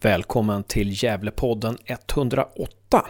Välkommen 0.00 0.62
till 0.62 1.02
Gävlepodden 1.02 1.78
108. 1.86 3.06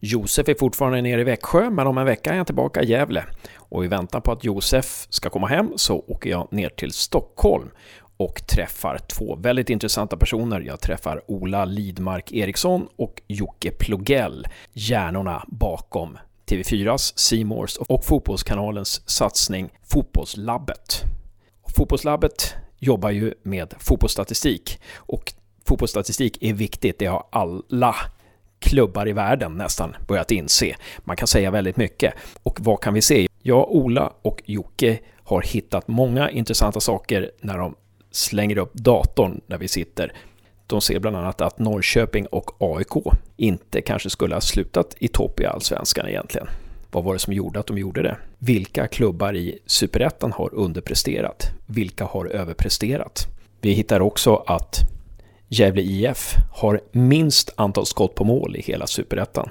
Josef 0.00 0.48
är 0.48 0.54
fortfarande 0.54 1.02
nere 1.02 1.20
i 1.20 1.24
Växjö, 1.24 1.70
men 1.70 1.86
om 1.86 1.98
en 1.98 2.06
vecka 2.06 2.32
är 2.32 2.36
jag 2.36 2.46
tillbaka 2.46 2.82
i 2.82 2.86
Gävle. 2.86 3.24
Och 3.56 3.84
i 3.84 3.88
väntan 3.88 4.22
på 4.22 4.32
att 4.32 4.44
Josef 4.44 5.06
ska 5.10 5.30
komma 5.30 5.46
hem 5.46 5.72
så 5.76 6.04
åker 6.08 6.30
jag 6.30 6.48
ner 6.52 6.68
till 6.68 6.92
Stockholm 6.92 7.70
och 8.16 8.46
träffar 8.46 8.98
två 8.98 9.36
väldigt 9.36 9.70
intressanta 9.70 10.16
personer. 10.16 10.60
Jag 10.60 10.80
träffar 10.80 11.22
Ola 11.26 11.64
Lidmark 11.64 12.32
Eriksson 12.32 12.88
och 12.96 13.22
Jocke 13.26 13.70
Plogell, 13.70 14.46
hjärnorna 14.72 15.44
bakom 15.48 16.18
TV4s, 16.46 17.12
Simors 17.16 17.76
och 17.76 18.04
Fotbollskanalens 18.04 19.08
satsning 19.08 19.70
Fotbollslabbet. 19.82 21.02
Fotbollslabbet 21.76 22.54
jobbar 22.78 23.10
ju 23.10 23.34
med 23.42 23.74
fotbollsstatistik 23.78 24.80
och 24.96 25.32
fotbollsstatistik 25.66 26.38
är 26.40 26.52
viktigt. 26.52 26.98
Det 26.98 27.06
har 27.06 27.26
alla 27.30 27.94
klubbar 28.58 29.08
i 29.08 29.12
världen 29.12 29.52
nästan 29.52 29.96
börjat 30.08 30.30
inse. 30.30 30.76
Man 30.98 31.16
kan 31.16 31.28
säga 31.28 31.50
väldigt 31.50 31.76
mycket. 31.76 32.14
Och 32.42 32.60
vad 32.60 32.80
kan 32.80 32.94
vi 32.94 33.02
se? 33.02 33.28
Jag, 33.42 33.70
Ola 33.70 34.12
och 34.22 34.42
Jocke 34.44 34.98
har 35.24 35.42
hittat 35.42 35.88
många 35.88 36.30
intressanta 36.30 36.80
saker 36.80 37.30
när 37.40 37.58
de 37.58 37.74
slänger 38.10 38.58
upp 38.58 38.74
datorn 38.74 39.40
där 39.46 39.58
vi 39.58 39.68
sitter. 39.68 40.12
De 40.66 40.80
ser 40.80 40.98
bland 40.98 41.16
annat 41.16 41.40
att 41.40 41.58
Norrköping 41.58 42.26
och 42.26 42.50
AIK 42.58 43.14
inte 43.36 43.80
kanske 43.80 44.10
skulle 44.10 44.34
ha 44.34 44.40
slutat 44.40 44.94
i 44.98 45.08
topp 45.08 45.40
i 45.40 45.46
allsvenskan 45.46 46.08
egentligen. 46.08 46.48
Vad 46.90 47.04
var 47.04 47.12
det 47.12 47.18
som 47.18 47.32
gjorde 47.32 47.60
att 47.60 47.66
de 47.66 47.78
gjorde 47.78 48.02
det? 48.02 48.16
Vilka 48.38 48.86
klubbar 48.86 49.36
i 49.36 49.58
superettan 49.66 50.32
har 50.32 50.54
underpresterat? 50.54 51.46
Vilka 51.66 52.04
har 52.04 52.26
överpresterat? 52.26 53.26
Vi 53.60 53.72
hittar 53.72 54.00
också 54.00 54.36
att 54.36 54.95
Gävle 55.48 55.82
IF 55.82 56.34
har 56.52 56.80
minst 56.92 57.50
antal 57.56 57.86
skott 57.86 58.14
på 58.14 58.24
mål 58.24 58.56
i 58.56 58.62
hela 58.62 58.86
superettan. 58.86 59.50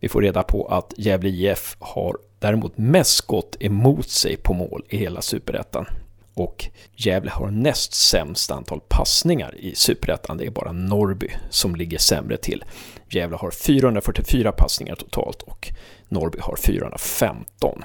Vi 0.00 0.08
får 0.08 0.22
reda 0.22 0.42
på 0.42 0.66
att 0.66 0.94
Gävle 0.96 1.28
IF 1.28 1.76
har 1.78 2.18
däremot 2.38 2.78
mest 2.78 3.16
skott 3.16 3.56
emot 3.60 4.08
sig 4.08 4.36
på 4.36 4.52
mål 4.52 4.84
i 4.88 4.96
hela 4.96 5.22
superettan. 5.22 5.86
Och 6.34 6.66
Gävle 6.96 7.30
har 7.30 7.50
näst 7.50 7.94
sämst 7.94 8.50
antal 8.50 8.80
passningar 8.88 9.54
i 9.58 9.74
superettan. 9.74 10.36
Det 10.36 10.46
är 10.46 10.50
bara 10.50 10.72
Norrby 10.72 11.28
som 11.50 11.76
ligger 11.76 11.98
sämre 11.98 12.36
till. 12.36 12.64
Gävle 13.10 13.36
har 13.36 13.50
444 13.50 14.52
passningar 14.52 14.94
totalt 14.94 15.42
och 15.42 15.72
Norrby 16.08 16.38
har 16.40 16.56
415. 16.56 17.84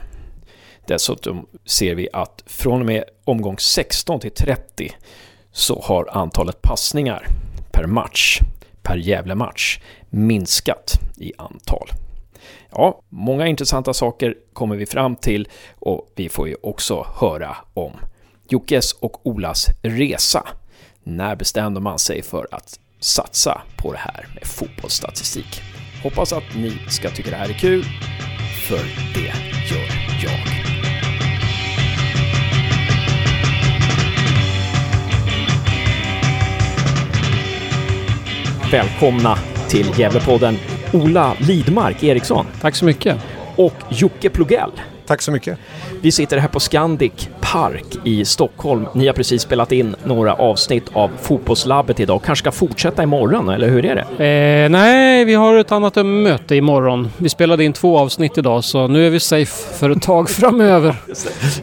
Dessutom 0.87 1.47
ser 1.65 1.95
vi 1.95 2.09
att 2.13 2.43
från 2.45 2.79
och 2.79 2.85
med 2.85 3.03
omgång 3.23 3.59
16 3.59 4.19
till 4.19 4.31
30 4.31 4.95
så 5.55 5.81
har 5.81 6.09
antalet 6.11 6.61
passningar 6.61 7.27
per 7.71 7.85
match, 7.85 8.39
per 8.83 8.97
Gävle-match, 8.97 9.79
minskat 10.09 10.99
i 11.17 11.33
antal. 11.37 11.89
Ja, 12.71 13.01
många 13.09 13.47
intressanta 13.47 13.93
saker 13.93 14.35
kommer 14.53 14.75
vi 14.75 14.85
fram 14.85 15.15
till 15.15 15.47
och 15.79 16.11
vi 16.15 16.29
får 16.29 16.47
ju 16.47 16.55
också 16.63 17.07
höra 17.15 17.57
om 17.73 17.91
Jockes 18.49 18.93
och 18.93 19.27
Olas 19.27 19.65
resa. 19.81 20.47
När 21.03 21.35
bestämde 21.35 21.79
man 21.79 21.99
sig 21.99 22.21
för 22.21 22.47
att 22.51 22.79
satsa 22.99 23.61
på 23.77 23.91
det 23.91 23.99
här 23.99 24.27
med 24.35 24.47
fotbollsstatistik? 24.47 25.61
Hoppas 26.03 26.33
att 26.33 26.55
ni 26.55 26.71
ska 26.89 27.09
tycka 27.09 27.29
det 27.29 27.35
här 27.35 27.49
är 27.49 27.53
kul, 27.53 27.83
för 28.67 28.79
det 29.13 29.44
Välkomna 38.75 39.37
till 39.67 39.99
Gävlepodden 39.99 40.57
Ola 40.93 41.33
Lidmark 41.39 42.03
Eriksson. 42.03 42.45
Tack 42.61 42.75
så 42.75 42.85
mycket. 42.85 43.17
Och 43.55 43.73
Jocke 43.89 44.29
Plogell. 44.29 44.71
Tack 45.05 45.21
så 45.21 45.31
mycket. 45.31 45.59
Vi 46.01 46.11
sitter 46.11 46.37
här 46.37 46.47
på 46.47 46.59
Scandic 46.59 47.29
Park 47.41 47.85
i 48.03 48.25
Stockholm. 48.25 48.85
Ni 48.93 49.07
har 49.07 49.13
precis 49.13 49.41
spelat 49.41 49.71
in 49.71 49.95
några 50.03 50.33
avsnitt 50.33 50.83
av 50.93 51.11
Fotbollslabbet 51.21 51.99
idag. 51.99 52.21
Kanske 52.25 52.43
ska 52.43 52.51
fortsätta 52.51 53.03
imorgon, 53.03 53.49
eller 53.49 53.69
hur 53.69 53.85
är 53.85 53.95
det? 53.95 54.25
Eh, 54.25 54.69
nej, 54.69 55.25
vi 55.25 55.33
har 55.33 55.55
ett 55.55 55.71
annat 55.71 55.95
möte 56.05 56.55
imorgon. 56.55 57.09
Vi 57.17 57.29
spelade 57.29 57.63
in 57.63 57.73
två 57.73 57.99
avsnitt 57.99 58.37
idag, 58.37 58.63
så 58.63 58.87
nu 58.87 59.07
är 59.07 59.09
vi 59.09 59.19
safe 59.19 59.77
för 59.77 59.89
ett 59.89 60.01
tag 60.01 60.29
framöver. 60.39 60.95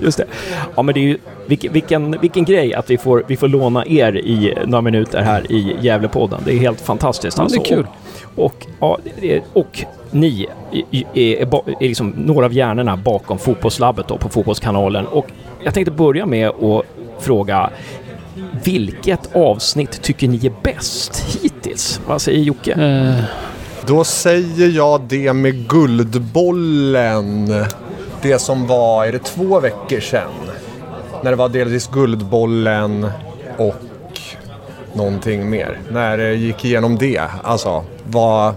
Just 0.00 0.18
det. 0.18 0.26
Ja, 0.74 0.82
men 0.82 0.94
det 0.94 1.00
är 1.00 1.04
ju 1.04 1.18
vilken, 1.46 1.72
vilken, 1.72 2.16
vilken 2.20 2.44
grej 2.44 2.74
att 2.74 2.90
vi 2.90 2.98
får, 2.98 3.24
vi 3.26 3.36
får 3.36 3.48
låna 3.48 3.86
er 3.86 4.16
i 4.16 4.54
några 4.66 4.82
minuter 4.82 5.22
här 5.22 5.52
i 5.52 5.76
Gävlepodden. 5.80 6.40
Det 6.44 6.52
är 6.52 6.58
helt 6.58 6.80
fantastiskt. 6.80 7.38
Ja, 7.38 7.44
det 7.48 7.54
är 7.54 7.58
alltså. 7.58 7.74
kul. 7.74 7.86
Och, 8.36 8.66
ja, 8.80 8.98
och 9.52 9.84
ni 10.10 10.46
är, 10.90 11.04
är, 11.18 11.42
är 11.82 11.88
liksom 11.88 12.08
några 12.08 12.46
av 12.46 12.52
hjärnorna 12.52 12.96
bakom 12.96 13.38
Fotbollslabbet 13.38 14.08
då, 14.08 14.16
på 14.16 14.28
Fotbollskanalen. 14.28 15.06
Och 15.06 15.26
jag 15.64 15.74
tänkte 15.74 15.90
börja 15.92 16.26
med 16.26 16.48
att 16.48 16.84
fråga 17.20 17.70
vilket 18.64 19.36
avsnitt 19.36 20.02
tycker 20.02 20.28
ni 20.28 20.46
är 20.46 20.52
bäst 20.62 21.38
hittills? 21.42 22.00
Vad 22.06 22.22
säger 22.22 22.42
Jocke? 22.42 22.72
Eh, 22.72 23.24
Då 23.86 24.04
säger 24.04 24.68
jag 24.68 25.00
det 25.00 25.32
med 25.32 25.68
Guldbollen. 25.68 27.64
Det 28.22 28.38
som 28.38 28.66
var, 28.66 29.06
är 29.06 29.12
det 29.12 29.24
två 29.24 29.60
veckor 29.60 30.00
sedan? 30.00 30.30
När 31.22 31.30
det 31.30 31.36
var 31.36 31.48
delvis 31.48 31.86
Guldbollen 31.86 33.10
och 33.56 33.74
någonting 34.92 35.50
mer. 35.50 35.78
När 35.90 36.18
det 36.18 36.34
gick 36.34 36.64
igenom 36.64 36.98
det. 36.98 37.22
Alltså, 37.42 37.84
vad, 38.04 38.54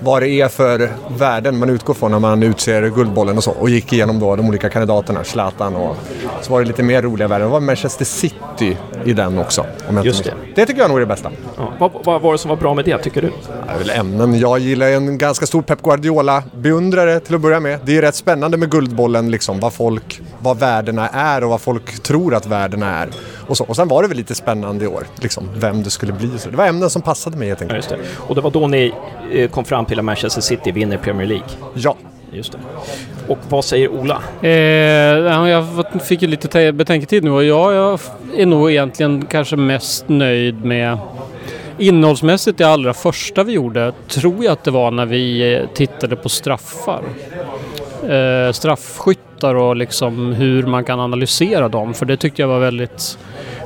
vad 0.00 0.22
det 0.22 0.28
är 0.28 0.48
för 0.48 0.90
värden 1.18 1.58
man 1.58 1.70
utgår 1.70 1.94
från 1.94 2.10
när 2.10 2.18
man 2.18 2.42
utser 2.42 2.88
Guldbollen 2.88 3.36
och 3.36 3.44
så. 3.44 3.50
Och 3.50 3.70
gick 3.70 3.92
igenom 3.92 4.20
då 4.20 4.36
de 4.36 4.48
olika 4.48 4.68
kandidaterna, 4.68 5.24
Zlatan 5.24 5.76
och 5.76 5.96
så 6.42 6.52
var 6.52 6.60
det 6.60 6.66
lite 6.66 6.82
mer 6.82 7.02
roliga 7.02 7.28
värden. 7.28 7.46
Det 7.46 7.52
var 7.52 7.60
Manchester 7.60 8.04
City 8.04 8.76
i 9.04 9.12
den 9.12 9.38
också. 9.38 9.66
Just 10.04 10.24
minns. 10.24 10.36
det 10.54 10.66
tycker 10.66 10.80
jag 10.80 10.88
nog 10.88 10.98
är 10.98 11.00
det 11.00 11.06
bästa. 11.06 11.30
Ja, 11.56 11.72
vad, 11.78 11.90
vad 12.04 12.22
var 12.22 12.32
det 12.32 12.38
som 12.38 12.48
var 12.48 12.56
bra 12.56 12.74
med 12.74 12.84
det, 12.84 12.98
tycker 12.98 13.22
du? 13.22 13.28
Det 13.66 13.72
är 13.74 13.78
väl 13.78 13.90
ämnen. 13.90 14.38
Jag 14.38 14.58
gillar 14.58 14.86
en 14.86 15.18
ganska 15.18 15.46
stor 15.46 15.62
Pep 15.62 15.82
Guardiola-beundrare 15.82 17.20
till 17.20 17.34
att 17.34 17.40
börja 17.40 17.60
med. 17.60 17.78
Det 17.84 17.96
är 17.96 18.02
rätt 18.02 18.14
spännande 18.14 18.56
med 18.56 18.70
Guldbollen, 18.70 19.30
liksom, 19.30 19.60
vad, 19.60 19.72
folk, 19.72 20.20
vad 20.38 20.58
värdena 20.58 21.08
är 21.08 21.44
och 21.44 21.50
vad 21.50 21.60
folk 21.60 22.02
tror 22.02 22.34
att 22.34 22.46
värdena 22.46 22.96
är. 22.98 23.08
Och, 23.50 23.56
så. 23.56 23.64
och 23.64 23.76
sen 23.76 23.88
var 23.88 24.02
det 24.02 24.08
väl 24.08 24.16
lite 24.16 24.34
spännande 24.34 24.84
i 24.84 24.88
år, 24.88 25.06
liksom, 25.22 25.48
vem 25.54 25.82
det 25.82 25.90
skulle 25.90 26.12
bli. 26.12 26.38
Så 26.38 26.50
det 26.50 26.56
var 26.56 26.66
ämnen 26.66 26.90
som 26.90 27.02
passade 27.02 27.36
mig 27.36 27.48
helt 27.48 27.60
Ja, 27.60 27.64
enkelt. 27.64 27.76
just 27.76 27.88
det. 27.88 27.98
Och 28.28 28.34
det 28.34 28.40
var 28.40 28.50
då 28.50 28.66
ni 28.66 28.92
eh, 29.32 29.50
kom 29.50 29.64
fram 29.64 29.84
till 29.84 29.98
att 29.98 30.04
Manchester 30.04 30.40
City 30.40 30.72
vinner 30.72 30.96
Premier 30.96 31.26
League. 31.26 31.46
Ja. 31.74 31.96
Just 32.32 32.52
det. 32.52 32.58
Och 33.28 33.38
vad 33.48 33.64
säger 33.64 33.88
Ola? 33.88 34.22
eh, 34.42 34.50
ja, 34.50 35.48
jag 35.48 35.66
fick 36.02 36.22
ju 36.22 36.28
lite 36.28 36.48
te- 36.48 36.72
betänketid 36.72 37.24
nu 37.24 37.30
och 37.30 37.44
jag, 37.44 37.72
jag 37.74 38.00
är 38.36 38.46
nog 38.46 38.70
egentligen 38.70 39.26
kanske 39.26 39.56
mest 39.56 40.08
nöjd 40.08 40.64
med 40.64 40.98
Innehållsmässigt 41.78 42.58
det 42.58 42.64
allra 42.64 42.94
första 42.94 43.44
vi 43.44 43.52
gjorde 43.52 43.92
tror 44.08 44.44
jag 44.44 44.52
att 44.52 44.64
det 44.64 44.70
var 44.70 44.90
när 44.90 45.06
vi 45.06 45.54
eh, 45.54 45.66
tittade 45.74 46.16
på 46.16 46.28
straffar. 46.28 47.02
Eh, 48.08 48.52
straffskyttar 49.40 49.54
och 49.54 49.76
liksom 49.76 50.32
hur 50.32 50.62
man 50.62 50.84
kan 50.84 51.00
analysera 51.00 51.68
dem. 51.68 51.94
För 51.94 52.06
det 52.06 52.16
tyckte 52.16 52.42
jag 52.42 52.48
var 52.48 52.60
väldigt 52.60 53.18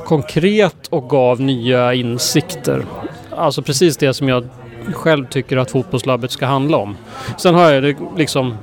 konkret 0.05 0.87
och 0.89 1.09
gav 1.09 1.41
nya 1.41 1.93
insikter. 1.93 2.85
Alltså 3.37 3.61
precis 3.61 3.97
det 3.97 4.13
som 4.13 4.29
jag 4.29 4.47
själv 4.93 5.25
tycker 5.27 5.57
att 5.57 5.71
fotbollslabbet 5.71 6.31
ska 6.31 6.45
handla 6.45 6.77
om. 6.77 6.95
Sen 7.37 7.55
har 7.55 7.71
jag 7.71 7.83
det 7.83 7.95
liksom 8.17 8.57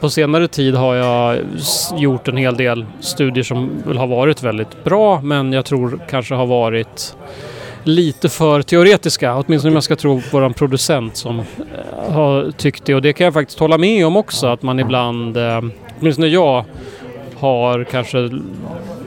på 0.00 0.10
senare 0.10 0.48
tid 0.48 0.74
har 0.74 0.94
jag 0.94 1.38
gjort 1.96 2.28
en 2.28 2.36
hel 2.36 2.56
del 2.56 2.86
studier 3.00 3.44
som 3.44 3.70
väl 3.86 3.98
har 3.98 4.06
varit 4.06 4.42
väldigt 4.42 4.84
bra 4.84 5.20
men 5.20 5.52
jag 5.52 5.64
tror 5.64 6.00
kanske 6.08 6.34
har 6.34 6.46
varit 6.46 7.16
lite 7.84 8.28
för 8.28 8.62
teoretiska. 8.62 9.36
Åtminstone 9.36 9.70
om 9.70 9.74
jag 9.74 9.84
ska 9.84 9.96
tro 9.96 10.22
våran 10.32 10.50
vår 10.50 10.54
producent 10.54 11.16
som 11.16 11.38
eh, 11.38 12.12
har 12.12 12.50
tyckt 12.50 12.84
det. 12.84 12.94
Och 12.94 13.02
det 13.02 13.12
kan 13.12 13.24
jag 13.24 13.34
faktiskt 13.34 13.58
hålla 13.58 13.78
med 13.78 14.06
om 14.06 14.16
också 14.16 14.46
att 14.46 14.62
man 14.62 14.80
ibland, 14.80 15.36
eh, 15.36 15.60
åtminstone 16.02 16.28
jag, 16.28 16.64
har 17.34 17.84
kanske 17.84 18.30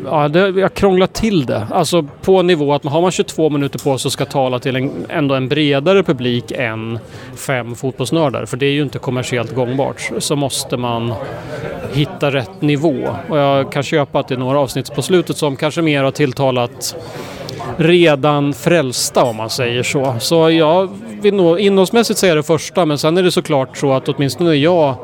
Ja, 0.05 0.27
det, 0.27 0.49
jag 0.49 0.73
krånglar 0.73 1.07
till 1.07 1.45
det. 1.45 1.67
Alltså 1.71 2.03
på 2.21 2.41
nivå 2.41 2.73
att 2.73 2.85
har 2.85 3.01
man 3.01 3.11
22 3.11 3.49
minuter 3.49 3.79
på 3.79 3.97
sig 3.97 4.09
och 4.09 4.13
ska 4.13 4.25
tala 4.25 4.59
till 4.59 4.75
en, 4.75 5.05
ändå 5.09 5.35
en 5.35 5.47
bredare 5.47 6.03
publik 6.03 6.51
än 6.51 6.99
fem 7.35 7.75
fotbollsnördar, 7.75 8.45
för 8.45 8.57
det 8.57 8.65
är 8.65 8.71
ju 8.71 8.81
inte 8.81 8.99
kommersiellt 8.99 9.55
gångbart, 9.55 10.11
så 10.19 10.35
måste 10.35 10.77
man 10.77 11.13
hitta 11.93 12.31
rätt 12.31 12.61
nivå. 12.61 13.09
Och 13.29 13.37
jag 13.37 13.71
kan 13.71 13.83
köpa 13.83 14.19
att 14.19 14.27
det 14.27 14.35
är 14.35 14.39
några 14.39 14.59
avsnitt 14.59 14.95
på 14.95 15.01
slutet 15.01 15.37
som 15.37 15.55
kanske 15.55 15.81
mer 15.81 16.03
har 16.03 16.11
tilltalat 16.11 16.95
redan 17.77 18.53
frälsta 18.53 19.23
om 19.23 19.35
man 19.35 19.49
säger 19.49 19.83
så. 19.83 20.15
Så 20.19 20.49
jag 20.49 20.89
vill 21.21 21.33
nog 21.33 21.59
innehållsmässigt 21.59 22.19
säga 22.19 22.35
det 22.35 22.43
första 22.43 22.85
men 22.85 22.97
sen 22.97 23.17
är 23.17 23.23
det 23.23 23.31
såklart 23.31 23.77
så 23.77 23.93
att 23.93 24.09
åtminstone 24.09 24.55
jag 24.55 24.95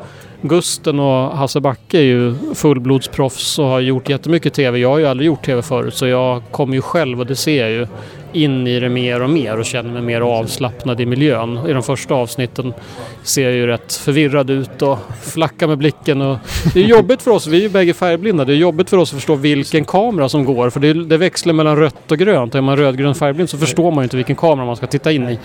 Gusten 0.42 1.00
och 1.00 1.36
Hasse 1.36 1.60
Backe 1.60 1.98
är 1.98 2.02
ju 2.02 2.34
fullblodsproffs 2.54 3.58
och 3.58 3.64
har 3.64 3.80
gjort 3.80 4.08
jättemycket 4.08 4.54
TV. 4.54 4.78
Jag 4.78 4.88
har 4.88 4.98
ju 4.98 5.06
aldrig 5.06 5.26
gjort 5.26 5.44
TV 5.44 5.62
förut 5.62 5.94
så 5.94 6.06
jag 6.06 6.42
kommer 6.50 6.74
ju 6.74 6.82
själv 6.82 7.20
och 7.20 7.26
det 7.26 7.36
ser 7.36 7.62
jag 7.62 7.70
ju 7.70 7.86
in 8.32 8.66
i 8.66 8.80
det 8.80 8.88
mer 8.88 9.22
och 9.22 9.30
mer 9.30 9.58
och 9.58 9.64
känner 9.64 9.90
mig 9.90 10.02
mer 10.02 10.20
avslappnad 10.20 11.00
i 11.00 11.06
miljön. 11.06 11.66
I 11.68 11.72
de 11.72 11.82
första 11.82 12.14
avsnitten 12.14 12.74
ser 13.22 13.42
jag 13.42 13.52
ju 13.52 13.66
rätt 13.66 13.92
förvirrad 13.92 14.50
ut 14.50 14.82
och 14.82 14.98
flackar 15.22 15.66
med 15.66 15.78
blicken. 15.78 16.22
Och 16.22 16.38
det 16.74 16.80
är 16.80 16.84
jobbigt 16.84 17.22
för 17.22 17.30
oss, 17.30 17.46
vi 17.46 17.56
är 17.56 17.60
ju 17.60 17.68
bägge 17.68 17.94
färgblinda, 17.94 18.44
det 18.44 18.52
är 18.52 18.56
jobbigt 18.56 18.90
för 18.90 18.96
oss 18.96 19.12
att 19.12 19.18
förstå 19.18 19.34
vilken 19.34 19.84
kamera 19.84 20.28
som 20.28 20.44
går 20.44 20.70
för 20.70 20.80
det, 20.80 20.92
det 20.92 21.16
växlar 21.16 21.54
mellan 21.54 21.76
rött 21.76 22.12
och 22.12 22.18
grönt. 22.18 22.54
Är 22.54 22.60
man 22.60 22.76
rödgrön 22.76 23.14
färgblind 23.14 23.50
så 23.50 23.58
förstår 23.58 23.90
man 23.90 24.02
ju 24.02 24.04
inte 24.04 24.16
vilken 24.16 24.36
kamera 24.36 24.66
man 24.66 24.76
ska 24.76 24.86
titta 24.86 25.12
in 25.12 25.28
i. 25.28 25.38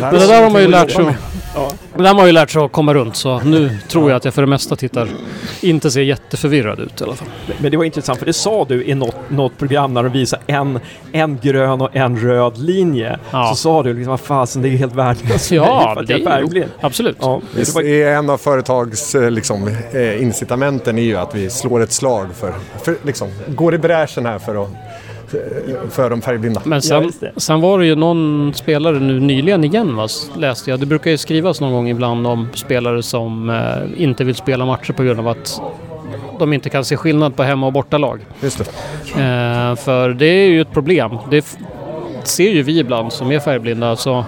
Men 0.00 0.14
det 0.14 0.26
där 0.26 0.42
har 0.42 0.50
man 0.50 0.62
ju 0.62 0.68
lärt 0.68 0.90
sig, 0.90 1.04
det 1.96 2.02
där 2.02 2.08
har 2.08 2.14
man 2.14 2.26
ju 2.26 2.32
lärt 2.32 2.50
sig 2.50 2.62
att 2.62 2.72
komma 2.72 2.94
runt 2.94 3.16
så 3.16 3.40
nu 3.40 3.78
tror 3.88 4.10
jag 4.10 4.16
att 4.16 4.24
jag 4.24 4.34
för 4.34 4.42
det 4.42 4.48
mesta 4.48 4.76
tittar, 4.76 5.08
inte 5.60 5.90
ser 5.90 6.00
jätteförvirrad 6.00 6.80
ut 6.80 7.00
i 7.00 7.04
alla 7.04 7.14
fall. 7.14 7.28
Men 7.58 7.70
det 7.70 7.76
var 7.76 7.84
intressant, 7.84 8.18
för 8.18 8.26
det 8.26 8.32
sa 8.32 8.64
du 8.68 8.84
i 8.84 8.94
något, 8.94 9.16
något 9.28 9.58
program 9.58 9.94
när 9.94 10.02
de 10.02 10.12
visade 10.12 10.42
en, 10.46 10.80
en 11.12 11.38
grön 11.42 11.80
och 11.80 11.96
en 11.96 12.18
röd 12.18 12.31
linje. 12.56 13.18
Ja. 13.30 13.48
Så 13.48 13.54
sa 13.54 13.82
du 13.82 13.94
liksom, 13.94 14.10
vad 14.10 14.20
fasen, 14.20 14.62
det 14.62 14.68
är 14.68 14.70
ju 14.70 14.76
helt 14.76 14.94
värdelöst 14.94 15.50
Ja, 15.52 15.92
för 15.94 16.00
att 16.00 16.06
det 16.06 16.12
jag 16.12 16.20
är 16.20 16.24
färgblind. 16.24 16.70
Absolut. 16.80 17.16
Ja, 17.20 17.40
det 17.74 18.02
är 18.02 18.14
en 18.16 18.30
av 18.30 18.38
företags 18.38 19.14
eh, 19.14 19.30
liksom, 19.30 19.68
eh, 19.92 20.22
incitamenten 20.22 20.98
är 20.98 21.02
ju 21.02 21.16
att 21.16 21.34
vi 21.34 21.50
slår 21.50 21.82
ett 21.82 21.92
slag 21.92 22.26
för, 22.34 22.52
för 22.82 22.96
liksom, 23.02 23.28
går 23.48 23.74
i 23.74 23.78
bräschen 23.78 24.26
här 24.26 24.38
för, 24.38 24.62
att, 24.62 24.68
eh, 25.34 25.88
för 25.90 26.10
de 26.10 26.20
färgblinda. 26.20 26.62
Men 26.64 26.76
Ja, 26.76 26.80
sen, 26.80 27.12
det. 27.20 27.32
sen 27.40 27.60
var 27.60 27.78
det 27.78 27.86
ju 27.86 27.94
någon 27.96 28.52
spelare 28.54 29.00
nu 29.00 29.20
nyligen 29.20 29.64
igen 29.64 29.96
va, 29.96 30.08
läste 30.36 30.70
jag. 30.70 30.80
Det 30.80 30.86
brukar 30.86 31.10
ju 31.10 31.18
skrivas 31.18 31.60
någon 31.60 31.72
gång 31.72 31.88
ibland 31.88 32.26
om 32.26 32.48
spelare 32.54 33.02
som 33.02 33.50
eh, 33.50 34.02
inte 34.02 34.24
vill 34.24 34.34
spela 34.34 34.66
matcher 34.66 34.92
på 34.92 35.02
grund 35.02 35.20
av 35.20 35.28
att 35.28 35.60
de 36.38 36.52
inte 36.52 36.70
kan 36.70 36.84
se 36.84 36.96
skillnad 36.96 37.36
på 37.36 37.42
hemma 37.42 37.66
och 37.66 37.72
bortalag. 37.72 38.20
Just 38.40 38.58
det. 38.58 38.64
Eh, 39.22 39.74
för 39.76 40.08
det 40.08 40.26
är 40.26 40.48
ju 40.48 40.60
ett 40.60 40.72
problem. 40.72 41.18
Det 41.30 41.56
ser 42.28 42.50
ju 42.50 42.62
vi 42.62 42.78
ibland 42.78 43.12
som 43.12 43.32
är 43.32 43.40
färgblinda. 43.40 43.96
Så 43.96 44.24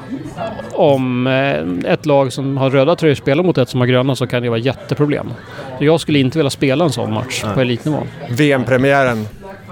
om 0.72 1.26
eh, 1.26 1.92
ett 1.92 2.06
lag 2.06 2.32
som 2.32 2.56
har 2.56 2.70
röda 2.70 2.96
tröjor 2.96 3.14
spelar 3.14 3.42
mot 3.44 3.58
ett 3.58 3.68
som 3.68 3.80
har 3.80 3.86
gröna 3.86 4.16
så 4.16 4.26
kan 4.26 4.42
det 4.42 4.48
vara 4.48 4.58
jätteproblem. 4.58 5.32
Så 5.78 5.84
jag 5.84 6.00
skulle 6.00 6.18
inte 6.18 6.38
vilja 6.38 6.50
spela 6.50 6.84
en 6.84 6.92
sån 6.92 7.12
match 7.12 7.44
på 7.54 7.60
elitnivå. 7.60 7.98
VM-premiären 8.30 9.26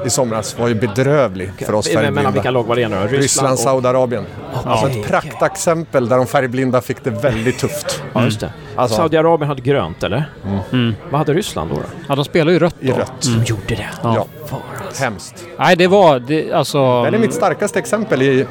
i 0.06 0.10
somras 0.10 0.58
var 0.58 0.68
ju 0.68 0.74
bedrövlig 0.74 1.50
för 1.66 1.74
oss 1.74 1.90
men, 1.94 2.14
mellan 2.14 2.14
vilka 2.14 2.24
färgblinda. 2.32 2.50
lag 2.50 2.66
var 2.66 2.76
det 2.76 2.88
nu 2.88 2.96
då? 3.10 3.16
Ryssland, 3.16 3.52
och... 3.52 3.58
Saudiarabien. 3.58 4.24
Alltså 4.64 4.88
ett 4.88 5.06
praktexempel 5.06 6.08
där 6.08 6.16
de 6.16 6.26
färgblinda 6.26 6.80
fick 6.80 7.04
det 7.04 7.10
väldigt 7.10 7.58
tufft. 7.58 8.02
Ja, 8.12 8.24
just 8.24 8.40
det. 8.40 8.52
Alltså- 8.76 8.96
Saudiarabien 8.96 9.48
hade 9.48 9.62
grönt, 9.62 10.02
eller? 10.02 10.24
Mm. 10.72 10.94
Vad 11.10 11.18
hade 11.18 11.32
Ryssland 11.34 11.70
då? 11.70 11.76
då? 11.76 11.82
Ja, 12.08 12.14
de 12.14 12.24
spelar 12.24 12.52
ju 12.52 12.58
rött 12.58 12.76
I 12.80 12.88
då. 12.88 12.94
rött. 12.96 13.12
De 13.22 13.44
gjorde 13.44 13.62
det? 13.68 13.88
Ja. 14.02 14.26
Fan, 14.46 14.60
alltså. 14.86 15.02
Hemskt. 15.02 15.44
Nej, 15.58 15.76
det 15.76 15.86
var... 15.86 16.18
Det, 16.18 16.52
alltså, 16.52 17.02
Det 17.02 17.08
är 17.08 17.18
mitt 17.18 17.34
starkaste 17.34 17.78
exempel 17.78 18.22
i 18.22 18.46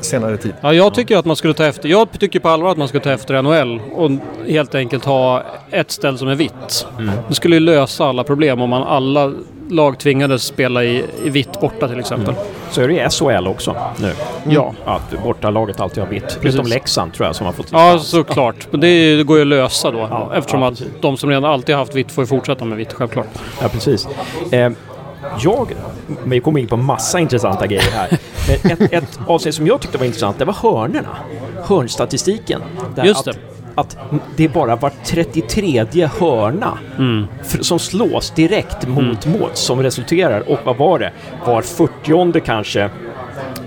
senare 0.00 0.36
tid. 0.36 0.52
Ja, 0.60 0.72
jag 0.74 0.94
tycker 0.94 1.16
att 1.16 1.24
man 1.24 1.36
skulle 1.36 1.54
ta 1.54 1.64
efter... 1.64 1.88
Jag 1.88 2.08
tycker 2.20 2.40
på 2.40 2.48
allvar 2.48 2.70
att 2.70 2.76
man 2.76 2.88
skulle 2.88 3.04
ta 3.04 3.10
efter 3.10 3.42
NHL 3.42 3.80
och 3.94 4.10
helt 4.48 4.74
enkelt 4.74 5.04
ha 5.04 5.42
ett 5.70 5.90
ställ 5.90 6.18
som 6.18 6.28
är 6.28 6.34
vitt. 6.34 6.86
Det 7.28 7.34
skulle 7.34 7.56
ju 7.56 7.60
lösa 7.60 8.04
alla 8.04 8.24
problem 8.24 8.60
om 8.60 8.70
man 8.70 8.82
alla 8.82 9.32
lag 9.70 9.98
tvingades 9.98 10.42
spela 10.42 10.84
i, 10.84 11.04
i 11.24 11.30
vitt 11.30 11.60
borta 11.60 11.88
till 11.88 12.00
exempel. 12.00 12.34
Så 12.70 12.82
är 12.82 12.88
det 12.88 12.94
i 12.94 13.08
SHL 13.10 13.46
också 13.46 13.76
nu. 14.00 14.12
Ja. 14.48 14.74
Att 14.84 15.22
bortalaget 15.22 15.80
alltid 15.80 16.02
har 16.02 16.10
vitt. 16.10 16.38
Förutom 16.40 16.66
Leksand 16.66 17.14
tror 17.14 17.26
jag 17.26 17.36
som 17.36 17.46
har 17.46 17.52
fått 17.52 17.68
Ja, 17.72 17.98
såklart. 17.98 18.68
Men 18.70 18.80
det, 18.80 19.16
det 19.16 19.24
går 19.24 19.36
ju 19.36 19.42
att 19.42 19.48
lösa 19.48 19.90
då. 19.90 19.98
Ja, 19.98 20.32
eftersom 20.34 20.62
ja, 20.62 20.68
att 20.68 20.82
de 21.00 21.16
som 21.16 21.30
redan 21.30 21.44
alltid 21.44 21.74
haft 21.74 21.94
vitt 21.94 22.12
får 22.12 22.24
ju 22.24 22.28
fortsätta 22.28 22.64
med 22.64 22.78
vitt, 22.78 22.92
självklart. 22.92 23.28
Ja, 23.62 23.68
precis. 23.68 24.08
Eh, 24.50 24.72
jag, 25.40 25.72
vi 26.24 26.40
kommer 26.40 26.60
in 26.60 26.68
på 26.68 26.76
massa 26.76 27.20
intressanta 27.20 27.66
grejer 27.66 27.90
här. 27.92 28.18
Men 28.62 28.72
ett, 28.72 28.92
ett 28.92 29.20
avsnitt 29.26 29.54
som 29.54 29.66
jag 29.66 29.80
tyckte 29.80 29.98
var 29.98 30.06
intressant, 30.06 30.38
det 30.38 30.44
var 30.44 30.54
hörnerna. 30.54 31.16
Hörnstatistiken. 31.64 32.62
Där 32.94 33.04
Just 33.04 33.28
att, 33.28 33.36
att 33.74 33.96
det 34.36 34.44
är 34.44 34.48
bara 34.48 34.76
var 34.76 34.92
33 35.04 35.84
hörna 36.20 36.78
Mm. 36.98 37.26
som 37.60 37.78
slås 37.78 38.30
direkt 38.30 38.88
mot 38.88 39.26
mål 39.26 39.50
som 39.54 39.82
resulterar. 39.82 40.50
Och 40.50 40.58
vad 40.64 40.76
var 40.76 40.98
det? 40.98 41.12
Var 41.46 41.62
40 41.62 42.40
kanske 42.40 42.90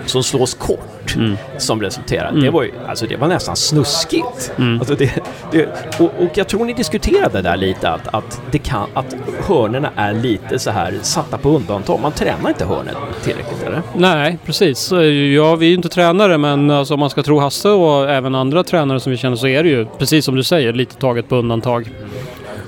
som 0.05 0.23
slås 0.23 0.53
kort 0.53 0.94
Mm. 1.15 1.37
som 1.57 1.81
resulterar. 1.81 2.31
Det, 2.31 2.49
var 2.49 2.63
ju, 2.63 2.71
alltså 2.87 3.05
det 3.07 3.15
var 3.15 3.27
nästan 3.27 3.55
snuskigt. 3.55 4.53
Alltså 4.79 4.95
det, 4.95 5.23
det, 5.51 5.67
och, 5.99 6.11
och 6.19 6.29
jag 6.37 6.47
tror 6.47 6.65
ni 6.65 6.73
diskuterade 6.73 7.41
där 7.41 7.57
lite 7.57 7.89
att, 7.89 8.07
att, 8.07 8.41
det 8.51 8.57
kan, 8.57 8.89
att 8.93 9.15
hörnerna 9.47 9.89
är 9.95 10.13
lite 10.13 10.59
så 10.59 10.71
här 10.71 10.93
satta 11.01 11.37
på 11.37 11.49
undantag. 11.49 11.99
Man 12.01 12.11
tränar 12.11 12.49
inte 12.49 12.65
hörnen 12.65 12.95
tillräckligt, 13.23 13.63
eller? 13.63 13.81
Nej, 13.95 14.37
precis. 14.45 14.91
Ja, 15.35 15.55
vi 15.55 15.65
är 15.65 15.69
ju 15.69 15.75
inte 15.75 15.89
tränare 15.89 16.37
men 16.37 16.71
alltså, 16.71 16.93
om 16.93 16.99
man 16.99 17.09
ska 17.09 17.23
tro 17.23 17.39
Hasse 17.39 17.69
och 17.69 18.09
även 18.09 18.35
andra 18.35 18.63
tränare 18.63 18.99
som 18.99 19.11
vi 19.11 19.17
känner 19.17 19.35
så 19.35 19.47
är 19.47 19.63
det 19.63 19.69
ju, 19.69 19.85
precis 19.85 20.25
som 20.25 20.35
du 20.35 20.43
säger, 20.43 20.73
lite 20.73 20.95
taget 20.95 21.29
på 21.29 21.35
undantag. 21.35 21.89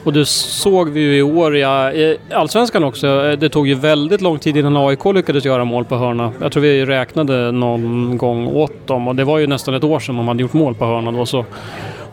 Och 0.08 0.14
det 0.14 0.26
såg 0.26 0.90
vi 0.90 1.00
ju 1.00 1.18
i 1.18 1.22
år 1.22 1.58
ja, 1.58 1.92
i 1.92 2.18
Allsvenskan 2.34 2.84
också. 2.84 3.36
Det 3.40 3.50
tog 3.50 3.68
ju 3.68 3.76
väldigt 3.76 4.22
lång 4.22 4.40
tid 4.40 4.58
innan 4.58 4.78
AIK 4.78 5.06
lyckades 5.06 5.46
göra 5.46 5.64
mål 5.66 5.86
på 5.86 5.96
hörna. 5.96 6.32
Jag 6.42 6.52
tror 6.52 6.64
vi 6.64 6.86
räknade 6.86 7.52
någon 7.52 8.18
gång 8.18 8.48
åt 8.48 8.88
dem 8.88 9.08
och 9.08 9.16
det 9.16 9.24
var 9.24 9.38
ju 9.38 9.48
nästan 9.48 9.74
ett 9.74 9.84
år 9.84 10.00
sedan 10.00 10.16
de 10.18 10.28
hade 10.28 10.42
gjort 10.42 10.54
mål 10.54 10.76
på 10.76 10.86
hörna 10.86 11.12
då. 11.12 11.26
Så 11.26 11.46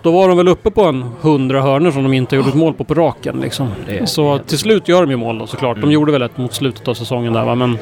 då 0.03 0.11
var 0.11 0.29
de 0.29 0.37
väl 0.37 0.49
uppe 0.49 0.71
på 0.71 0.83
en 0.85 1.05
hundra 1.21 1.63
hörnor 1.63 1.91
som 1.91 2.03
de 2.03 2.13
inte 2.13 2.37
gjorde 2.37 2.49
ett 2.49 2.55
mål 2.55 2.75
på 2.75 2.85
på 2.85 2.95
raken. 2.95 3.41
Liksom. 3.41 3.69
Det 3.89 4.07
Så 4.07 4.39
till 4.39 4.59
slut 4.59 4.89
gör 4.89 5.01
de 5.01 5.11
ju 5.11 5.17
mål 5.17 5.39
då 5.39 5.47
såklart. 5.47 5.77
Mm. 5.77 5.89
De 5.89 5.95
gjorde 5.95 6.13
väl 6.13 6.23
ett 6.23 6.37
mot 6.39 6.55
slutet 6.55 6.89
av 6.89 6.95
säsongen 6.95 7.33
där 7.33 7.45
va. 7.45 7.55
Men 7.55 7.79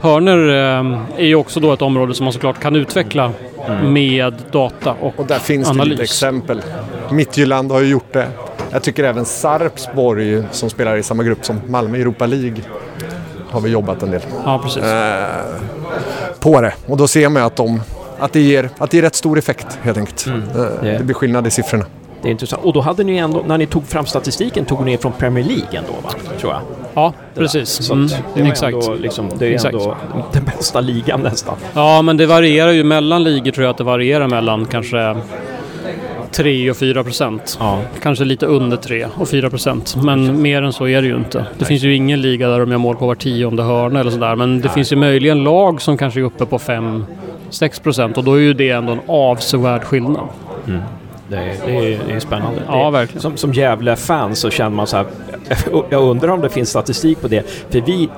hörnor 0.00 0.48
eh, 0.50 1.00
är 1.22 1.26
ju 1.26 1.34
också 1.34 1.60
då 1.60 1.72
ett 1.72 1.82
område 1.82 2.14
som 2.14 2.24
man 2.24 2.32
såklart 2.32 2.60
kan 2.60 2.76
utveckla 2.76 3.30
Mm. 3.68 3.92
med 3.92 4.34
data 4.52 4.94
och, 5.00 5.12
Och 5.20 5.26
där 5.26 5.38
finns 5.38 5.66
det 5.68 5.70
analys. 5.70 5.90
lite 5.90 6.02
exempel. 6.02 6.60
Midtjylland 7.10 7.72
har 7.72 7.80
ju 7.80 7.86
gjort 7.86 8.12
det. 8.12 8.26
Jag 8.74 8.82
tycker 8.82 9.04
även 9.04 9.24
Sarpsborg 9.24 10.42
som 10.50 10.70
spelar 10.70 10.96
i 10.96 11.02
samma 11.02 11.22
grupp 11.22 11.44
som 11.44 11.60
Malmö 11.68 11.98
i 11.98 12.00
Europa 12.00 12.26
League 12.26 12.56
har 13.50 13.60
vi 13.60 13.70
jobbat 13.70 14.02
en 14.02 14.10
del 14.10 14.20
Ja, 14.44 14.60
precis. 14.64 14.82
eh, 14.82 15.26
på 16.40 16.60
det. 16.60 16.74
Och 16.86 16.96
då 16.96 17.08
ser 17.08 17.28
man 17.28 17.42
ju 17.42 17.46
att, 17.46 17.56
de, 17.56 17.80
att, 18.18 18.32
det 18.32 18.40
ger, 18.40 18.70
att 18.78 18.90
det 18.90 18.96
ger 18.96 19.02
rätt 19.02 19.14
stor 19.14 19.38
effekt 19.38 19.78
helt 19.82 19.98
enkelt. 19.98 20.26
Eh, 20.26 20.32
Det- 20.82 20.98
det 20.98 21.04
blir 21.04 21.14
skillnad 21.14 21.46
i 21.46 21.50
siffrorna. 21.50 21.84
Det 22.22 22.28
är 22.28 22.32
intressant. 22.32 22.64
Och 22.64 22.72
då 22.72 22.80
hade 22.80 23.04
ni 23.04 23.16
ändå, 23.16 23.42
när 23.46 23.58
ni 23.58 23.66
tog 23.66 23.86
fram 23.86 24.06
statistiken, 24.06 24.64
tog 24.64 24.84
ni 24.84 24.98
från 24.98 25.12
Premier 25.12 25.44
League 25.44 25.78
ändå, 25.78 25.92
va? 26.04 26.10
Tror 26.40 26.52
jag. 26.52 26.60
Ja, 26.94 27.12
precis. 27.34 27.68
Så 27.68 27.92
Mm, 27.94 28.08
det 28.34 28.42
var 28.42 28.48
exakt. 28.48 28.74
ändå, 28.74 28.94
liksom, 28.94 29.28
det 29.38 29.46
är 29.46 29.50
Exakt. 29.52 29.74
ändå 29.74 29.96
den 30.32 30.44
bästa 30.44 30.80
ligan 30.80 31.20
nästan. 31.20 31.54
Ja, 31.74 32.02
men 32.02 32.16
det 32.16 32.26
varierar 32.26 32.70
ju 32.70 32.84
mellan 32.84 33.22
ligor 33.24 33.50
tror 33.50 33.64
jag 33.64 33.70
att 33.70 33.78
det 33.78 33.84
varierar 33.84 34.28
mellan 34.28 34.66
kanske 34.66 35.16
3 36.36 36.70
och 36.70 36.76
4 36.76 37.04
procent. 37.04 37.56
Ja. 37.60 37.80
Kanske 38.02 38.24
lite 38.24 38.46
under 38.46 38.76
3 38.76 39.06
och 39.14 39.28
4 39.28 39.50
procent. 39.50 39.96
Men 40.02 40.42
mer 40.42 40.62
än 40.62 40.72
så 40.72 40.88
är 40.88 41.02
det 41.02 41.08
ju 41.08 41.16
inte. 41.16 41.46
Det 41.58 41.64
finns 41.64 41.82
ju 41.82 41.94
ingen 41.94 42.20
liga 42.20 42.48
där 42.48 42.58
de 42.58 42.70
gör 42.70 42.78
mål 42.78 42.96
på 42.96 43.06
var 43.06 43.14
tionde 43.14 43.62
hörna 43.62 44.00
eller 44.00 44.10
sådär. 44.10 44.36
Men 44.36 44.60
det 44.60 44.68
finns 44.68 44.92
ju 44.92 44.96
möjligen 44.96 45.44
lag 45.44 45.82
som 45.82 45.98
kanske 45.98 46.20
är 46.20 46.24
uppe 46.24 46.46
på 46.46 46.58
5-6 46.58 47.82
procent 47.82 48.18
och 48.18 48.24
då 48.24 48.34
är 48.34 48.40
ju 48.40 48.54
det 48.54 48.70
ändå 48.70 48.92
en 48.92 49.00
avsevärd 49.06 49.84
skillnad. 49.84 50.28
Det 51.28 51.36
är, 51.36 51.66
det 51.66 51.94
är, 51.94 52.00
det 52.06 52.12
är 52.12 52.20
spännande. 52.20 52.62
Ja, 52.66 52.90
verkligen. 52.90 53.22
Som, 53.22 53.36
som 53.36 53.52
Gävle-fans 53.52 54.38
så 54.38 54.50
känner 54.50 54.76
man 54.76 54.86
så 54.86 54.96
här, 54.96 55.06
jag 55.90 56.02
undrar 56.02 56.28
om 56.28 56.40
det 56.40 56.48
finns 56.48 56.70
statistik 56.70 57.20
på 57.20 57.28
det. 57.28 57.50
För 57.70 57.80
vi 57.80 58.08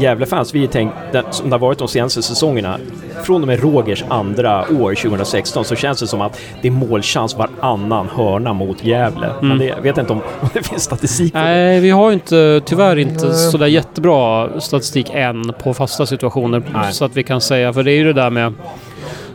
Gävle-fans, 0.00 0.54
vi 0.54 0.66
tänkt, 0.66 0.94
som 1.30 1.50
det 1.50 1.54
har 1.54 1.60
varit 1.60 1.78
de 1.78 1.88
senaste 1.88 2.22
säsongerna, 2.22 2.78
från 3.24 3.42
och 3.42 3.46
med 3.46 3.60
Rogers 3.60 4.04
andra 4.08 4.60
år 4.60 4.94
2016 4.94 5.64
så 5.64 5.76
känns 5.76 6.00
det 6.00 6.06
som 6.06 6.20
att 6.20 6.40
det 6.62 6.68
är 6.68 6.72
målchans 6.72 7.36
varannan 7.36 8.08
hörna 8.16 8.52
mot 8.52 8.84
Gävle. 8.84 9.30
Men 9.40 9.58
det, 9.58 9.64
jag 9.64 9.82
vet 9.82 9.98
inte 9.98 10.12
om, 10.12 10.20
om 10.40 10.48
det 10.54 10.62
finns 10.62 10.82
statistik 10.82 11.32
på 11.32 11.38
det. 11.38 11.44
Nej, 11.44 11.80
vi 11.80 11.90
har 11.90 12.10
ju 12.10 12.14
inte, 12.14 12.60
tyvärr 12.64 12.96
inte 12.96 13.34
sådär 13.34 13.66
jättebra 13.66 14.48
statistik 14.60 15.10
än 15.14 15.52
på 15.62 15.74
fasta 15.74 16.06
situationer. 16.06 16.62
Nej. 16.72 16.92
Så 16.92 17.04
att 17.04 17.16
vi 17.16 17.22
kan 17.22 17.40
säga, 17.40 17.72
för 17.72 17.82
det 17.82 17.92
är 17.92 17.96
ju 17.96 18.04
det 18.04 18.12
där 18.12 18.30
med 18.30 18.54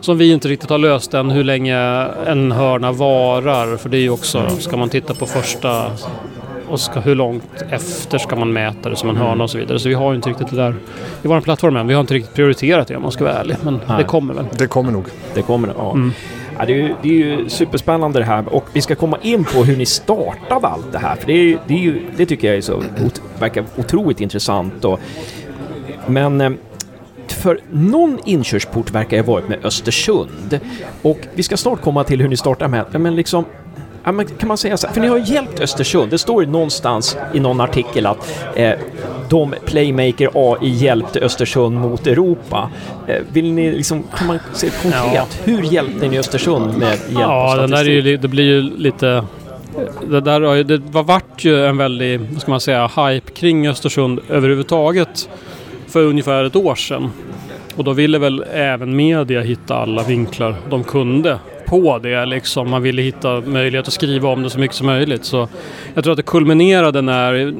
som 0.06 0.18
vi 0.18 0.32
inte 0.32 0.48
riktigt 0.48 0.70
har 0.70 0.78
löst 0.78 1.14
än, 1.14 1.30
hur 1.30 1.44
länge 1.44 1.76
en 2.26 2.52
hörna 2.52 2.92
varar. 2.92 3.76
För 3.76 3.88
det 3.88 3.96
är 3.96 4.00
ju 4.00 4.10
också, 4.10 4.48
ska 4.58 4.76
man 4.76 4.88
titta 4.88 5.14
på 5.14 5.26
första 5.26 5.90
och 6.68 6.80
ska, 6.80 7.00
hur 7.00 7.14
långt 7.14 7.64
efter 7.70 8.18
ska 8.18 8.36
man 8.36 8.52
mäta 8.52 8.90
det 8.90 8.96
som 8.96 9.10
en 9.10 9.16
hörna 9.16 9.44
och 9.44 9.50
så 9.50 9.58
vidare. 9.58 9.78
Så 9.78 9.88
vi 9.88 9.94
har 9.94 10.10
ju 10.10 10.16
inte 10.16 10.28
riktigt 10.28 10.50
det 10.50 10.56
där 10.56 10.74
i 11.22 11.28
vår 11.28 11.40
plattform 11.40 11.76
än. 11.76 11.86
Vi 11.86 11.94
har 11.94 12.00
inte 12.00 12.14
riktigt 12.14 12.34
prioriterat 12.34 12.88
det 12.88 12.96
om 12.96 13.02
man 13.02 13.12
ska 13.12 13.24
vara 13.24 13.34
ärlig. 13.34 13.56
Men 13.62 13.80
Nej. 13.88 13.98
det 13.98 14.04
kommer 14.04 14.34
väl. 14.34 14.44
Det 14.58 14.66
kommer 14.66 14.92
nog. 14.92 15.04
Det 15.34 15.42
kommer 15.42 15.74
ja. 15.78 15.92
Mm. 15.92 16.12
ja 16.58 16.64
det, 16.66 16.72
är 16.72 16.76
ju, 16.76 16.94
det 17.02 17.08
är 17.08 17.12
ju 17.12 17.48
superspännande 17.48 18.18
det 18.18 18.24
här 18.24 18.54
och 18.54 18.64
vi 18.72 18.80
ska 18.80 18.94
komma 18.94 19.18
in 19.22 19.44
på 19.44 19.64
hur 19.64 19.76
ni 19.76 19.86
startade 19.86 20.66
allt 20.66 20.92
det 20.92 20.98
här. 20.98 21.16
För 21.16 21.26
det, 21.26 21.32
är, 21.32 21.42
ju- 21.44 21.58
det, 21.66 21.74
är 21.74 21.78
ju, 21.78 22.02
det 22.16 22.26
tycker 22.26 22.48
jag 22.48 22.56
är 22.56 22.60
så, 22.60 22.76
ot, 22.76 23.22
verkar 23.38 23.64
otroligt 23.76 24.20
intressant. 24.20 24.84
Och, 24.84 25.00
men 26.06 26.40
eh, 26.40 26.50
för 27.36 27.60
någon 27.70 28.18
inkörsport 28.24 28.90
verkar 28.90 29.16
ha 29.16 29.24
varit 29.32 29.48
med 29.48 29.58
Östersund. 29.64 30.60
Och 31.02 31.18
vi 31.34 31.42
ska 31.42 31.56
snart 31.56 31.80
komma 31.82 32.04
till 32.04 32.20
hur 32.20 32.28
ni 32.28 32.36
startar 32.36 32.68
med, 32.68 32.84
men 33.00 33.16
liksom 33.16 33.44
Ja, 34.04 34.12
men 34.12 34.26
kan 34.26 34.48
man 34.48 34.58
säga 34.58 34.76
så 34.76 34.86
här, 34.86 34.94
för 34.94 35.00
ni 35.00 35.06
har 35.08 35.16
ju 35.18 35.24
hjälpt 35.34 35.60
Östersund. 35.60 36.10
Det 36.10 36.18
står 36.18 36.44
ju 36.44 36.50
någonstans 36.50 37.16
i 37.34 37.40
någon 37.40 37.60
artikel 37.60 38.06
att 38.06 38.44
eh, 38.54 38.72
de 39.28 39.54
Playmaker 39.64 40.30
AI 40.34 40.68
hjälpte 40.68 41.20
Östersund 41.20 41.80
mot 41.80 42.06
Europa. 42.06 42.70
Eh, 43.06 43.22
vill 43.32 43.52
ni 43.52 43.70
liksom, 43.72 44.04
kan 44.16 44.26
man 44.26 44.38
se 44.52 44.70
konkret, 44.82 45.12
Ja. 45.14 45.26
hur 45.44 45.62
hjälpte 45.62 46.08
ni 46.08 46.18
Östersund 46.18 46.78
med 46.78 46.88
hjälp 46.88 47.00
Ja, 47.20 47.56
den 47.56 47.70
där 47.70 47.84
är 47.84 47.84
ju, 47.90 48.16
det 48.16 48.28
blir 48.28 48.44
ju 48.44 48.62
lite... 48.62 49.24
Det 50.10 50.20
där 50.20 50.40
har 50.40 50.54
ju, 50.54 50.62
det 50.62 50.76
var 50.90 51.02
vart 51.02 51.44
ju 51.44 51.66
en 51.66 51.76
väldig, 51.76 52.20
vad 52.20 52.40
ska 52.40 52.50
man 52.50 52.60
säga, 52.60 52.86
hype 52.96 53.30
kring 53.32 53.68
Östersund 53.68 54.20
överhuvudtaget 54.28 55.28
för 55.96 56.04
ungefär 56.04 56.44
ett 56.44 56.56
år 56.56 56.74
sedan. 56.74 57.10
Och 57.76 57.84
då 57.84 57.92
ville 57.92 58.18
väl 58.18 58.44
även 58.52 58.96
media 58.96 59.40
hitta 59.40 59.76
alla 59.76 60.02
vinklar 60.02 60.54
de 60.70 60.84
kunde 60.84 61.38
på 61.66 61.98
det 61.98 62.26
liksom. 62.26 62.70
Man 62.70 62.82
ville 62.82 63.02
hitta 63.02 63.40
möjlighet 63.40 63.86
att 63.88 63.94
skriva 63.94 64.28
om 64.28 64.42
det 64.42 64.50
så 64.50 64.58
mycket 64.58 64.76
som 64.76 64.86
möjligt. 64.86 65.24
Så 65.24 65.48
jag 65.94 66.04
tror 66.04 66.12
att 66.12 66.16
det 66.16 66.22
kulminerade 66.22 67.02
när 67.02 67.54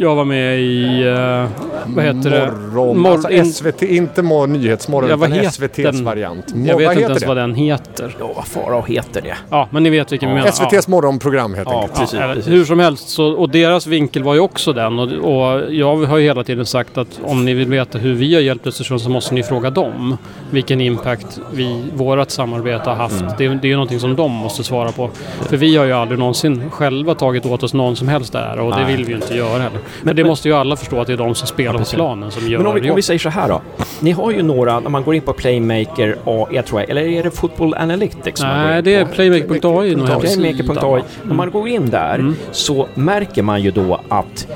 jag 0.00 0.14
var 0.14 0.24
med 0.24 0.60
i, 0.60 1.02
eh, 1.02 1.46
vad 1.86 2.04
heter 2.04 2.30
det? 2.30 2.52
Morgon, 2.74 2.98
Mor- 3.00 3.10
alltså 3.12 3.44
SVT, 3.44 3.82
inte 3.82 4.22
mor- 4.22 4.46
Nyhetsmorgon 4.46 5.10
Ja, 5.10 5.16
utan 5.16 5.32
heter 5.32 5.48
SVTs 5.48 5.76
den? 5.96 6.04
variant. 6.04 6.44
Jag 6.48 6.56
Mor- 6.58 6.66
vet 6.78 6.86
vad 6.86 6.92
inte 6.96 7.02
ens 7.04 7.20
det? 7.20 7.28
vad 7.28 7.36
den 7.36 7.54
heter. 7.54 8.16
Ja, 8.20 8.32
vad 8.36 8.46
Farao 8.46 8.82
heter 8.86 9.20
det? 9.22 9.34
Ja, 9.50 9.68
men 9.70 9.82
ni 9.82 9.90
vet 9.90 10.12
vilken 10.12 10.28
vi 10.28 10.34
menar. 10.34 10.48
SVTs 10.48 10.88
morgonprogram 10.88 11.54
helt 11.54 11.68
Ja, 11.70 11.80
enkelt. 11.82 11.98
precis. 12.00 12.14
eller 12.20 12.34
precis. 12.34 12.52
Hur 12.52 12.64
som 12.64 12.78
helst, 12.80 13.08
så, 13.08 13.26
och 13.32 13.48
deras 13.50 13.86
vinkel 13.86 14.22
var 14.22 14.34
ju 14.34 14.40
också 14.40 14.72
den. 14.72 14.98
Och, 14.98 15.08
och 15.12 15.62
jag 15.74 15.96
har 15.96 16.18
ju 16.18 16.24
hela 16.24 16.44
tiden 16.44 16.66
sagt 16.66 16.98
att 16.98 17.20
om 17.22 17.44
ni 17.44 17.54
vill 17.54 17.68
veta 17.68 17.98
hur 17.98 18.14
vi 18.14 18.34
har 18.34 18.40
hjälpt 18.40 18.66
Östersund 18.66 19.00
så 19.00 19.10
måste 19.10 19.34
ni 19.34 19.42
fråga 19.42 19.70
dem. 19.70 20.16
Vilken 20.50 20.80
impact 20.80 21.40
vi, 21.52 21.82
vårat 21.94 22.30
samarbete 22.30 22.90
har 22.90 22.96
haft. 22.96 23.20
Mm. 23.20 23.32
Det, 23.38 23.47
det 23.48 23.66
är 23.66 23.68
ju 23.68 23.74
någonting 23.74 24.00
som 24.00 24.16
de 24.16 24.30
måste 24.32 24.64
svara 24.64 24.92
på. 24.92 25.10
För 25.40 25.56
vi 25.56 25.76
har 25.76 25.84
ju 25.84 25.92
aldrig 25.92 26.18
någonsin 26.18 26.70
själva 26.70 27.14
tagit 27.14 27.46
åt 27.46 27.62
oss 27.62 27.74
någon 27.74 27.96
som 27.96 28.08
helst 28.08 28.34
ära 28.34 28.62
och 28.62 28.70
det 28.70 28.76
Nej. 28.76 28.96
vill 28.96 29.04
vi 29.04 29.10
ju 29.10 29.16
inte 29.16 29.34
göra 29.34 29.62
heller. 29.62 29.78
Men, 30.02 30.16
det 30.16 30.24
måste 30.24 30.48
ju 30.48 30.54
alla 30.54 30.76
förstå 30.76 31.00
att 31.00 31.06
det 31.06 31.12
är 31.12 31.16
de 31.16 31.34
som 31.34 31.48
spelar 31.48 31.72
på 31.72 31.78
precis. 31.78 31.94
planen 31.94 32.30
som 32.30 32.48
gör 32.48 32.58
Men 32.58 32.66
om 32.66 32.74
vi, 32.80 32.90
om 32.90 32.96
vi 32.96 33.02
säger 33.02 33.18
så 33.18 33.28
här 33.28 33.48
då. 33.48 33.60
Ni 34.00 34.10
har 34.10 34.30
ju 34.30 34.42
några, 34.42 34.80
när 34.80 34.90
man 34.90 35.02
går 35.04 35.14
in 35.14 35.22
på 35.22 35.32
Playmaker 35.32 36.16
AI, 36.24 36.62
tror 36.62 36.80
jag, 36.80 36.90
eller 36.90 37.02
är 37.02 37.22
det 37.22 37.30
Football 37.30 37.74
Analytics? 37.74 38.42
Nej, 38.42 38.82
det 38.82 38.94
är 38.94 39.04
på? 39.04 39.12
Playmaker.ai. 39.12 39.94
Playmaker.ai. 40.20 41.02
När 41.22 41.34
man 41.34 41.50
går 41.50 41.68
in 41.68 41.90
där 41.90 42.14
Mm. 42.14 42.36
så 42.50 42.88
märker 42.94 43.42
man 43.42 43.62
ju 43.62 43.70
då 43.70 44.00
att 44.08 44.46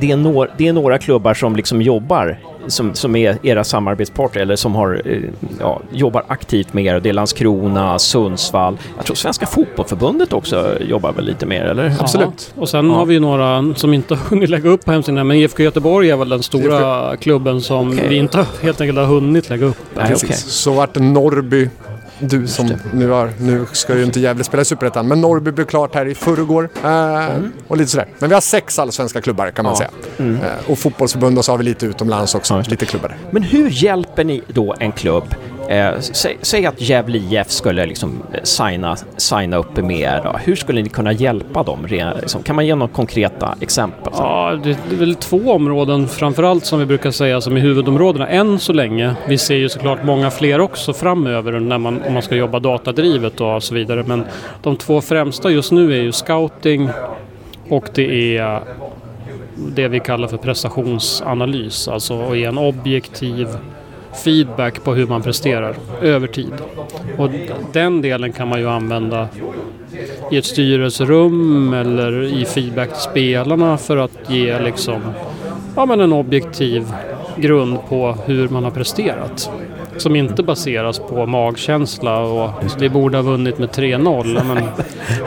det 0.00 0.10
är, 0.10 0.16
några, 0.16 0.50
det 0.56 0.68
är 0.68 0.72
några 0.72 0.98
klubbar 0.98 1.34
som 1.34 1.56
liksom 1.56 1.82
jobbar 1.82 2.38
som, 2.70 2.94
som 2.94 3.16
är 3.16 3.38
era 3.42 3.64
samarbetspartner 3.64 4.42
eller 4.42 4.56
som 4.56 4.74
har, 4.74 5.02
eh, 5.04 5.18
ja, 5.60 5.80
jobbar 5.92 6.22
aktivt 6.28 6.72
med 6.72 6.84
er. 6.84 7.00
Det 7.00 7.08
är 7.08 7.12
Landskrona, 7.12 7.98
Sundsvall. 7.98 8.78
Jag 8.96 9.04
tror 9.04 9.16
Svenska 9.16 9.46
Fotbollförbundet 9.46 10.32
också 10.32 10.76
jobbar 10.80 11.12
väl 11.12 11.24
lite 11.24 11.46
mer, 11.46 11.64
eller? 11.64 11.94
Absolut. 12.00 12.52
Ja. 12.54 12.60
Och 12.60 12.68
sen 12.68 12.86
Ja. 12.90 12.94
har 12.94 13.06
vi 13.06 13.14
ju 13.14 13.20
några 13.20 13.74
som 13.74 13.94
inte 13.94 14.14
har 14.14 14.20
hunnit 14.30 14.50
lägga 14.50 14.70
upp 14.70 14.84
på 14.84 14.92
hemsidan. 14.92 15.26
Men 15.26 15.36
IFK 15.36 15.62
Göteborg 15.62 16.10
är 16.10 16.16
väl 16.16 16.28
den 16.28 16.42
stora 16.42 17.16
klubben 17.16 17.60
som 17.60 17.88
Okej. 17.92 18.06
vi 18.08 18.16
inte 18.16 18.46
helt 18.62 18.80
enkelt 18.80 18.98
har 18.98 19.06
hunnit 19.06 19.48
lägga 19.50 19.66
upp. 19.66 19.76
Nej, 19.94 20.06
Precis. 20.08 20.24
okej. 20.24 20.36
Så 20.36 20.72
vart 20.72 20.94
Norrby, 20.98 21.68
du 22.20 22.46
som 22.46 22.70
nu 22.92 23.08
har, 23.08 23.30
nu 23.40 23.66
ska 23.72 23.96
ju 23.96 24.04
inte 24.04 24.20
Gävle 24.20 24.44
spela 24.44 24.60
i 24.60 24.64
Superettan, 24.64 25.08
men 25.08 25.20
Norrby 25.20 25.50
blev 25.50 25.64
klart 25.64 25.94
här 25.94 26.06
i 26.06 26.14
förrgår. 26.14 26.68
Eh, 26.84 27.28
Och 27.68 27.76
lite 27.76 27.90
sådär. 27.90 28.08
Men 28.18 28.28
vi 28.28 28.34
har 28.34 28.40
sex 28.40 28.78
allsvenska 28.78 29.20
klubbar 29.20 29.50
kan 29.50 29.64
man 29.64 29.76
Ja. 29.80 29.88
säga. 30.18 30.30
Eh, 30.34 30.70
och 30.70 30.78
fotbollsförbund 30.78 31.38
och 31.38 31.44
så 31.44 31.52
har 31.52 31.58
vi 31.58 31.64
lite 31.64 31.86
utomlands 31.86 32.34
också, 32.34 32.54
Ja, 32.54 32.62
lite 32.68 32.86
klubbar. 32.86 33.16
Men 33.30 33.42
hur 33.42 33.68
hjälper 33.70 34.24
ni 34.24 34.42
då 34.48 34.74
en 34.80 34.92
klubb? 34.92 35.34
Eh, 35.68 36.00
säg, 36.00 36.38
säg 36.42 36.66
att 36.66 36.80
Gävle 36.80 37.18
IF 37.18 37.50
skulle 37.50 37.86
liksom 37.86 38.22
eh, 38.32 38.42
signa, 38.42 38.96
signa 39.16 39.56
upp 39.56 39.76
med 39.76 40.00
er. 40.00 40.20
Då. 40.24 40.38
Hur 40.44 40.56
skulle 40.56 40.82
ni 40.82 40.88
kunna 40.88 41.12
hjälpa 41.12 41.62
dem? 41.62 41.86
Liksom, 42.20 42.42
kan 42.42 42.56
man 42.56 42.66
ge 42.66 42.74
några 42.74 42.92
konkreta 42.92 43.54
exempel? 43.60 44.12
Ja, 44.16 44.58
det 44.62 44.70
är 44.70 44.96
väl 44.98 45.14
två 45.14 45.52
områden 45.52 46.08
framförallt 46.08 46.64
som 46.66 46.78
vi 46.78 46.86
brukar 46.86 47.10
säga 47.10 47.40
som 47.40 47.56
är 47.56 47.60
huvudområdena 47.60 48.28
än 48.28 48.58
så 48.58 48.72
länge. 48.72 49.14
Vi 49.26 49.38
ser 49.38 49.56
ju 49.56 49.68
såklart 49.68 50.04
många 50.04 50.30
fler 50.30 50.60
också 50.60 50.92
framöver 50.92 51.60
när 51.60 51.78
man, 51.78 52.02
om 52.02 52.12
man 52.12 52.22
ska 52.22 52.34
jobba 52.34 52.60
datadrivet 52.60 53.40
och 53.40 53.62
så 53.62 53.74
vidare. 53.74 54.04
Men 54.06 54.24
de 54.62 54.76
två 54.76 55.00
främsta 55.00 55.50
just 55.50 55.72
nu 55.72 55.92
är 55.92 56.02
ju 56.02 56.12
scouting 56.12 56.88
och 57.68 57.88
det 57.94 58.36
är 58.36 58.60
det 59.54 59.88
vi 59.88 60.00
kallar 60.00 60.28
för 60.28 60.36
prestationsanalys. 60.36 61.88
Alltså 61.88 62.22
att 62.22 62.38
ge 62.38 62.44
en 62.44 62.58
objektiv 62.58 63.48
feedback 64.24 64.84
på 64.84 64.94
hur 64.94 65.06
man 65.06 65.22
presterar 65.22 65.76
över 66.02 66.26
tid. 66.26 66.52
Och 67.16 67.30
den 67.72 68.02
delen 68.02 68.32
kan 68.32 68.48
man 68.48 68.60
ju 68.60 68.68
använda 68.68 69.28
i 70.30 70.36
ett 70.36 70.44
styrelserum 70.44 71.72
eller 71.74 72.22
i 72.22 72.44
feedback 72.44 72.88
till 72.88 73.10
spelarna 73.10 73.78
för 73.78 73.96
att 73.96 74.30
ge 74.30 74.58
liksom, 74.58 75.00
ja, 75.76 75.86
men 75.86 76.00
en 76.00 76.12
objektiv 76.12 76.86
grund 77.36 77.78
på 77.88 78.16
hur 78.26 78.48
man 78.48 78.64
har 78.64 78.70
presterat. 78.70 79.50
Som 79.98 80.16
inte 80.16 80.42
baseras 80.42 80.98
på 80.98 81.26
magkänsla 81.26 82.20
och 82.20 82.50
vi 82.78 82.88
borde 82.88 83.18
ha 83.18 83.22
vunnit 83.22 83.58
med 83.58 83.68
3-0. 83.68 84.44
Men 84.44 84.64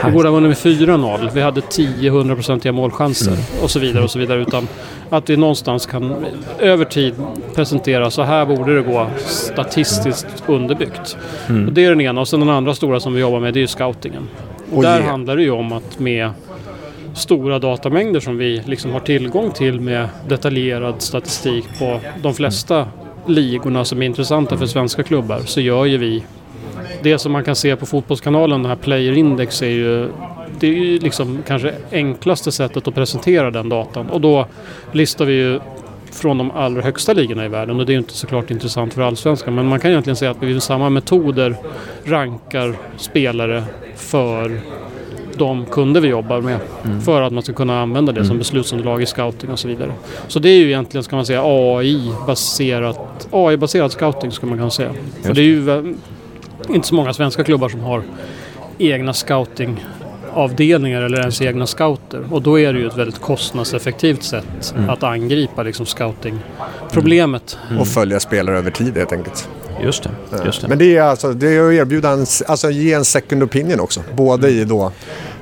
vi 0.06 0.12
borde 0.12 0.30
ha 0.30 0.36
vunnit 0.40 0.64
med 0.64 0.78
4-0. 0.78 1.30
Vi 1.34 1.42
hade 1.42 1.62
10 1.62 2.12
100-procentiga 2.12 2.72
målchanser 2.72 3.38
och 3.64 3.72
så 3.72 3.80
vidare 3.80 4.04
och 4.04 4.12
så 4.12 4.20
vidare. 4.20 4.42
Utan 4.42 4.68
att 5.10 5.30
vi 5.30 5.38
någonstans 5.38 5.86
kan 5.86 6.26
över 6.60 6.86
tid 6.86 7.14
presentera 7.56 8.12
så 8.12 8.22
här 8.22 8.46
borde 8.46 8.76
det 8.76 8.82
gå 8.82 9.08
statistiskt 9.26 10.44
underbyggt. 10.48 11.18
Och 11.68 11.74
det 11.74 11.86
är 11.86 11.90
den 11.90 12.02
ena. 12.02 12.22
Och 12.22 12.28
sen 12.28 12.40
den 12.40 12.50
andra 12.50 12.74
stora 12.74 13.00
som 13.00 13.14
vi 13.14 13.22
jobbar 13.22 13.40
med 13.40 13.54
det 13.54 13.58
är 13.60 13.62
ju 13.62 13.68
scoutingen. 13.68 14.28
Och 14.74 14.84
Där 14.84 15.02
handlar 15.02 15.36
det 15.36 15.44
ju 15.44 15.52
om 15.52 15.72
att 15.72 16.00
med 16.00 16.30
stora 17.14 17.60
datamängder 17.60 18.20
som 18.20 18.38
vi 18.38 18.62
liksom 18.66 18.92
har 18.92 19.00
tillgång 19.00 19.52
till 19.52 19.80
med 19.80 20.08
detaljerad 20.28 21.02
statistik 21.02 21.66
på 21.80 22.00
de 22.22 22.34
flesta 22.34 22.88
ligorna 23.32 23.86
som 23.86 24.02
är 24.02 24.06
intressanta 24.06 24.58
för 24.58 24.66
svenska 24.66 25.04
klubbar 25.04 25.40
så 25.46 25.62
gör 25.62 25.86
ju 25.86 25.98
vi 25.98 26.24
det 27.04 27.18
som 27.18 27.32
man 27.32 27.44
kan 27.44 27.56
se 27.56 27.76
på 27.76 27.86
Fotbollskanalen, 27.86 28.62
den 28.62 28.70
här 28.70 28.76
Player 28.76 29.14
Index, 29.14 29.62
är 29.62 29.68
ju 29.68 30.10
det 30.60 30.68
är 30.68 30.72
ju 30.72 31.00
liksom 31.00 31.44
kanske 31.48 31.74
enklaste 31.92 32.52
sättet 32.52 32.88
att 32.88 32.96
presentera 32.96 33.52
den 33.52 33.70
datan. 33.70 34.10
Och 34.10 34.22
då 34.22 34.46
listar 34.92 35.26
vi 35.26 35.34
ju 35.34 35.60
från 36.12 36.38
de 36.38 36.52
allra 36.52 36.82
högsta 36.82 37.14
ligorna 37.14 37.46
i 37.46 37.48
världen 37.48 37.80
och 37.80 37.86
det 37.86 37.92
är 37.92 37.94
ju 37.94 38.00
inte 38.00 38.14
såklart 38.14 38.52
intressant 38.52 38.94
för 38.94 39.02
allsvenskan 39.02 39.56
men 39.56 39.66
man 39.66 39.80
kan 39.80 39.92
egentligen 39.92 40.16
säga 40.16 40.32
att 40.32 40.44
vi 40.44 40.54
med 40.54 40.64
samma 40.64 40.90
metoder 40.90 41.56
rankar 42.06 42.76
spelare 42.98 43.64
för 43.96 44.62
de 45.42 45.66
kunder 45.66 46.02
vi 46.02 46.08
jobbar 46.08 46.42
med 46.42 46.60
för 47.06 47.22
att 47.22 47.34
man 47.34 47.44
ska 47.44 47.54
kunna 47.54 47.82
använda 47.82 48.12
det 48.12 48.26
som 48.26 48.38
beslutsunderlag 48.38 49.02
i 49.02 49.06
scouting 49.06 49.50
och 49.50 49.60
så 49.60 49.68
vidare. 49.68 49.92
Så 50.28 50.40
det 50.40 50.50
är 50.50 50.58
ju 50.58 50.68
egentligen, 50.68 51.04
ska 51.04 51.16
man 51.16 51.26
säga, 51.26 51.42
AI-baserat 51.44 53.28
AI-baserad 53.32 53.92
scouting 53.92 54.32
skulle 54.32 54.50
man 54.50 54.60
kunna 54.60 54.72
säga. 54.72 54.92
För 55.22 55.30
Just 55.30 55.36
det 55.36 55.42
är 55.42 55.46
ju 55.46 55.96
inte 56.70 56.88
så 56.88 56.96
många 56.96 57.14
svenska 57.14 57.44
klubbar 57.44 57.70
som 57.70 57.80
har 57.80 58.04
egna 58.78 59.14
scoutingavdelningar 59.14 61.02
eller 61.02 61.20
ens 61.20 61.42
egna 61.42 61.68
scouter. 61.68 62.24
Och 62.32 62.42
då 62.42 62.60
är 62.60 62.74
det 62.74 62.80
ju 62.80 62.88
ett 62.88 62.98
väldigt 62.98 63.22
kostnadseffektivt 63.22 64.24
sätt 64.24 64.74
att 64.88 65.04
angripa 65.04 65.64
liksom 65.64 65.86
scouting-problemet. 65.86 67.58
Och 67.80 67.88
följa 67.88 68.20
spelare 68.20 68.58
över 68.58 68.72
tid 68.72 68.98
helt 68.98 69.12
enkelt. 69.12 69.50
Just 69.84 70.04
det. 70.04 70.46
Just 70.46 70.62
det. 70.62 70.68
Men 70.68 70.78
det 70.78 70.98
är 70.98 71.02
alltså 71.02 71.34
det 71.34 71.56
är 71.56 71.68
att 71.68 71.74
erbjuda 71.74 72.10
en, 72.10 72.26
alltså 72.48 72.70
ge 72.70 72.94
en 72.94 73.06
second 73.06 73.44
opinion 73.44 73.80
också. 73.80 74.02
Både 74.16 74.50
i, 74.50 74.66
då, 74.66 74.92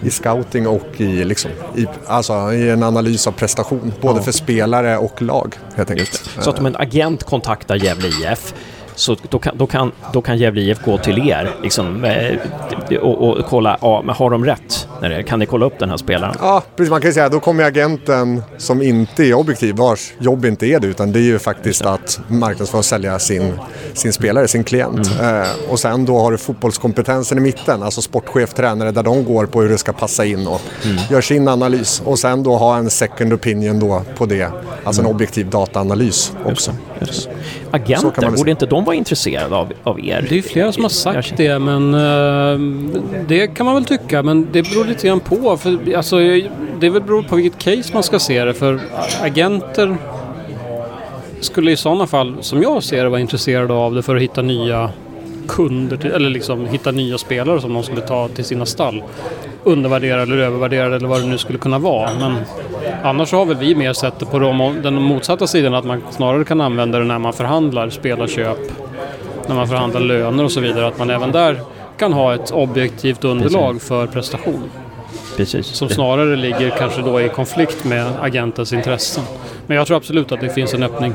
i 0.01 0.09
scouting 0.09 0.67
och 0.67 0.87
i, 1.01 1.23
liksom, 1.25 1.51
i, 1.75 1.85
alltså, 2.07 2.53
i 2.53 2.69
en 2.69 2.83
analys 2.83 3.27
av 3.27 3.31
prestation. 3.31 3.93
Både 4.01 4.19
Ja. 4.19 4.23
för 4.23 4.31
spelare 4.31 4.97
och 4.97 5.21
lag 5.21 5.55
helt 5.75 5.91
enkelt. 5.91 6.29
Så 6.39 6.49
att 6.49 6.59
om 6.59 6.65
en 6.65 6.75
agent 6.75 7.23
kontaktar 7.23 7.75
Gävle 7.75 8.07
IF 8.07 8.53
så 8.99 9.15
då 9.29 9.39
kan, 9.39 9.57
då, 9.57 9.67
kan, 9.67 9.91
då 10.13 10.21
kan 10.21 10.37
Gävle 10.37 10.61
IF 10.61 10.79
gå 10.85 10.97
till 10.97 11.29
er 11.29 11.55
liksom, 11.63 12.05
eh, 12.05 12.39
och, 13.01 13.27
och 13.27 13.45
kolla, 13.45 13.77
ja, 13.81 14.01
men 14.05 14.15
har 14.15 14.29
de 14.29 14.45
rätt? 14.45 14.87
När 15.01 15.21
kan 15.21 15.39
ni 15.39 15.45
kolla 15.45 15.65
upp 15.65 15.79
den 15.79 15.89
här 15.89 15.97
spelaren? 15.97 16.35
Ja, 16.39 16.63
precis. 16.75 16.89
Man 16.91 17.01
kan 17.01 17.09
ju 17.09 17.13
säga 17.13 17.29
då 17.29 17.39
kommer 17.39 17.63
agenten 17.63 18.43
som 18.57 18.81
inte 18.81 19.23
är 19.23 19.33
objektiv, 19.33 19.75
vars 19.75 20.13
jobb 20.19 20.45
inte 20.45 20.65
är 20.67 20.79
det, 20.79 20.87
utan 20.87 21.11
det 21.11 21.19
är 21.19 21.23
ju 21.23 21.39
faktiskt 21.39 21.85
att 21.85 22.19
marknadsföra 22.27 22.79
och 22.79 22.85
sälja 22.85 23.19
sin, 23.19 23.53
sin 23.93 24.13
spelare, 24.13 24.47
sin 24.47 24.63
klient. 24.63 25.11
Mm. 25.19 25.41
Eh, 25.41 25.47
och 25.69 25.79
sen 25.79 26.05
då 26.05 26.19
har 26.19 26.31
du 26.31 26.37
fotbollskompetensen 26.37 27.37
i 27.37 27.41
mitten, 27.41 27.83
alltså 27.83 28.01
sportchef, 28.01 28.53
tränare, 28.53 28.91
där 28.91 29.03
de 29.03 29.23
går 29.25 29.45
på 29.45 29.61
hur 29.61 29.69
det 29.69 29.77
ska 29.77 29.93
passa 29.93 30.25
in 30.25 30.47
och 30.47 30.61
Mm. 30.85 30.97
gör 31.09 31.21
sin 31.21 31.47
analys. 31.47 32.01
Och 32.05 32.19
sen 32.19 32.43
då 32.43 32.57
ha 32.57 32.77
en 32.77 32.89
second 32.89 33.33
opinion 33.33 33.79
då 33.79 34.01
på 34.17 34.25
det, 34.25 34.51
alltså 34.83 35.01
en 35.01 35.07
objektiv 35.07 35.49
dataanalys 35.49 36.33
också. 36.45 36.71
Just. 36.99 37.25
Kan 37.25 37.33
Agenter, 37.71 38.37
borde 38.37 38.51
inte 38.51 38.65
de 38.65 38.85
vara 38.85 38.95
intresserade 38.95 39.55
av, 39.55 39.73
av 39.83 39.99
er? 39.99 40.21
Det 40.21 40.31
är 40.31 40.35
ju 40.35 40.41
flera 40.41 40.71
som 40.71 40.83
har 40.83 40.89
sagt 40.89 41.37
det, 41.37 41.59
men 41.59 41.93
eh, 41.93 42.59
det 43.27 43.47
kan 43.47 43.65
man 43.65 43.75
väl 43.75 43.85
tycka. 43.85 44.23
Men 44.23 44.47
det 44.51 44.63
beror 44.63 44.85
lite 44.85 45.07
grann 45.07 45.19
på. 45.19 45.57
För, 45.57 45.95
alltså, 45.95 46.17
det 46.79 46.89
väl 46.89 47.01
beror 47.01 47.23
på 47.23 47.35
vilket 47.35 47.59
case 47.59 47.93
man 47.93 48.03
ska 48.03 48.19
se 48.19 48.45
det. 48.45 48.53
För 48.53 48.79
agenter 49.21 49.97
skulle 51.39 51.71
i 51.71 51.77
sådana 51.77 52.07
fall, 52.07 52.37
som 52.41 52.61
jag 52.61 52.83
ser 52.83 53.03
det, 53.03 53.09
vara 53.09 53.21
intresserade 53.21 53.73
av 53.73 53.95
det 53.95 54.01
för 54.01 54.15
att 54.15 54.21
hitta 54.21 54.41
nya 54.41 54.89
kunder, 55.47 55.97
till, 55.97 56.11
eller 56.11 56.29
liksom 56.29 56.65
hitta 56.65 56.91
nya 56.91 57.17
spelare 57.17 57.61
som 57.61 57.73
de 57.73 57.83
skulle 57.83 58.01
ta 58.01 58.27
till 58.27 58.45
sina 58.45 58.65
stall. 58.65 59.03
undervärderade 59.63 60.21
eller 60.21 60.37
övervärderade 60.37 60.95
eller 60.95 61.07
vad 61.07 61.21
det 61.21 61.27
nu 61.27 61.37
skulle 61.37 61.59
kunna 61.59 61.79
vara. 61.79 62.09
Men 62.19 62.35
annars 63.03 63.31
har 63.31 63.45
väl 63.45 63.57
vi 63.57 63.75
mer 63.75 63.93
sett 63.93 64.19
det 64.19 64.25
på 64.25 64.39
de, 64.39 64.81
den 64.83 65.01
motsatta 65.01 65.47
sidan 65.47 65.73
att 65.73 65.85
man 65.85 66.01
snarare 66.11 66.45
kan 66.45 66.61
använda 66.61 66.99
det 66.99 67.05
när 67.05 67.19
man 67.19 67.33
förhandlar 67.33 67.89
spelarköp, 67.89 68.57
när 69.47 69.55
man 69.55 69.67
förhandlar 69.67 70.01
löner 70.01 70.43
och 70.43 70.51
så 70.51 70.59
vidare. 70.59 70.87
Att 70.87 70.99
man 70.99 71.09
även 71.09 71.31
där 71.31 71.59
kan 71.97 72.13
ha 72.13 72.35
ett 72.35 72.51
objektivt 72.51 73.23
underlag 73.23 73.73
Precis. 73.73 73.87
för 73.87 74.07
prestation. 74.07 74.69
Precis. 75.37 75.67
Som 75.67 75.89
snarare 75.89 76.35
ligger 76.35 76.69
kanske 76.69 77.01
då 77.01 77.21
i 77.21 77.29
konflikt 77.29 77.85
med 77.85 78.11
agentens 78.21 78.73
intressen. 78.73 79.23
Men 79.67 79.77
jag 79.77 79.87
tror 79.87 79.97
absolut 79.97 80.31
att 80.31 80.41
det 80.41 80.49
finns 80.49 80.73
en 80.73 80.83
öppning 80.83 81.13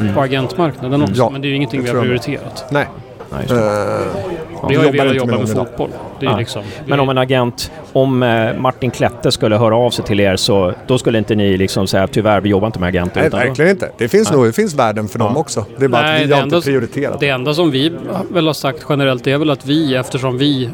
mm. 0.00 0.14
på 0.14 0.20
agentmarknaden 0.20 1.02
också. 1.02 1.14
Ja, 1.16 1.30
men 1.30 1.40
det 1.40 1.46
är 1.46 1.50
ju 1.50 1.56
ingenting 1.56 1.82
vi 1.82 1.88
har 1.88 2.00
prioriterat. 2.02 2.64
Nej. 2.70 2.86
Nej, 3.30 3.46
uh, 3.52 4.68
vi 4.68 4.74
har 4.74 4.84
ju 4.84 4.90
velat 4.90 5.14
jobba 5.14 5.32
med, 5.32 5.40
med 5.40 5.48
fotboll. 5.48 5.90
Ja. 6.20 6.36
Liksom, 6.36 6.62
men 6.86 7.00
om 7.00 7.08
en 7.08 7.18
agent, 7.18 7.70
om 7.92 8.22
eh, 8.22 8.56
Martin 8.56 8.90
Klette 8.90 9.32
skulle 9.32 9.56
höra 9.56 9.76
av 9.76 9.90
sig 9.90 10.04
till 10.04 10.20
er 10.20 10.36
så 10.36 10.74
då 10.86 10.98
skulle 10.98 11.18
inte 11.18 11.34
ni 11.34 11.56
liksom 11.56 11.86
säga 11.86 12.06
tyvärr 12.06 12.40
vi 12.40 12.48
jobbar 12.48 12.66
inte 12.66 12.80
med 12.80 12.88
agenter? 12.88 13.20
Nej, 13.20 13.30
verkligen 13.30 13.70
inte. 13.70 13.90
Det 13.98 14.08
finns, 14.08 14.32
nog, 14.32 14.46
det 14.46 14.52
finns 14.52 14.74
värden 14.74 15.08
för 15.08 15.18
ja. 15.18 15.24
dem 15.24 15.36
också. 15.36 15.64
Det 15.78 15.84
är 15.84 15.88
bara 15.88 16.02
Nej, 16.02 16.22
att 16.22 16.28
vi 16.28 16.32
har 16.32 16.42
enda, 16.42 16.56
inte 16.56 16.66
prioriterat 16.66 17.20
det. 17.20 17.28
enda 17.28 17.54
som 17.54 17.70
vi 17.70 17.92
väl 18.30 18.46
har 18.46 18.54
sagt 18.54 18.86
generellt 18.88 19.26
är 19.26 19.38
väl 19.38 19.50
att 19.50 19.66
vi, 19.66 19.94
eftersom 19.94 20.38
vi 20.38 20.70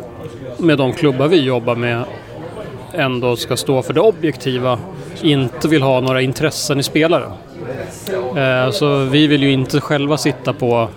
med 0.59 0.79
de 0.79 0.93
klubbar 0.93 1.29
vi 1.29 1.41
jobbar 1.41 1.75
med 1.75 2.05
ändå 2.93 3.37
ska 3.37 3.57
stå 3.57 3.83
för 3.83 3.93
det 3.93 4.01
objektiva, 4.01 4.79
inte 5.23 5.69
vill 5.69 5.83
ha 5.83 6.01
några 6.01 6.23
intressen 6.23 6.81
i 6.81 6.83
spelare. 6.83 7.25
Eh, 8.37 8.71
så 8.71 8.97
vi 8.99 9.27
vill 9.27 9.43
ju 9.43 9.53
inte 9.53 9.81
själva 9.81 10.17
sitta 10.17 10.53
på 10.53 10.89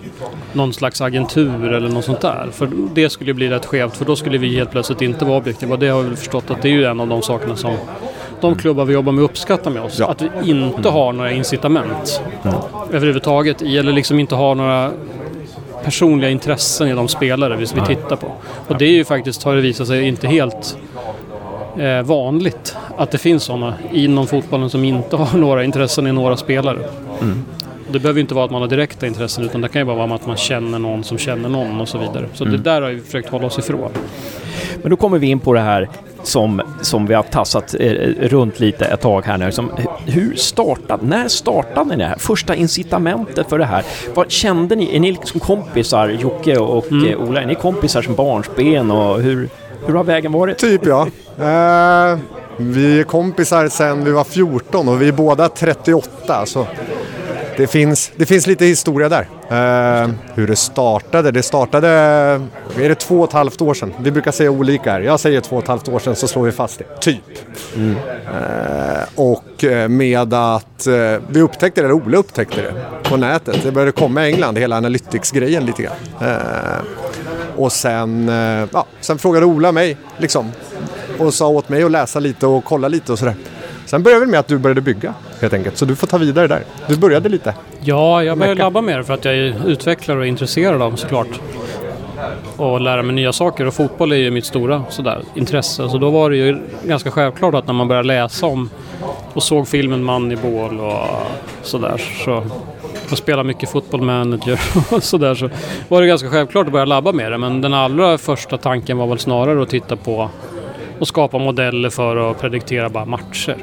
någon 0.57 0.73
slags 0.73 1.01
agentur 1.01 1.73
eller 1.73 1.89
något 1.89 2.05
sånt 2.05 2.21
där. 2.21 2.47
För 2.51 2.69
det 2.93 3.09
skulle 3.09 3.33
bli 3.33 3.49
rätt 3.49 3.65
skevt 3.65 3.97
för 3.97 4.05
då 4.05 4.15
skulle 4.15 4.37
vi 4.37 4.55
helt 4.55 4.71
plötsligt 4.71 5.01
inte 5.01 5.25
vara 5.25 5.37
objektiva. 5.37 5.73
Och 5.73 5.79
det 5.79 5.87
har 5.87 6.03
vi 6.03 6.15
förstått 6.15 6.51
att 6.51 6.61
det 6.61 6.69
är 6.69 6.73
ju 6.73 6.85
en 6.85 6.99
av 6.99 7.07
de 7.07 7.21
sakerna 7.21 7.55
som 7.55 7.77
de 8.41 8.55
klubbar 8.55 8.85
vi 8.85 8.93
jobbar 8.93 9.11
med 9.11 9.23
uppskattar 9.23 9.71
med 9.71 9.81
oss. 9.81 9.99
Ja. 9.99 10.07
Att 10.07 10.21
vi 10.21 10.49
inte 10.49 10.89
har 10.89 11.13
några 11.13 11.31
incitament 11.31 12.21
mm. 12.43 12.55
överhuvudtaget 12.93 13.61
i, 13.61 13.77
eller 13.77 13.91
liksom 13.91 14.19
inte 14.19 14.35
har 14.35 14.55
några 14.55 14.91
personliga 15.83 16.29
intressen 16.29 16.87
i 16.87 16.93
de 16.93 17.07
spelare 17.07 17.55
vi, 17.55 17.65
vi 17.75 17.81
tittar 17.95 18.15
på. 18.15 18.31
Och 18.67 18.77
det 18.77 18.85
är 18.85 18.91
ju 18.91 19.05
faktiskt, 19.05 19.43
har 19.43 19.55
det 19.55 19.61
visat 19.61 19.87
sig, 19.87 20.07
inte 20.07 20.27
helt 20.27 20.77
eh, 21.77 22.01
vanligt 22.01 22.75
att 22.97 23.11
det 23.11 23.17
finns 23.17 23.43
sådana 23.43 23.73
inom 23.93 24.27
fotbollen 24.27 24.69
som 24.69 24.83
inte 24.83 25.15
har 25.17 25.37
några 25.37 25.63
intressen 25.63 26.07
i 26.07 26.11
några 26.11 26.37
spelare. 26.37 26.79
Mm. 27.21 27.43
Det 27.91 27.99
behöver 27.99 28.21
inte 28.21 28.33
vara 28.33 28.45
att 28.45 28.51
man 28.51 28.61
har 28.61 28.69
direkta 28.69 29.07
intressen 29.07 29.43
utan 29.43 29.61
det 29.61 29.67
kan 29.67 29.81
ju 29.81 29.85
bara 29.85 29.95
vara 29.95 30.15
att 30.15 30.27
man 30.27 30.37
känner 30.37 30.79
någon 30.79 31.03
som 31.03 31.17
känner 31.17 31.49
någon 31.49 31.81
och 31.81 31.89
så 31.89 31.97
vidare. 31.97 32.25
Så 32.33 32.43
mm. 32.43 32.57
det 32.57 32.63
där 32.63 32.81
har 32.81 32.89
vi 32.89 33.01
försökt 33.01 33.29
hålla 33.29 33.47
oss 33.47 33.59
ifrån. 33.59 33.91
Men 34.81 34.89
då 34.89 34.95
kommer 34.97 35.19
vi 35.19 35.27
in 35.27 35.39
på 35.39 35.53
det 35.53 35.59
här 35.59 35.89
som, 36.23 36.61
som 36.81 37.05
vi 37.05 37.13
har 37.13 37.23
tassat 37.23 37.75
eh, 37.79 37.91
runt 38.19 38.59
lite 38.59 38.85
ett 38.85 39.01
tag 39.01 39.25
här 39.25 39.37
nu. 39.37 39.51
Som, 39.51 39.71
hur 40.05 40.35
startade, 40.35 41.05
när 41.05 41.27
startade 41.27 41.89
ni 41.89 41.95
det 41.95 42.05
här? 42.05 42.15
Första 42.17 42.55
incitamentet 42.55 43.49
för 43.49 43.59
det 43.59 43.65
här. 43.65 43.83
Vad 44.13 44.31
kände 44.31 44.75
ni? 44.75 44.95
Är 44.95 44.99
ni 44.99 45.11
liksom 45.11 45.39
kompisar, 45.39 46.09
Jocke 46.09 46.57
och 46.57 46.91
mm. 46.91 47.05
Eh, 47.05 47.21
Ola? 47.21 47.41
Är 47.41 47.45
ni 47.45 47.55
kompisar 47.55 48.01
som 48.01 48.15
barnsben 48.15 48.91
och 48.91 49.21
hur, 49.21 49.49
hur 49.85 49.93
har 49.93 50.03
vägen 50.03 50.31
varit? 50.31 50.57
Typ 50.57 50.85
ja. 50.85 51.07
Uh, 51.39 52.19
vi 52.57 52.99
är 52.99 53.03
kompisar 53.03 53.67
sedan 53.67 54.03
vi 54.03 54.11
var 54.11 54.23
14 54.23 54.87
och 54.87 55.01
vi 55.01 55.07
är 55.07 55.11
båda 55.11 55.49
38. 55.49 56.45
Så 56.45 56.67
det 57.57 57.67
finns, 57.67 58.11
det 58.15 58.25
finns 58.25 58.47
lite 58.47 58.65
historia 58.65 59.09
där. 59.09 59.21
Uh, 59.21 60.13
hur 60.33 60.47
det 60.47 60.55
startade. 60.55 61.31
Det 61.31 61.43
startade, 61.43 61.87
är 62.79 62.89
det 62.89 62.95
två 62.95 63.19
och 63.19 63.27
ett 63.27 63.33
halvt 63.33 63.61
år 63.61 63.73
sedan? 63.73 63.93
Vi 63.99 64.11
brukar 64.11 64.31
säga 64.31 64.51
olika 64.51 64.91
här. 64.91 65.01
Jag 65.01 65.19
säger 65.19 65.41
två 65.41 65.55
och 65.55 65.61
ett 65.63 65.67
halvt 65.67 65.87
år 65.87 65.99
sedan 65.99 66.15
så 66.15 66.27
slår 66.27 66.43
vi 66.43 66.51
fast 66.51 66.79
det. 66.79 66.99
Typ. 67.01 67.23
Mm. 67.75 67.95
Uh, 67.95 69.03
och 69.15 69.89
med 69.89 70.33
att 70.33 70.87
uh, 70.87 71.17
vi 71.29 71.41
upptäckte 71.41 71.81
det, 71.81 71.85
eller 71.85 71.95
Ola 71.95 72.17
upptäckte 72.17 72.61
det 72.61 72.73
på 73.09 73.17
nätet. 73.17 73.63
Det 73.63 73.71
började 73.71 73.91
komma 73.91 74.27
i 74.27 74.31
England, 74.33 74.57
hela 74.57 74.77
Analytics-grejen 74.77 75.65
lite 75.65 75.83
grann. 75.83 75.95
och 77.55 77.71
sen, 77.71 78.27
ja, 78.73 78.85
sen 79.01 79.17
frågade 79.17 79.45
Ola 79.45 79.71
mig 79.71 79.97
liksom, 80.17 80.51
och 81.19 81.33
sa 81.33 81.47
åt 81.47 81.69
mig 81.69 81.83
att 81.83 81.91
läsa 81.91 82.19
lite 82.19 82.47
och 82.47 82.65
kolla 82.65 82.87
lite 82.87 83.11
och 83.11 83.19
sådär. 83.19 83.35
Sen 83.87 84.03
började 84.03 84.25
det 84.25 84.31
med 84.31 84.39
att 84.39 84.47
du 84.47 84.57
började 84.57 84.81
bygga 84.81 85.13
helt 85.41 85.53
enkelt. 85.53 85.77
Så 85.77 85.85
du 85.85 85.95
får 85.95 86.07
ta 86.07 86.17
vidare 86.17 86.47
där. 86.47 86.63
Du 86.87 86.97
började 86.97 87.29
lite. 87.29 87.53
Ja, 87.81 88.23
jag 88.23 88.37
började 88.37 88.59
labba 88.59 88.81
mer 88.81 89.03
för 89.03 89.13
att 89.13 89.25
jag 89.25 89.35
är 89.35 89.67
utvecklare 89.67 90.17
och 90.17 90.25
är 90.25 90.29
intresserad 90.29 90.81
av 90.81 90.95
såklart. 90.95 91.27
Och 92.57 92.81
lära 92.81 93.03
mig 93.03 93.15
nya 93.15 93.33
saker 93.33 93.65
och 93.65 93.73
fotboll 93.73 94.11
är 94.11 94.15
ju 94.15 94.31
mitt 94.31 94.45
stora 94.45 94.83
sådär, 94.89 95.21
intresse. 95.35 95.89
Så 95.89 95.97
då 95.97 96.09
var 96.09 96.29
det 96.29 96.37
ju 96.37 96.57
ganska 96.83 97.11
självklart 97.11 97.55
att 97.55 97.67
när 97.67 97.73
man 97.73 97.87
började 97.87 98.07
läsa 98.07 98.45
om 98.45 98.69
och 99.33 99.43
såg 99.43 99.67
filmen 99.67 100.03
Moneyball 100.03 100.79
och 100.79 101.07
sådär 101.61 102.01
så 102.25 102.43
och 103.11 103.17
spela 103.17 103.43
mycket 103.43 103.69
fotboll 103.69 104.01
manager 104.01 104.59
och 104.91 105.03
sådär 105.03 105.35
så 105.35 105.49
var 105.87 106.01
det 106.01 106.07
ganska 106.07 106.29
självklart 106.29 106.65
att 106.65 106.71
börja 106.71 106.85
labba 106.85 107.11
med 107.11 107.31
det. 107.31 107.37
Men 107.37 107.61
den 107.61 107.73
allra 107.73 108.17
första 108.17 108.57
tanken 108.57 108.97
var 108.97 109.07
väl 109.07 109.19
snarare 109.19 109.61
att 109.61 109.69
titta 109.69 109.95
på 109.95 110.29
och 110.99 111.07
skapa 111.07 111.37
modeller 111.39 111.89
för 111.89 112.31
att 112.31 112.41
prediktera 112.41 112.89
bara 112.89 113.05
matcher. 113.05 113.55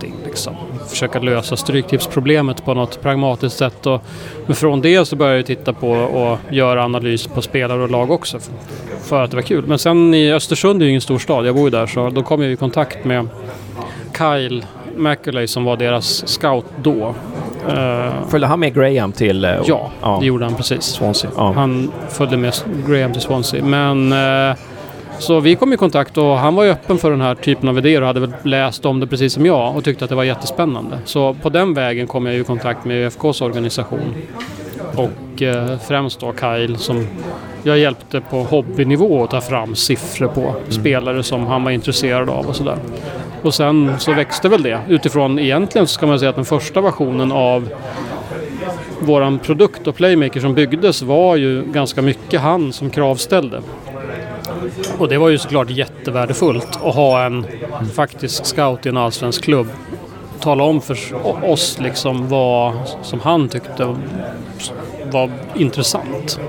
Betting 0.00 0.14
liksom. 0.24 0.54
Försöka 0.88 1.18
lösa 1.18 1.56
stryktipsproblemet 1.56 2.64
på 2.64 2.74
något 2.74 3.02
pragmatiskt 3.02 3.58
sätt. 3.58 3.86
Och, 3.86 4.02
men 4.46 4.56
från 4.56 4.80
det 4.80 5.04
så 5.04 5.16
började 5.16 5.36
jag 5.36 5.46
titta 5.46 5.72
på 5.72 5.90
och 5.90 6.38
göra 6.50 6.84
analys 6.84 7.26
på 7.26 7.42
spelare 7.42 7.82
och 7.82 7.90
lag 7.90 8.10
också. 8.10 8.38
För, 8.38 8.52
för 9.02 9.22
att 9.22 9.30
det 9.30 9.36
var 9.36 9.42
kul. 9.42 9.66
Men 9.66 9.78
sen 9.78 10.14
i 10.14 10.32
Östersund 10.32 10.82
är 10.82 10.84
ju 10.84 10.90
ingen 10.90 11.00
stor 11.00 11.18
stad, 11.18 11.46
jag 11.46 11.54
bor 11.54 11.64
ju 11.64 11.70
där, 11.70 11.86
så 11.86 12.10
då 12.10 12.22
kom 12.22 12.42
jag 12.42 12.52
i 12.52 12.56
kontakt 12.56 13.04
med 13.04 13.28
Kyle 14.18 14.64
Macaulay 14.96 15.46
som 15.46 15.64
var 15.64 15.76
deras 15.76 16.28
scout 16.28 16.64
då. 16.82 17.14
Uh, 17.68 18.28
följde 18.28 18.46
han 18.46 18.60
med 18.60 18.74
Graham 18.74 19.12
till... 19.12 19.44
Uh, 19.44 19.50
ja, 19.66 19.90
ja, 20.02 20.18
det 20.20 20.26
gjorde 20.26 20.44
han 20.44 20.54
precis. 20.54 20.82
Swansea. 20.82 21.30
Han 21.36 21.92
följde 22.08 22.36
med 22.36 22.54
Graham 22.88 23.12
till 23.12 23.22
Swansea. 23.22 23.64
Men 23.64 24.12
uh, 24.12 24.56
så 25.20 25.40
vi 25.40 25.56
kom 25.56 25.72
i 25.72 25.76
kontakt 25.76 26.18
och 26.18 26.38
han 26.38 26.54
var 26.54 26.64
ju 26.64 26.70
öppen 26.70 26.98
för 26.98 27.10
den 27.10 27.20
här 27.20 27.34
typen 27.34 27.68
av 27.68 27.78
idéer 27.78 28.00
och 28.00 28.06
hade 28.06 28.20
väl 28.20 28.32
läst 28.42 28.86
om 28.86 29.00
det 29.00 29.06
precis 29.06 29.32
som 29.32 29.46
jag 29.46 29.76
och 29.76 29.84
tyckte 29.84 30.04
att 30.04 30.08
det 30.08 30.16
var 30.16 30.24
jättespännande. 30.24 30.98
Så 31.04 31.34
på 31.34 31.48
den 31.48 31.74
vägen 31.74 32.06
kom 32.06 32.26
jag 32.26 32.36
i 32.36 32.44
kontakt 32.44 32.84
med 32.84 33.06
ÖFKs 33.06 33.40
organisation. 33.40 34.14
Och 34.96 35.42
eh, 35.42 35.78
främst 35.88 36.20
då 36.20 36.32
Kyle 36.40 36.76
som 36.76 37.06
jag 37.62 37.78
hjälpte 37.78 38.20
på 38.20 38.42
hobbynivå 38.42 39.24
att 39.24 39.30
ta 39.30 39.40
fram 39.40 39.74
siffror 39.74 40.28
på 40.28 40.40
mm. 40.40 40.70
spelare 40.70 41.22
som 41.22 41.46
han 41.46 41.64
var 41.64 41.70
intresserad 41.70 42.30
av 42.30 42.46
och 42.46 42.56
sådär. 42.56 42.76
Och 43.42 43.54
sen 43.54 43.92
så 43.98 44.12
växte 44.12 44.48
väl 44.48 44.62
det 44.62 44.80
utifrån 44.88 45.38
egentligen 45.38 45.86
så 45.86 45.94
ska 45.94 46.06
man 46.06 46.18
säga 46.18 46.28
att 46.28 46.36
den 46.36 46.44
första 46.44 46.80
versionen 46.80 47.32
av 47.32 47.68
våran 49.00 49.38
produkt 49.38 49.86
och 49.86 49.96
Playmaker 49.96 50.40
som 50.40 50.54
byggdes 50.54 51.02
var 51.02 51.36
ju 51.36 51.62
ganska 51.62 52.02
mycket 52.02 52.40
han 52.40 52.72
som 52.72 52.90
kravställde. 52.90 53.60
Och 54.98 55.08
det 55.08 55.18
var 55.18 55.28
ju 55.28 55.38
såklart 55.38 55.70
jättevärdefullt 55.70 56.76
att 56.84 56.94
ha 56.94 57.24
en 57.24 57.46
faktisk 57.94 58.46
scout 58.46 58.86
i 58.86 58.88
en 58.88 58.96
allsvensk 58.96 59.44
klubb. 59.44 59.68
Tala 60.40 60.64
om 60.64 60.80
för 60.80 60.98
oss 61.50 61.78
liksom 61.80 62.28
vad 62.28 62.72
som 63.02 63.20
han 63.20 63.48
tyckte 63.48 63.96
var 65.12 65.30
intressant. 65.54 66.40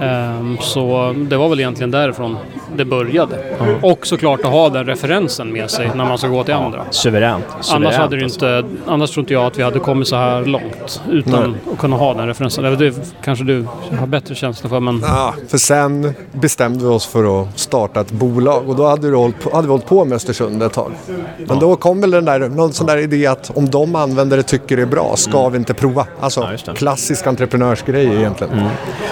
Um, 0.00 0.58
så 0.60 1.14
det 1.18 1.36
var 1.36 1.48
väl 1.48 1.60
egentligen 1.60 1.90
därifrån 1.90 2.36
det 2.76 2.84
började. 2.84 3.36
Mm. 3.60 3.84
Och 3.84 4.06
såklart 4.06 4.40
att 4.40 4.50
ha 4.50 4.68
den 4.68 4.86
referensen 4.86 5.52
med 5.52 5.70
sig 5.70 5.90
när 5.94 6.04
man 6.04 6.18
ska 6.18 6.28
gå 6.28 6.44
till 6.44 6.54
andra. 6.54 6.84
Suveränt. 6.90 7.44
Suveränt 7.60 7.86
annars, 7.86 7.94
hade 7.94 8.16
det 8.16 8.24
alltså. 8.24 8.46
inte, 8.46 8.68
annars 8.86 9.10
tror 9.10 9.22
inte 9.22 9.34
jag 9.34 9.46
att 9.46 9.58
vi 9.58 9.62
hade 9.62 9.78
kommit 9.78 10.08
så 10.08 10.16
här 10.16 10.44
långt 10.44 11.02
utan 11.10 11.50
Nej. 11.50 11.72
att 11.72 11.78
kunna 11.78 11.96
ha 11.96 12.14
den 12.14 12.26
referensen. 12.26 12.78
Det 12.78 12.92
kanske 13.24 13.44
du 13.44 13.66
har 13.98 14.06
bättre 14.06 14.34
känsla 14.34 14.68
för. 14.68 14.80
Men... 14.80 15.00
Ja, 15.06 15.34
för 15.48 15.58
sen 15.58 16.14
bestämde 16.32 16.84
vi 16.84 16.90
oss 16.90 17.06
för 17.06 17.42
att 17.42 17.58
starta 17.58 18.00
ett 18.00 18.12
bolag 18.12 18.68
och 18.68 18.76
då 18.76 18.86
hade 18.86 19.10
vi 19.10 19.16
hållit 19.16 19.40
på, 19.40 19.56
hade 19.56 19.66
vi 19.66 19.70
hållit 19.70 19.86
på 19.86 20.04
med 20.04 20.16
Östersund 20.16 20.62
ett 20.62 20.72
tag. 20.72 20.92
Men 21.36 21.46
ja. 21.48 21.54
då 21.54 21.76
kom 21.76 22.00
väl 22.00 22.10
den 22.10 22.24
där, 22.24 22.48
någon 22.48 22.72
sån 22.72 22.86
där 22.86 22.96
idé 22.96 23.26
att 23.26 23.50
om 23.56 23.70
de 23.70 23.94
användare 23.94 24.42
tycker 24.42 24.76
det 24.76 24.82
är 24.82 24.86
bra, 24.86 25.12
ska 25.16 25.40
mm. 25.40 25.52
vi 25.52 25.58
inte 25.58 25.74
prova? 25.74 26.06
Alltså 26.20 26.48
ja, 26.66 26.72
klassisk 26.74 27.26
entreprenörsgrej 27.26 28.06
egentligen. 28.06 28.52
Mm. 28.52 28.66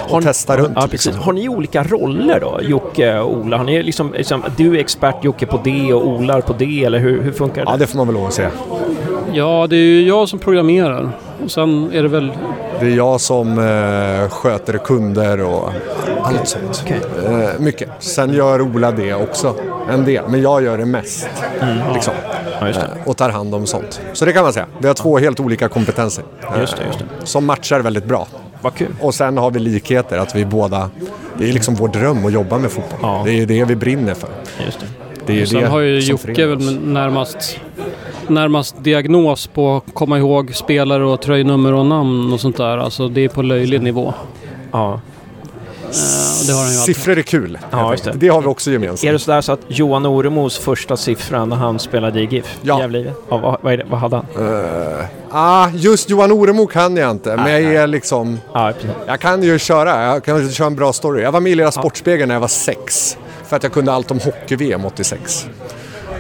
Och 0.08 0.10
har, 0.10 0.22
testa 0.22 0.56
runt. 0.56 0.72
Ja, 0.76 0.88
precis. 0.90 1.16
Har 1.16 1.32
ni 1.32 1.48
olika 1.48 1.82
roller 1.82 2.40
då, 2.40 2.60
Jocke 2.62 3.18
och 3.18 3.46
Ola? 3.50 3.56
Har 3.56 3.64
ni 3.64 3.82
liksom, 3.82 4.12
liksom, 4.12 4.44
du 4.56 4.76
är 4.76 4.80
expert 4.80 5.24
Jocke 5.24 5.46
på 5.46 5.60
det 5.64 5.92
och 5.92 6.06
Olar 6.06 6.40
på 6.40 6.52
det, 6.52 6.84
eller 6.84 6.98
hur, 6.98 7.22
hur 7.22 7.32
funkar 7.32 7.64
det? 7.64 7.70
Ja, 7.70 7.76
det 7.76 7.86
får 7.86 7.96
man 7.96 8.06
väl 8.06 8.14
lov 8.14 8.26
att 8.26 8.32
säga. 8.32 8.50
Ja, 9.32 9.66
det 9.70 9.76
är 9.76 9.80
ju 9.80 10.08
jag 10.08 10.28
som 10.28 10.38
programmerar. 10.38 11.10
Och 11.44 11.50
sen 11.50 11.92
är 11.92 12.02
det 12.02 12.08
väl... 12.08 12.32
Det 12.80 12.86
är 12.86 12.96
jag 12.96 13.20
som 13.20 13.58
eh, 13.58 14.28
sköter 14.28 14.78
kunder 14.78 15.40
och 15.40 15.70
allt 16.22 16.48
sånt. 16.48 16.84
Okay. 16.84 16.98
Eh, 17.42 17.50
mycket. 17.58 17.88
Sen 17.98 18.32
gör 18.32 18.60
Ola 18.60 18.92
det 18.92 19.14
också, 19.14 19.54
en 19.90 20.04
del. 20.04 20.24
Men 20.28 20.42
jag 20.42 20.62
gör 20.62 20.78
det 20.78 20.86
mest. 20.86 21.28
Mm. 21.60 21.92
Liksom. 21.94 22.14
Ja, 22.60 22.68
eh, 22.68 22.74
och 23.04 23.16
tar 23.16 23.30
hand 23.30 23.54
om 23.54 23.66
sånt. 23.66 24.00
Så 24.12 24.24
det 24.24 24.32
kan 24.32 24.42
man 24.42 24.52
säga. 24.52 24.66
Vi 24.78 24.86
har 24.86 24.94
två 24.94 25.18
helt 25.18 25.40
olika 25.40 25.68
kompetenser. 25.68 26.24
Just 26.60 26.76
det, 26.76 26.82
just 26.86 26.98
det. 26.98 27.26
Som 27.26 27.46
matchar 27.46 27.80
väldigt 27.80 28.04
bra. 28.04 28.26
Vad 28.60 28.74
kul. 28.74 28.94
Och 29.00 29.14
sen 29.14 29.38
har 29.38 29.50
vi 29.50 29.60
likheter, 29.60 30.18
att 30.18 30.36
vi 30.36 30.44
båda... 30.44 30.90
Det 31.38 31.48
är 31.48 31.52
liksom 31.52 31.74
vår 31.74 31.88
dröm 31.88 32.26
att 32.26 32.32
jobba 32.32 32.58
med 32.58 32.70
fotboll. 32.70 32.98
Ja. 33.02 33.22
Det 33.24 33.32
är 33.32 33.46
det 33.46 33.64
vi 33.64 33.76
brinner 33.76 34.14
för. 34.14 34.28
Just 34.64 34.80
det. 34.80 34.86
Det 35.26 35.40
är 35.40 35.46
Sen 35.46 35.60
det 35.60 35.66
har 35.66 35.80
ju 35.80 35.98
Jocke 35.98 36.46
närmast, 36.84 37.60
närmast 38.28 38.84
diagnos 38.84 39.46
på 39.46 39.76
att 39.76 39.94
komma 39.94 40.18
ihåg 40.18 40.54
spelare 40.54 41.04
och 41.04 41.22
tröjnummer 41.22 41.74
och 41.74 41.86
namn 41.86 42.32
och 42.32 42.40
sånt 42.40 42.56
där. 42.56 42.78
Alltså 42.78 43.08
det 43.08 43.24
är 43.24 43.28
på 43.28 43.42
löjlig 43.42 43.82
nivå. 43.82 44.14
Ja. 44.72 45.00
Siffror 45.92 47.18
är 47.18 47.22
kul. 47.22 47.58
Ja, 47.70 47.96
det. 48.04 48.12
det 48.14 48.28
har 48.28 48.40
vi 48.40 48.46
också 48.46 48.70
gemensamt. 48.70 49.08
Är 49.08 49.12
det 49.12 49.18
sådär 49.18 49.40
så 49.40 49.52
att 49.52 49.60
Johan 49.68 50.06
Oremos 50.06 50.58
första 50.58 50.96
siffra 50.96 51.44
när 51.44 51.56
han 51.56 51.78
spelade 51.78 52.20
i 52.20 52.24
GIF? 52.24 52.58
Ja. 52.62 52.80
Gävle? 52.80 53.12
Ja, 53.28 53.58
vad, 53.62 53.78
det, 53.78 53.84
vad 53.90 54.00
hade 54.00 54.16
han? 54.16 54.26
Eh, 54.38 55.04
ah, 55.30 55.68
just 55.74 56.10
Johan 56.10 56.32
Oremo 56.32 56.66
kan 56.66 56.96
jag 56.96 57.10
inte, 57.10 57.36
men 57.36 57.52
jag 57.52 57.74
är 57.74 57.86
liksom... 57.86 58.40
Ja. 58.54 58.72
Jag 59.06 59.20
kan 59.20 59.42
ju 59.42 59.58
köra, 59.58 60.04
jag 60.04 60.24
kan 60.24 60.50
köra 60.50 60.66
en 60.66 60.76
bra 60.76 60.92
story. 60.92 61.22
Jag 61.22 61.32
var 61.32 61.40
med 61.40 61.52
i 61.52 61.54
Lilla 61.54 61.72
Sportspegeln 61.72 62.28
när 62.28 62.34
jag 62.34 62.40
var 62.40 62.48
sex. 62.48 63.16
För 63.48 63.56
att 63.56 63.62
jag 63.62 63.72
kunde 63.72 63.92
allt 63.92 64.10
om 64.10 64.18
hockey-VM 64.20 64.84
86. 64.84 65.46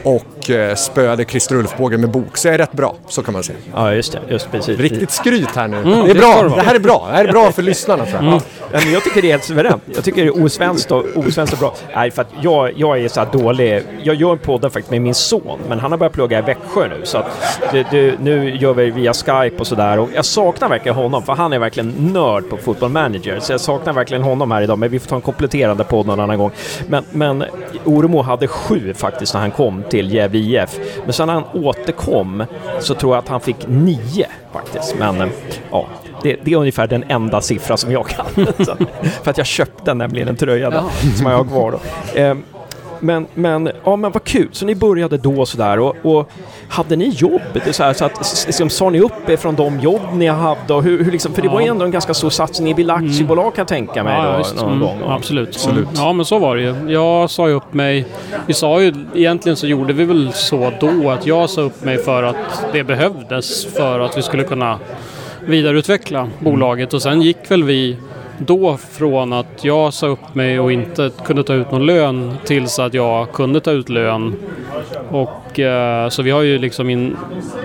Och 0.04 0.50
eh, 0.50 0.74
spöade 0.74 1.24
Christer 1.24 1.54
Ulfbåge 1.54 1.98
med 1.98 2.10
bok, 2.10 2.36
så 2.36 2.48
jag 2.48 2.54
är 2.54 2.58
rätt 2.58 2.72
bra, 2.72 2.96
så 3.08 3.22
kan 3.22 3.32
man 3.32 3.42
säga. 3.42 3.58
Ja, 3.74 3.94
just 3.94 4.12
det. 4.12 4.20
Just 4.28 4.50
precis. 4.50 4.78
Riktigt 4.78 5.10
skryt 5.10 5.48
här 5.56 5.68
nu. 5.68 5.76
Mm, 5.76 5.90
det 5.90 6.10
är 6.10 6.14
det 6.14 6.20
bra, 6.20 6.42
det 6.56 6.62
här 6.62 6.74
är 6.74 6.78
bra. 6.78 7.06
Det 7.10 7.16
här 7.16 7.24
är 7.24 7.32
bra 7.32 7.52
för 7.52 7.62
lyssnarna 7.70 8.06
tror 8.06 8.24
jag. 8.24 8.42
Ja, 8.72 8.80
men 8.84 8.92
jag 8.92 9.04
tycker 9.04 9.22
det 9.22 9.28
är 9.28 9.32
helt 9.32 9.44
suveränt. 9.44 9.82
Jag 9.94 10.04
tycker 10.04 10.22
det 10.22 10.28
är 10.28 10.44
osvenskt 10.44 10.90
och, 10.90 11.04
osvenskt 11.14 11.52
och 11.52 11.58
bra. 11.58 11.74
Nej, 11.94 12.10
för 12.10 12.22
att 12.22 12.28
jag, 12.40 12.72
jag 12.76 13.00
är 13.00 13.08
så 13.08 13.20
här 13.20 13.28
dålig. 13.32 13.82
Jag 14.02 14.14
gör 14.14 14.36
podden 14.36 14.70
faktiskt 14.70 14.90
med 14.90 15.02
min 15.02 15.14
son, 15.14 15.58
men 15.68 15.78
han 15.78 15.90
har 15.90 15.98
börjat 15.98 16.12
plugga 16.12 16.38
i 16.38 16.42
Växjö 16.42 16.88
nu. 16.88 17.00
Så 17.04 17.18
att 17.18 17.26
det, 17.72 17.86
det, 17.90 18.20
nu 18.20 18.56
gör 18.56 18.74
vi 18.74 18.90
via 18.90 19.14
Skype 19.14 19.56
och 19.58 19.66
sådär. 19.66 19.98
Och 19.98 20.08
jag 20.14 20.24
saknar 20.24 20.68
verkligen 20.68 20.96
honom, 20.96 21.22
för 21.22 21.32
han 21.32 21.52
är 21.52 21.58
verkligen 21.58 22.12
nörd 22.12 22.50
på 22.50 22.56
Football 22.56 22.90
Manager. 22.90 23.40
Så 23.40 23.52
jag 23.52 23.60
saknar 23.60 23.92
verkligen 23.92 24.22
honom 24.22 24.50
här 24.50 24.62
idag, 24.62 24.78
men 24.78 24.90
vi 24.90 24.98
får 24.98 25.08
ta 25.08 25.16
en 25.16 25.22
kompletterande 25.22 25.84
podd 25.84 26.06
någon 26.06 26.20
annan 26.20 26.38
gång. 26.38 26.50
Men, 26.88 27.04
men 27.10 27.44
Oremo 27.84 28.22
hade 28.22 28.46
sju 28.46 28.94
faktiskt 28.94 29.34
när 29.34 29.40
han 29.40 29.50
kom 29.50 29.82
till 29.90 30.14
Gävle 30.14 30.38
IF. 30.38 30.78
Men 31.04 31.12
sen 31.12 31.26
när 31.26 31.34
han 31.34 31.44
återkom 31.52 32.44
så 32.80 32.94
tror 32.94 33.14
jag 33.14 33.22
att 33.22 33.28
han 33.28 33.40
fick 33.40 33.68
nio 33.68 34.26
faktiskt. 34.52 34.94
Men 34.98 35.30
ja, 35.70 35.86
det, 36.22 36.36
det 36.44 36.52
är 36.52 36.56
ungefär 36.56 36.86
den 36.86 37.04
enda 37.08 37.40
siffra 37.40 37.76
som 37.76 37.92
jag 37.92 38.08
kan. 38.08 38.26
För 39.22 39.30
att 39.30 39.38
jag 39.38 39.46
köpte 39.46 39.94
nämligen 39.94 40.28
en 40.28 40.36
tröja 40.36 40.70
där, 40.70 40.82
som 41.16 41.26
jag 41.26 41.36
har 41.36 41.44
kvar 41.44 41.70
då. 42.14 42.20
Eh, 42.20 42.34
men, 43.02 43.26
men, 43.34 43.70
ja, 43.84 43.96
men 43.96 44.10
vad 44.12 44.24
kul, 44.24 44.48
så 44.52 44.66
ni 44.66 44.74
började 44.74 45.16
då 45.16 45.46
sådär 45.46 45.78
och, 45.78 45.96
och 46.02 46.30
hade 46.68 46.96
ni 46.96 47.08
jobb? 47.08 47.40
Det 47.64 47.72
så, 47.72 47.82
här, 47.82 47.92
så 47.92 48.04
att, 48.04 48.44
liksom, 48.46 48.70
sa 48.70 48.90
ni 48.90 49.00
upp 49.00 49.28
er 49.28 49.36
från 49.36 49.54
de 49.54 49.80
jobb 49.80 50.00
ni 50.14 50.26
hade? 50.26 50.74
Och 50.74 50.82
hur, 50.82 51.04
hur 51.04 51.12
liksom, 51.12 51.32
för 51.34 51.42
det 51.42 51.48
var 51.48 51.60
ju 51.60 51.66
Ja. 51.66 51.72
ändå 51.72 51.84
en 51.84 51.90
ganska 51.90 52.14
stor 52.14 52.30
satsning. 52.30 52.68
Ni 52.68 52.74
ville 52.74 52.92
aktiebolag 52.92 53.54
kan 53.54 53.62
jag 53.62 53.68
tänka 53.68 54.04
mig 54.04 54.14
Ja, 54.16 54.42
då, 54.56 54.62
någon 54.62 54.68
Mm, 54.72 54.80
gång. 54.80 54.98
Absolut. 55.06 55.48
Absolut. 55.48 55.88
Ja, 55.96 56.12
men 56.12 56.24
så 56.24 56.38
var 56.38 56.56
det 56.56 56.62
ju. 56.62 56.92
Jag 56.92 57.30
sa 57.30 57.48
ju 57.48 57.54
upp 57.54 57.74
mig. 57.74 58.06
Vi 58.46 58.54
sa 58.54 58.80
ju, 58.82 58.94
egentligen 59.14 59.56
så 59.56 59.66
gjorde 59.66 59.92
vi 59.92 60.04
väl 60.04 60.32
så 60.32 60.72
då 60.80 61.10
att 61.10 61.26
jag 61.26 61.50
sa 61.50 61.60
upp 61.60 61.84
mig 61.84 61.98
för 61.98 62.22
att 62.22 62.36
det 62.72 62.84
behövdes 62.84 63.66
för 63.66 64.00
att 64.00 64.18
vi 64.18 64.22
skulle 64.22 64.44
kunna 64.44 64.78
vidareutveckla 65.46 66.28
bolaget 66.38 66.94
och 66.94 67.02
sen 67.02 67.22
gick 67.22 67.50
väl 67.50 67.64
vi 67.64 67.96
då 68.46 68.76
från 68.76 69.32
att 69.32 69.64
jag 69.64 69.94
sa 69.94 70.06
upp 70.06 70.34
mig 70.34 70.60
och 70.60 70.72
inte 70.72 71.10
kunde 71.24 71.44
ta 71.44 71.54
ut 71.54 71.70
någon 71.70 71.86
lön 71.86 72.36
tills 72.44 72.78
att 72.78 72.94
jag 72.94 73.32
kunde 73.32 73.60
ta 73.60 73.70
ut 73.70 73.88
lön. 73.88 74.36
Och, 75.10 75.60
eh, 75.60 76.08
så 76.08 76.22
vi 76.22 76.30
har 76.30 76.42
ju 76.42 76.58
liksom 76.58 76.90
in, 76.90 77.16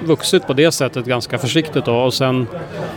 vuxit 0.03 0.47
på 0.47 0.53
det 0.53 0.71
sättet 0.71 1.05
ganska 1.05 1.37
försiktigt 1.37 1.85
då. 1.85 1.95
och 1.95 2.13
sen 2.13 2.47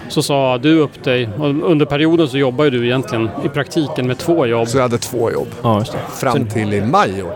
så 0.08 0.22
sa 0.22 0.58
du 0.58 0.78
upp 0.78 1.04
dig 1.04 1.28
och 1.38 1.46
under 1.46 1.86
perioden 1.86 2.28
så 2.28 2.38
jobbar 2.38 2.64
ju 2.64 2.70
du 2.70 2.86
egentligen 2.86 3.30
i 3.44 3.48
praktiken 3.48 4.06
med 4.06 4.18
två 4.18 4.46
jobb. 4.46 4.68
Så 4.68 4.76
jag 4.78 4.82
hade 4.82 4.98
två 4.98 5.30
jobb. 5.30 5.48
Ja, 5.62 5.78
just 5.78 5.92
det. 5.92 5.98
Fram 6.20 6.46
till 6.46 6.74
i 6.74 6.80
maj 6.80 7.22
år. 7.22 7.32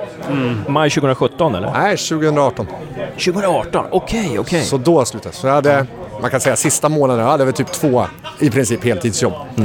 Maj 0.68 0.90
2017 0.90 1.54
eller? 1.54 1.72
Nej, 1.72 1.96
2018. 1.96 2.66
2018, 3.12 3.84
okej, 3.90 4.38
okej. 4.38 4.62
Så 4.62 4.76
då 4.76 5.04
slutade 5.04 5.28
jag. 5.28 5.34
Så 5.34 5.46
jag 5.46 5.54
hade, 5.54 5.86
man 6.22 6.30
kan 6.30 6.40
säga 6.40 6.56
sista 6.56 6.88
månaden, 6.88 7.24
jag 7.24 7.30
hade 7.30 7.44
väl 7.44 7.54
typ 7.54 7.72
två 7.72 8.04
i 8.40 8.50
princip 8.50 8.84
heltidsjobb. 8.84 9.32
Eh, 9.32 9.64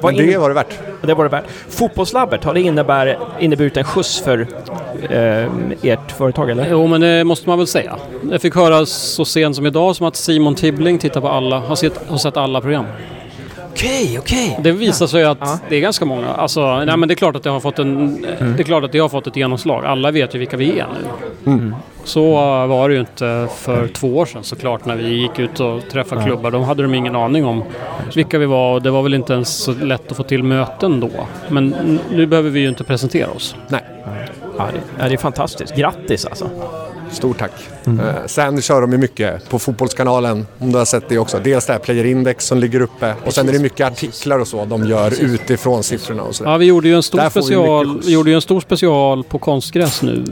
Vad 0.00 0.14
Men 0.14 0.26
det 0.26 0.38
var 0.38 0.48
det 0.48 0.54
värt. 0.54 0.78
Det 1.02 1.14
var 1.14 1.24
det 1.24 1.30
värt. 1.30 1.44
Fotbollslabbet, 1.68 2.44
har 2.44 2.54
det 2.54 2.60
innebär, 2.60 3.18
inneburit 3.40 3.76
en 3.76 3.84
skjuts 3.84 4.20
för 4.20 4.46
eh, 5.10 5.48
ert 5.82 6.12
företag 6.16 6.50
eller? 6.50 6.66
Jo, 6.70 6.86
men 6.86 7.00
det 7.00 7.24
måste 7.24 7.48
man 7.48 7.58
väl 7.58 7.66
säga. 7.66 7.96
Jag 8.30 8.42
fick 8.42 8.54
höra 8.54 8.86
så 8.86 9.24
sent 9.24 9.56
som 9.56 9.66
idag 9.66 9.96
som 9.96 10.06
att 10.06 10.16
Simon 10.16 10.54
Tibbling 10.54 10.98
tittar 10.98 11.20
på 11.20 11.28
alla, 11.28 11.58
har 11.58 11.76
sett, 11.76 12.00
har 12.08 12.18
sett 12.18 12.36
alla 12.36 12.60
program. 12.60 12.84
Okej, 13.74 14.18
okej. 14.18 14.58
Det 14.62 14.72
visar 14.72 15.06
sig 15.06 15.24
att 15.24 15.38
Ja. 15.40 15.58
det 15.68 15.76
är 15.76 15.80
ganska 15.80 16.04
många. 16.04 16.26
Alltså, 16.28 16.84
nej, 16.84 16.96
men 16.96 17.08
det 17.08 17.14
är 17.14 17.16
klart 17.16 17.36
att 17.36 17.42
det 17.42 17.50
har 17.50 17.60
fått 17.60 17.78
en, 17.78 18.22
det 18.56 18.62
är 18.62 18.64
klart 18.64 18.84
att 18.84 18.92
det 18.92 18.98
har 18.98 19.08
fått 19.08 19.26
ett 19.26 19.36
genomslag. 19.36 19.84
Alla 19.84 20.10
vet 20.10 20.34
ju 20.34 20.38
vilka 20.38 20.56
vi 20.56 20.78
är 20.78 20.86
nu. 21.44 21.72
Så 22.04 22.32
var 22.66 22.88
det 22.88 22.94
ju 22.94 23.00
inte 23.00 23.48
för 23.56 23.88
två 23.88 24.16
år 24.16 24.26
sedan 24.26 24.44
såklart 24.44 24.84
när 24.84 24.96
vi 24.96 25.08
gick 25.14 25.38
ut 25.38 25.60
och 25.60 25.80
träffade 25.92 26.22
klubbar. 26.24 26.50
Då 26.50 26.60
hade 26.60 26.82
de 26.82 26.94
ingen 26.94 27.16
aning 27.16 27.44
om 27.44 27.62
vilka 28.14 28.38
vi 28.38 28.46
var 28.46 28.74
och 28.74 28.82
det 28.82 28.90
var 28.90 29.02
väl 29.02 29.14
inte 29.14 29.32
ens 29.32 29.48
så 29.56 29.72
lätt 29.72 30.10
att 30.10 30.16
få 30.16 30.22
till 30.22 30.42
möten 30.42 31.00
då. 31.00 31.10
Men 31.48 31.98
nu 32.10 32.26
behöver 32.26 32.50
vi 32.50 32.60
ju 32.60 32.68
inte 32.68 32.84
presentera 32.84 33.30
oss. 33.30 33.56
Nej, 33.68 33.80
Ja, 34.58 34.64
det, 34.72 34.80
ja, 35.02 35.08
det 35.08 35.14
är 35.14 35.18
fantastiskt. 35.18 35.76
Grattis 35.76 36.26
alltså. 36.26 36.50
stort 37.10 37.38
tack. 37.38 37.52
Eh, 37.86 38.26
sen 38.26 38.62
kör 38.62 38.80
de 38.80 38.92
ju 38.92 38.98
mycket 38.98 39.48
på 39.48 39.58
Fotbollskanalen, 39.58 40.46
om 40.58 40.72
du 40.72 40.78
har 40.78 40.84
sett 40.84 41.08
det 41.08 41.18
också. 41.18 41.38
Dels 41.44 41.66
det 41.66 41.72
här 41.72 41.80
Player 41.80 42.04
Index 42.04 42.46
som 42.46 42.58
ligger 42.58 42.80
uppe 42.80 43.14
och 43.24 43.34
sen 43.34 43.48
är 43.48 43.52
det 43.52 43.58
mycket 43.58 43.86
artiklar 43.86 44.38
och 44.38 44.48
så 44.48 44.64
de 44.64 44.86
gör 44.86 45.22
utifrån 45.24 45.82
siffrorna 45.82 46.22
och 46.22 46.34
sådär. 46.34 46.50
Ja, 46.50 46.56
vi 46.56 46.64
gjorde 46.66 46.88
ju 46.88 46.96
en 46.96 47.02
stor, 47.02 47.18
Där 47.18 47.30
får 47.30 47.40
vi 47.40 47.46
special, 47.46 48.00
vi 48.04 48.12
gjorde 48.12 48.30
ju 48.30 48.34
en 48.36 48.42
stor 48.42 48.60
special 48.60 49.24
på 49.24 49.38
konstgräs 49.38 50.02
nu 50.02 50.24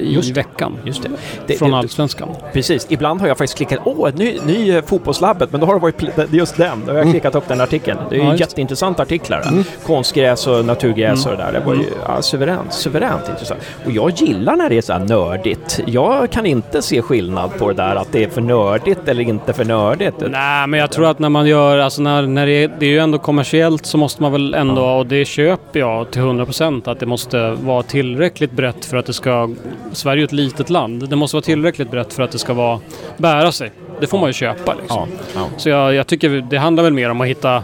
i 0.00 0.32
veckan. 0.32 0.78
Just 0.84 1.02
det. 1.02 1.08
det, 1.46 1.58
Från 1.58 1.70
det 1.70 1.76
Allsvenskan. 1.76 2.28
Precis. 2.52 2.86
Ibland 2.88 3.20
har 3.20 3.28
jag 3.28 3.38
faktiskt 3.38 3.56
klickat 3.56 3.78
åh, 3.84 4.10
ny, 4.14 4.38
ny 4.46 4.70
eh, 4.70 4.84
fotbollslabbet, 4.84 5.52
men 5.52 5.60
då 5.60 5.66
har 5.66 5.74
det 5.74 5.80
varit 5.80 6.32
just 6.34 6.56
den. 6.56 6.82
Då 6.86 6.92
har 6.92 6.98
jag 6.98 7.10
klickat 7.10 7.34
upp 7.34 7.48
den 7.48 7.60
artikeln. 7.60 7.98
Det 8.10 8.16
är 8.16 8.18
ju 8.18 8.24
Ja, 8.24 8.30
just. 8.30 8.40
jätteintressanta 8.40 9.02
artiklar. 9.02 9.40
där. 9.44 9.64
Konstgräs 9.86 10.46
och 10.46 10.64
naturgräs 10.64 11.26
och 11.26 11.32
det 11.32 11.36
där. 11.36 11.52
Det 11.52 11.60
var 11.60 11.74
ju 11.74 11.84
ja, 12.06 12.22
suveränt, 12.22 12.72
suveränt 12.72 13.28
intressant. 13.28 13.60
Och 13.86 13.92
jag 13.92 14.10
gillar 14.10 14.56
när 14.56 14.68
det 14.68 14.78
är 14.78 14.82
så 14.82 14.92
här 14.92 15.00
nördigt. 15.00 15.80
Jag 15.86 16.27
kan 16.28 16.46
inte 16.46 16.82
se 16.82 17.02
skillnad 17.02 17.58
på 17.58 17.68
det 17.68 17.74
där 17.74 17.96
att 17.96 18.12
det 18.12 18.24
är 18.24 18.28
för 18.28 18.40
nördigt 18.40 19.08
eller 19.08 19.22
inte 19.22 19.52
för 19.52 19.64
nördigt. 19.64 20.14
Nej, 20.30 20.66
men 20.66 20.80
jag 20.80 20.90
tror 20.90 21.06
att 21.06 21.18
när 21.18 21.28
man 21.28 21.46
gör, 21.46 21.78
alltså 21.78 22.02
när, 22.02 22.22
när 22.22 22.46
det, 22.46 22.52
är, 22.52 22.70
det 22.78 22.86
är 22.86 22.90
ju 22.90 22.98
ändå 22.98 23.18
kommersiellt 23.18 23.86
så 23.86 23.98
måste 23.98 24.22
man 24.22 24.32
väl 24.32 24.54
ändå, 24.54 24.84
och 24.84 25.06
det 25.06 25.24
köper 25.24 25.80
jag 25.80 26.10
till 26.10 26.22
100% 26.22 26.90
att 26.90 27.00
det 27.00 27.06
måste 27.06 27.50
vara 27.50 27.82
tillräckligt 27.82 28.52
brett 28.52 28.84
för 28.84 28.96
att 28.96 29.06
det 29.06 29.12
ska, 29.12 29.50
Sverige 29.92 30.22
är 30.22 30.24
ett 30.24 30.32
litet 30.32 30.70
land, 30.70 31.08
det 31.08 31.16
måste 31.16 31.36
vara 31.36 31.44
tillräckligt 31.44 31.90
brett 31.90 32.12
för 32.12 32.22
att 32.22 32.30
det 32.30 32.38
ska 32.38 32.54
vara, 32.54 32.80
bära 33.16 33.52
sig. 33.52 33.70
Det 34.00 34.06
får 34.06 34.18
man 34.18 34.28
ju 34.28 34.32
köpa 34.32 34.74
liksom. 34.74 35.08
Ja, 35.10 35.18
ja. 35.34 35.46
Så 35.56 35.68
jag, 35.68 35.94
jag 35.94 36.06
tycker 36.06 36.46
det 36.50 36.58
handlar 36.58 36.84
väl 36.84 36.92
mer 36.92 37.10
om 37.10 37.20
att 37.20 37.26
hitta 37.26 37.62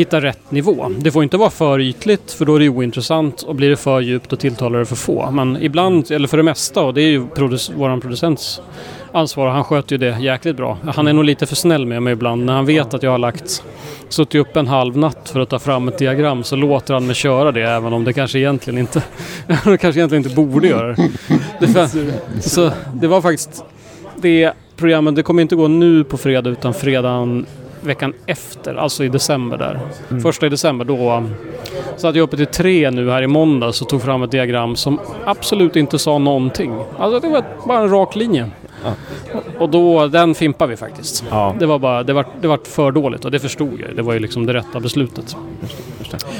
Hitta 0.00 0.20
rätt 0.20 0.50
nivå. 0.50 0.86
Det 0.98 1.10
får 1.10 1.22
inte 1.22 1.36
vara 1.36 1.50
för 1.50 1.80
ytligt 1.80 2.32
för 2.32 2.44
då 2.44 2.54
är 2.54 2.60
det 2.60 2.68
ointressant 2.68 3.42
och 3.42 3.54
blir 3.54 3.70
det 3.70 3.76
för 3.76 4.00
djupt 4.00 4.32
och 4.32 4.38
tilltalar 4.38 4.78
det 4.78 4.86
för 4.86 4.96
få. 4.96 5.30
Men 5.30 5.62
ibland, 5.62 6.10
eller 6.10 6.28
för 6.28 6.36
det 6.36 6.42
mesta, 6.42 6.80
och 6.82 6.94
det 6.94 7.02
är 7.02 7.08
ju 7.08 7.20
produc- 7.26 7.74
våran 7.76 8.00
producents 8.00 8.60
ansvar 9.12 9.46
och 9.46 9.52
han 9.52 9.64
sköter 9.64 9.92
ju 9.94 9.98
det 9.98 10.18
jäkligt 10.20 10.56
bra. 10.56 10.78
Han 10.94 11.06
är 11.06 11.12
nog 11.12 11.24
lite 11.24 11.46
för 11.46 11.56
snäll 11.56 11.86
med 11.86 12.02
mig 12.02 12.12
ibland. 12.12 12.44
När 12.44 12.52
han 12.52 12.66
vet 12.66 12.94
att 12.94 13.02
jag 13.02 13.10
har 13.10 13.18
lagt 13.18 13.62
suttit 14.08 14.34
upp 14.40 14.56
en 14.56 14.66
halv 14.66 14.96
natt 14.96 15.30
för 15.32 15.40
att 15.40 15.48
ta 15.48 15.58
fram 15.58 15.88
ett 15.88 15.98
diagram 15.98 16.44
så 16.44 16.56
låter 16.56 16.94
han 16.94 17.06
mig 17.06 17.14
köra 17.14 17.52
det 17.52 17.62
även 17.62 17.92
om 17.92 18.04
det 18.04 18.12
kanske 18.12 18.38
egentligen 18.38 18.78
inte, 18.78 19.02
det 19.46 19.78
kanske 19.78 20.00
egentligen 20.00 20.24
inte 20.24 20.36
borde 20.36 20.68
göra 20.68 20.96
det. 21.60 21.88
Så 22.40 22.70
det 22.94 23.06
var 23.06 23.20
faktiskt 23.20 23.64
det 24.16 24.52
programmet, 24.76 25.16
det 25.16 25.22
kommer 25.22 25.42
inte 25.42 25.56
gå 25.56 25.68
nu 25.68 26.04
på 26.04 26.16
fredag 26.16 26.50
utan 26.50 26.74
fredagen 26.74 27.46
veckan 27.80 28.12
efter, 28.26 28.74
alltså 28.74 29.04
i 29.04 29.08
december 29.08 29.58
där. 29.58 29.80
Första 30.22 30.46
i 30.46 30.48
december 30.48 30.84
då 30.84 31.24
så 31.96 32.06
hade 32.06 32.18
jag 32.18 32.24
uppe 32.24 32.36
till 32.36 32.46
tre 32.46 32.90
nu 32.90 33.10
här 33.10 33.22
i 33.22 33.26
måndags 33.26 33.82
och 33.82 33.88
tog 33.88 34.02
fram 34.02 34.22
ett 34.22 34.30
diagram 34.30 34.76
som 34.76 35.00
absolut 35.24 35.76
inte 35.76 35.98
sa 35.98 36.18
någonting. 36.18 36.74
Alltså 36.98 37.20
det 37.20 37.28
var 37.28 37.44
bara 37.66 37.78
en 37.78 37.90
rak 37.90 38.16
linje. 38.16 38.50
Och 39.58 39.68
då, 39.68 40.06
den 40.06 40.34
fimpar 40.34 40.66
vi 40.66 40.76
faktiskt. 40.76 41.24
Ja. 41.30 41.54
Det 41.58 41.66
var 41.66 41.78
bara, 41.78 42.02
det 42.02 42.12
var, 42.12 42.26
det 42.40 42.48
var 42.48 42.58
för 42.64 42.92
dåligt 42.92 43.24
och 43.24 43.30
det 43.30 43.38
förstod 43.38 43.80
jag. 43.80 43.96
Det 43.96 44.02
var 44.02 44.12
ju 44.12 44.18
liksom 44.18 44.46
det 44.46 44.54
rätta 44.54 44.80
beslutet. 44.80 45.36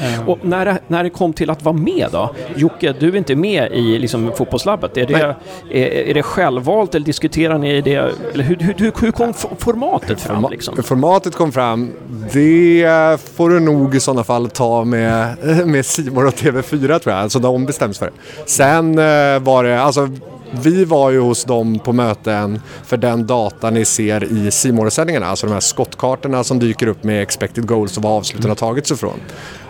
Eh, 0.03 0.29
Och 0.29 0.39
när 0.43 0.65
det, 0.65 0.79
när 0.89 1.03
det 1.05 1.11
kom 1.11 1.33
till 1.33 1.51
att 1.51 1.63
vara 1.65 1.77
med 1.77 2.09
då? 2.13 2.35
Jocke, 2.57 2.95
du 2.99 3.09
är 3.09 3.17
inte 3.17 3.37
med 3.37 3.73
i 3.73 3.99
liksom, 3.99 4.33
fotbollslabbet. 4.37 4.97
Är 4.97 5.07
det, 5.07 5.37
är, 5.71 6.09
är 6.11 6.15
det 6.15 6.23
självvalt 6.23 6.95
eller 6.95 7.07
diskuterar 7.07 7.59
ni 7.59 7.81
det? 7.81 7.95
Eller 8.35 8.45
hur, 8.45 8.57
hur, 8.57 8.75
hur, 8.79 8.93
hur 9.01 9.11
kom 9.13 9.35
formatet 9.59 10.21
fram? 10.21 10.37
Forma- 10.37 10.51
Liksom? 10.51 10.83
Formatet 10.83 11.35
kom 11.35 11.53
fram. 11.53 11.91
Det 12.33 13.19
får 13.35 13.51
du 13.51 13.61
nog 13.61 13.95
i 13.95 14.01
sådana 14.01 14.25
fall 14.25 14.51
ta 14.51 14.85
med, 14.85 15.37
med 15.67 15.87
Simon 15.87 16.27
och 16.27 16.35
TV4 16.35 16.99
tror 16.99 17.15
jag. 17.15 17.23
Alltså 17.23 17.39
de 17.39 17.67
bestäms 17.67 17.99
för 17.99 18.07
det. 18.07 18.13
Sen 18.51 18.99
eh, 18.99 19.39
var 19.41 19.65
det, 19.65 19.83
alltså 19.83 20.09
vi 20.53 20.85
var 20.85 21.11
ju 21.11 21.21
hos 21.21 21.45
dem 21.45 21.79
på 21.79 21.93
möten 21.93 22.61
för 22.85 22.97
den 22.97 23.27
data 23.27 23.71
ni 23.71 23.85
ser 23.85 24.25
i 24.25 24.51
simor 24.51 24.91
sändningarna 24.91 25.27
alltså 25.27 25.47
de 25.47 25.53
här 25.53 25.61
skottkartorna 25.61 26.45
som 26.45 26.59
dyker 26.59 26.87
upp 26.87 27.05
med 27.05 27.23
expected 27.23 27.67
goals 27.67 27.97
och 27.97 28.03
vad 28.03 28.13
avsluten 28.13 28.51
har 28.51 28.57
tagits 28.57 28.91
ifrån. 28.91 29.21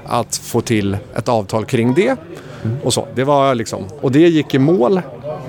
Att 0.07 0.37
få 0.37 0.61
till 0.61 0.97
ett 1.17 1.29
avtal 1.29 1.65
kring 1.65 1.95
det. 1.95 2.17
Och, 2.83 2.95
så. 2.95 3.07
Det 3.15 3.25
var 3.25 3.55
liksom, 3.55 3.85
och 4.01 4.13
det 4.13 4.29
gick 4.29 4.55
i 4.55 4.59
mål 4.59 5.01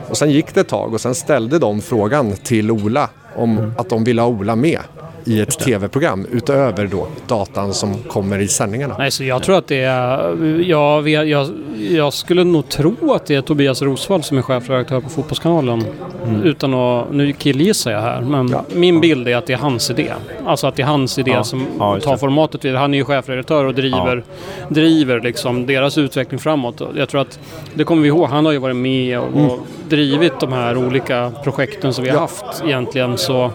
och 0.10 0.18
sen 0.18 0.32
gick 0.32 0.54
det 0.54 0.62
ett 0.62 0.68
tag 0.68 0.94
och 0.94 1.02
sen 1.02 1.16
ställde 1.16 1.60
de 1.60 1.82
frågan 1.82 2.34
till 2.44 2.72
Ola 2.72 3.10
om 3.36 3.74
att 3.78 3.90
de 3.90 4.04
ville 4.04 4.22
ha 4.22 4.30
Ola 4.30 4.56
med 4.56 4.80
i 5.26 5.42
ett 5.42 5.60
tv-program 5.60 6.26
utöver 6.32 6.88
då 6.88 7.08
datan 7.28 7.74
som 7.74 7.94
kommer 7.98 8.40
i 8.40 8.48
sändningarna. 8.48 8.96
Nej, 8.98 9.12
så 9.12 9.24
jag 9.24 9.44
tror 9.44 9.58
att 9.58 9.68
det 9.68 9.82
är... 9.84 10.36
Jag, 10.62 11.02
vet, 11.02 11.28
jag, 11.28 11.48
jag 11.90 12.14
skulle 12.14 12.44
nog 12.44 12.70
tro 12.70 13.14
att 13.14 13.26
det 13.26 13.36
är 13.36 13.42
Tobias 13.42 13.82
Rosvall 13.82 14.24
som 14.24 14.38
är 14.38 14.42
chefredaktör 14.42 15.00
på 15.02 15.10
Fotbollskanalen. 15.10 15.84
Utan 16.44 16.74
att... 16.74 17.12
Nu 17.12 17.34
killgissar 17.34 17.92
jag 17.92 18.02
här, 18.02 18.22
men 18.22 18.50
Ja. 18.50 18.66
min 18.76 19.02
bild 19.02 19.28
är 19.28 19.36
att 19.36 19.46
det 19.48 19.54
är 19.54 19.58
hans 19.58 19.90
idé. 19.90 20.14
Alltså 20.46 20.68
att 20.68 20.76
det 20.76 20.82
är 20.82 20.88
hans 20.88 21.20
idé 21.20 21.32
Ja. 21.32 21.44
som 21.44 21.66
Ja, 21.80 22.00
tar 22.00 22.18
formatet 22.18 22.66
vidare. 22.66 22.78
Han 22.80 22.94
är 22.94 22.98
ju 22.98 23.06
chefredaktör 23.06 23.66
och 23.66 23.74
driver, 23.76 24.24
driver 24.70 25.22
liksom 25.22 25.66
deras 25.66 25.98
utveckling 25.98 26.40
framåt. 26.40 26.82
Jag 26.96 27.10
tror 27.10 27.22
att, 27.22 27.40
det 27.74 27.84
kommer 27.84 28.02
vi 28.02 28.08
ihåg, 28.08 28.30
han 28.30 28.46
har 28.46 28.52
ju 28.52 28.58
varit 28.58 28.76
med 28.76 29.20
och, 29.20 29.28
och 29.52 29.60
drivit 29.90 30.40
de 30.40 30.54
här 30.54 30.78
olika 30.78 31.32
projekten 31.44 31.94
som 31.94 32.04
vi 32.04 32.10
har 32.10 32.18
Ja. 32.18 32.22
haft 32.22 32.64
egentligen. 32.66 33.18
Så 33.18 33.52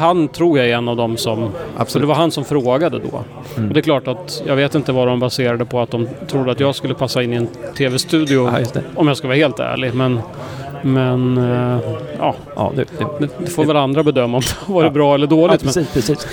han 0.00 0.28
tror 0.28 0.58
jag 0.58 0.68
är 0.68 0.74
en 0.76 0.88
av 0.88 0.96
dem 0.96 1.16
som... 1.16 1.38
Så 1.38 1.50
Absolut. 1.76 2.02
det 2.02 2.06
var 2.08 2.14
han 2.14 2.30
som 2.30 2.44
frågade 2.44 2.98
då. 2.98 3.16
Och 3.56 3.62
det 3.74 3.80
är 3.80 3.82
klart 3.82 4.08
att 4.08 4.42
jag 4.46 4.56
vet 4.56 4.74
inte 4.74 4.92
vad 4.92 5.08
de 5.08 5.20
baserade 5.20 5.64
på 5.64 5.80
att 5.80 5.90
de 5.90 6.08
trodde 6.28 6.52
att 6.52 6.60
jag 6.60 6.74
skulle 6.74 6.94
passa 6.94 7.22
in 7.22 7.32
i 7.32 7.36
en 7.36 7.48
tv-studio. 7.76 8.50
Ja, 8.74 8.80
om 8.96 9.08
jag 9.08 9.16
ska 9.16 9.26
vara 9.28 9.36
helt 9.38 9.60
ärlig. 9.60 9.94
Men, 9.94 10.20
men 10.82 11.38
eh, 11.38 11.78
ja, 12.18 12.34
Ja, 12.56 12.72
det, 12.76 12.84
det, 12.98 13.06
det, 13.20 13.28
det 13.38 13.50
får 13.50 13.64
väl 13.64 13.76
andra 13.76 14.02
bedöma 14.02 14.36
om 14.36 14.42
det 14.66 14.72
varit 14.72 14.84
Ja. 14.86 14.90
bra 14.90 15.14
eller 15.14 15.26
Ja, 15.26 15.30
dåligt. 15.30 15.64
men, 15.64 15.72
precis, 15.74 15.92
precis. 15.92 16.26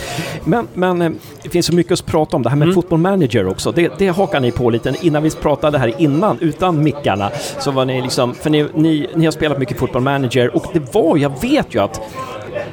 Men, 0.44 0.68
men 0.74 1.02
eh, 1.02 1.12
det 1.44 1.50
finns 1.50 1.66
så 1.66 1.74
mycket 1.76 1.94
att 1.94 2.06
prata 2.06 2.36
om. 2.36 2.44
Det 2.44 2.50
här 2.50 2.56
med 2.58 2.66
Mm. 2.66 2.76
football 2.76 3.00
manager 3.00 3.48
också. 3.48 3.72
Det, 3.72 3.92
det 3.98 4.08
hakar 4.08 4.40
ni 4.40 4.52
på 4.52 4.70
lite. 4.70 4.94
Innan 5.02 5.24
vi 5.24 5.30
pratade 5.32 5.78
här 5.78 5.94
innan, 5.98 6.38
utan 6.40 6.84
mickarna, 6.84 7.30
så 7.60 7.72
var 7.72 7.86
ni 7.86 8.02
liksom... 8.02 8.34
För 8.34 8.50
ni, 8.50 8.66
ni, 8.74 9.08
ni 9.16 9.26
har 9.26 9.32
spelat 9.32 9.60
mycket 9.60 9.78
football 9.80 10.02
manager 10.02 10.56
och 10.56 10.66
det 10.74 10.94
var, 10.94 11.18
jag 11.18 11.32
vet 11.42 11.76
ju 11.76 11.80
att... 11.80 12.02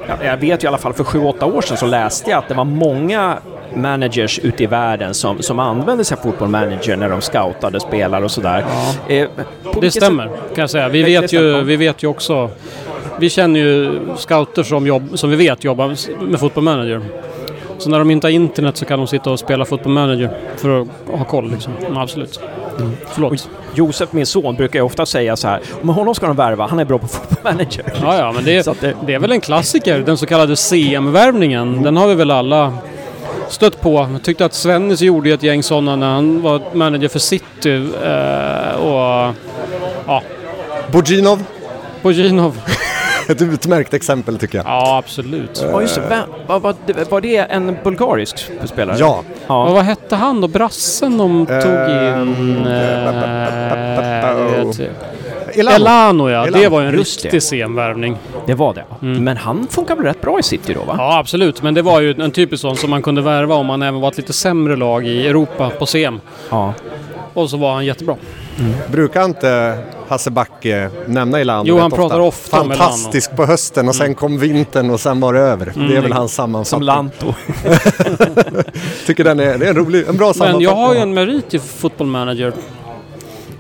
ja, 0.09 0.15
Jag 0.25 0.37
vet 0.37 0.63
ju 0.63 0.67
i 0.67 0.69
alla 0.69 0.79
fall 0.79 0.93
för 0.93 1.05
sju 1.05 1.25
åtta 1.25 1.47
år 1.47 1.63
sedan 1.63 1.77
så 1.77 1.87
läste 1.87 2.31
jag 2.31 2.39
att 2.39 2.49
det 2.49 2.55
var 2.55 2.65
många 2.65 3.39
managers 3.77 4.39
ute 4.39 4.63
i 4.63 4.67
världen 4.67 5.15
som, 5.15 5.43
som 5.43 5.59
använde 5.59 6.05
sig 6.05 6.17
av 6.19 6.23
football 6.23 6.49
manager 6.49 6.97
när 6.97 7.09
de 7.09 7.21
scoutade 7.21 7.81
spelare 7.81 8.25
och 8.25 8.31
sådär. 8.31 8.65
Eh, 9.09 9.29
på 9.73 9.81
det 9.81 9.91
stämmer 9.91 10.27
kan 10.27 10.37
jag 10.57 10.71
säga. 10.71 10.89
Vi 10.89 11.03
Det- 11.03 11.21
vet, 11.21 11.33
ju, 11.33 11.63
vi 11.63 11.77
vet 11.77 12.03
ju 12.03 12.09
också... 12.09 12.51
Vi 13.21 13.31
känner 13.31 13.61
ju 13.61 14.01
scouter 14.17 14.63
som, 14.63 14.87
jobb, 14.87 15.09
som 15.15 15.31
vi 15.31 15.37
vet 15.37 15.65
jobbar 15.65 15.97
med 16.31 16.41
football 16.41 16.65
manager. 16.65 17.01
Så 17.79 17.91
när 17.91 17.99
de 17.99 18.11
inte 18.11 18.27
har 18.27 18.33
internet 18.33 18.77
så 18.77 18.85
kan 18.85 18.99
de 18.99 19.07
sitta 19.07 19.31
och 19.31 19.39
spela 19.39 19.65
football 19.65 19.93
manager 19.93 20.31
för 20.57 20.81
att 20.81 20.89
ha 21.19 21.25
koll 21.25 21.51
liksom. 21.51 21.73
Absolut. 21.97 22.41
Förlåt. 23.13 23.49
Josef, 23.75 24.13
min 24.13 24.27
son, 24.27 24.55
brukar 24.57 24.79
ju 24.79 24.85
ofta 24.85 25.07
säga 25.07 25.37
så 25.37 25.49
här, 25.49 25.61
men 25.83 25.95
honom 25.95 26.15
ska 26.15 26.27
de 26.27 26.37
värva, 26.37 26.67
han 26.67 26.79
är 26.79 26.85
bra 26.85 26.99
på 26.99 27.07
football 27.09 27.53
manager. 27.55 27.85
Ja, 28.03 28.19
ja, 28.19 28.33
men 28.33 28.45
det, 28.45 28.81
det- 28.81 28.95
det 29.07 29.15
är 29.15 29.19
väl 29.19 29.33
en 29.33 29.41
klassiker. 29.41 29.99
Den 29.99 30.17
så 30.19 30.27
kallade 30.27 30.57
CM-värvningen. 30.57 31.83
Den 31.83 31.97
har 31.97 32.09
vi 32.09 32.15
väl 32.15 32.31
alla 32.31 32.73
stött 33.49 33.81
på. 33.81 34.09
Jag 34.13 34.23
tyckte 34.23 34.45
att 34.45 34.55
Svennis 34.55 35.01
gjorde 35.01 35.31
ett 35.31 35.43
gäng 35.43 35.63
sådana 35.63 35.97
när 35.97 36.11
han 36.15 36.43
var 36.43 36.61
manager 36.73 37.09
för 37.09 37.19
City. 37.19 37.75
Eh, 38.05 38.75
och 38.81 39.35
ja, 40.07 40.23
Bojinov, 40.93 41.45
Bojinov. 42.03 42.61
ett 43.29 43.43
utmärkt 43.43 43.95
exempel 43.95 44.39
tycker 44.39 44.59
jag. 44.59 44.67
Ja, 44.67 44.97
absolut. 44.99 45.65
Ja, 45.73 45.81
just 45.81 45.95
det. 45.95 46.01
Vem- 46.09 46.29
Var, 46.47 46.61
var, 46.61 46.75
det- 46.87 47.11
var 47.11 47.21
det 47.21 47.37
en 47.37 47.77
bulgarisk 47.85 48.51
spelare? 48.65 48.97
Ja, 49.01 49.19
Och 49.19 49.25
ja. 49.49 49.65
vad 49.73 49.85
hette 49.85 50.17
han 50.17 50.41
då? 50.41 50.49
Brassen 50.49 51.19
de 51.19 51.47
tog 51.47 51.57
in? 51.91 52.67
Eh, 52.67 54.25
Elano. 55.59 55.75
Elano 55.77 56.31
ja, 56.31 56.43
det 56.43 56.49
Elano, 56.49 56.69
var 56.71 56.81
ju 56.81 56.89
en 56.89 56.95
just 56.95 57.23
det. 57.23 57.27
riktig 57.29 57.43
CM-värvning. 57.43 58.17
Det 58.47 58.55
var 58.55 58.75
det. 58.75 58.85
Mm. 59.03 59.25
Men 59.25 59.37
han 59.37 59.67
funkar 59.71 59.97
väl 59.97 60.05
rätt 60.05 60.21
bra 60.21 60.39
i 60.39 60.43
City 60.43 60.75
då, 60.75 60.81
va? 60.85 60.95
Ja, 60.99 61.19
absolut. 61.19 61.63
Men 61.63 61.75
det 61.75 61.83
var 61.83 62.01
ju 62.01 62.15
en 62.23 62.31
typisk 62.31 62.61
sån 62.61 62.77
som 62.77 62.91
man 62.91 63.03
kunde 63.03 63.23
värva 63.23 63.55
om 63.55 63.67
man 63.67 63.83
även 63.83 64.01
var 64.01 64.09
ett 64.09 64.17
lite 64.17 64.33
sämre 64.33 64.77
lag 64.77 65.07
i 65.07 65.27
Europa 65.29 65.71
på 65.79 65.87
CM. 65.87 66.21
Ja. 66.51 66.75
Och 67.35 67.51
så 67.51 67.57
var 67.57 67.75
han 67.75 67.85
jättebra. 67.87 68.17
Brukar 68.91 69.25
inte 69.25 69.79
Hasse 70.09 70.31
Backe 70.31 70.91
nämna 71.07 71.41
Elano 71.41 71.63
Jo, 71.67 71.75
rätt 71.75 71.83
han 71.83 71.91
pratar 71.91 72.21
ofta 72.21 72.61
om 72.61 72.69
Fantastisk 72.69 73.37
på 73.37 73.47
hösten 73.47 73.89
och 73.89 73.95
sen 73.95 74.15
kom 74.15 74.39
vintern 74.39 74.91
och 74.91 75.01
sen 75.01 75.21
var 75.21 75.33
det 75.33 75.41
över. 75.41 75.73
Det 75.89 75.97
är 75.97 76.01
väl 76.01 76.13
hans 76.13 76.35
Som 76.35 76.65
sammanfattning. 76.65 76.87
Lanto. 76.87 77.27
Tycker 79.07 79.25
den 79.25 79.41
är, 79.41 79.59
det 79.59 79.67
är 79.67 79.71
en 79.71 79.77
rolig, 79.77 80.05
en 80.09 80.17
bra 80.17 80.27
Men 80.27 80.35
sammanfattning. 80.35 80.63
jag 80.69 80.75
har 80.75 80.95
ju 80.95 81.01
en 81.01 81.15
merit 81.15 81.55
i 81.55 81.59
Football 81.59 82.07
Manager. 82.07 82.53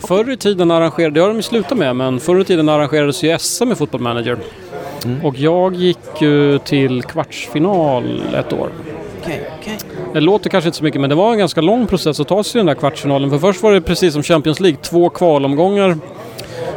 Förr 0.06 0.30
i 0.30 0.36
tiden 0.36 0.70
arrangerade, 0.70 1.14
det 1.14 1.20
har 1.20 1.28
de 1.28 1.36
ju 1.36 1.42
slutat 1.42 1.78
med, 1.78 1.96
men 1.96 2.20
förr 2.20 2.40
i 2.40 2.44
tiden 2.44 2.68
arrangerades 2.68 3.22
ju 3.22 3.38
SM 3.38 3.72
i 3.72 3.74
Football 3.74 4.00
Manager. 4.00 4.38
Och 5.22 5.38
jag 5.38 5.74
gick 5.74 5.98
ju 6.20 6.58
till 6.58 7.02
kvartsfinal 7.02 8.22
ett 8.34 8.52
år. 8.52 8.68
Okej, 9.24 9.50
okej. 9.60 9.78
Det 10.12 10.20
låter 10.20 10.50
kanske 10.50 10.68
inte 10.68 10.78
så 10.78 10.84
mycket 10.84 11.00
men 11.00 11.10
det 11.10 11.16
var 11.16 11.32
en 11.32 11.38
ganska 11.38 11.60
lång 11.60 11.86
process 11.86 12.20
att 12.20 12.28
ta 12.28 12.44
sig 12.44 12.52
till 12.52 12.58
den 12.58 12.66
där 12.66 12.74
kvartsfinalen. 12.74 13.30
För 13.30 13.38
först 13.38 13.62
var 13.62 13.72
det 13.72 13.80
precis 13.80 14.12
som 14.12 14.22
Champions 14.22 14.60
League, 14.60 14.78
två 14.82 15.08
kvalomgångar. 15.08 15.98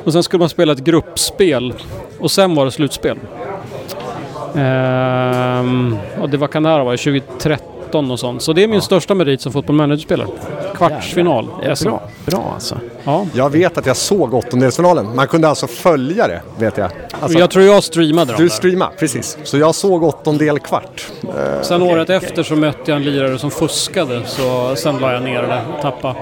Och 0.04 0.14
sen 0.14 0.24
skulle 0.24 0.40
man 0.40 0.50
spela 0.50 0.74
ett 0.74 0.80
gruppspel. 0.80 1.74
Och 2.20 2.32
sen 2.32 2.56
var 2.56 2.66
det 2.66 2.72
slutspel. 2.72 3.18
Ehm, 4.56 5.98
och 6.22 6.30
det 6.30 6.38
var 6.38 6.48
kan 6.48 6.64
det 6.64 6.70
här 6.70 6.98
vara 7.94 8.08
2013 8.08 8.12
och 8.12 8.20
sånt. 8.20 8.42
Så 8.42 8.54
det 8.54 8.64
är 8.64 8.68
min 8.68 8.82
största 8.82 9.16
merit 9.16 9.42
som 9.42 9.52
fotboll 9.52 9.76
manager-spelare. 9.76 10.28
Kvartsfinal. 10.76 11.48
Ja, 11.64 11.76
SM. 11.76 11.84
bra. 11.86 12.02
Bra 12.26 12.52
alltså. 12.54 12.78
Ja. 13.04 13.26
Jag 13.34 13.50
vet 13.50 13.78
att 13.78 13.86
jag 13.86 13.98
såg 13.98 14.34
åttondelsfinalen. 14.34 15.16
Man 15.16 15.28
kunde 15.28 15.48
alltså 15.50 15.68
följa 15.68 16.28
det, 16.28 16.42
vet 16.60 16.78
jag. 16.78 16.92
Alltså, 17.22 17.40
Jag 17.40 17.50
tror 17.50 17.66
jag 17.66 17.84
streamade 17.84 18.34
du 18.38 18.50
streamade, 18.50 18.92
precis. 19.00 19.38
Så 19.44 19.58
jag 19.58 19.76
såg 19.76 20.04
åttondel 20.04 20.60
kvart. 20.60 21.08
Sen 21.62 21.82
året 21.82 22.10
efter 22.10 22.44
så 22.44 22.56
mötte 22.56 22.92
jag 22.92 22.96
en 22.98 23.04
lirare 23.04 23.40
som 23.40 23.52
fuskade 23.52 24.22
så 24.26 24.76
sen 24.76 24.98
la 24.98 25.14
jag 25.14 25.24
ner 25.24 25.42
det. 25.42 25.62
Tappa, 25.82 26.16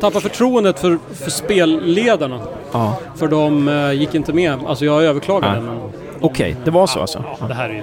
tappa 0.00 0.20
förtroendet 0.20 0.78
för, 0.78 0.98
för 1.24 1.30
spelledarna. 1.30 2.40
Ja. 2.72 2.96
För 3.16 3.28
de 3.28 3.68
eh, 3.68 3.92
gick 3.92 4.14
inte 4.14 4.32
med. 4.32 4.58
Alltså 4.66 4.84
jag 4.84 5.04
överklagade 5.04 5.60
men 5.60 5.78
Okej, 6.20 6.56
det 6.64 6.70
var 6.70 6.86
så 6.86 7.00
alltså? 7.00 7.24
ja, 7.40 7.46
det 7.46 7.54
här 7.54 7.68
är 7.68 7.74
ju, 7.74 7.82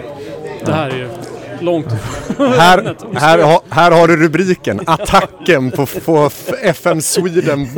det 0.65 0.71
här 0.71 0.89
är 0.89 0.95
ju 0.95 1.10
långt. 1.65 1.88
Här, 2.38 2.95
här, 3.15 3.43
ha- 3.43 3.63
här 3.69 3.91
har 3.91 4.08
du 4.08 4.17
rubriken. 4.17 4.80
Attacken 4.88 5.71
på, 5.71 5.86
på 5.86 6.30
FM 6.63 7.01
Sweden. 7.01 7.67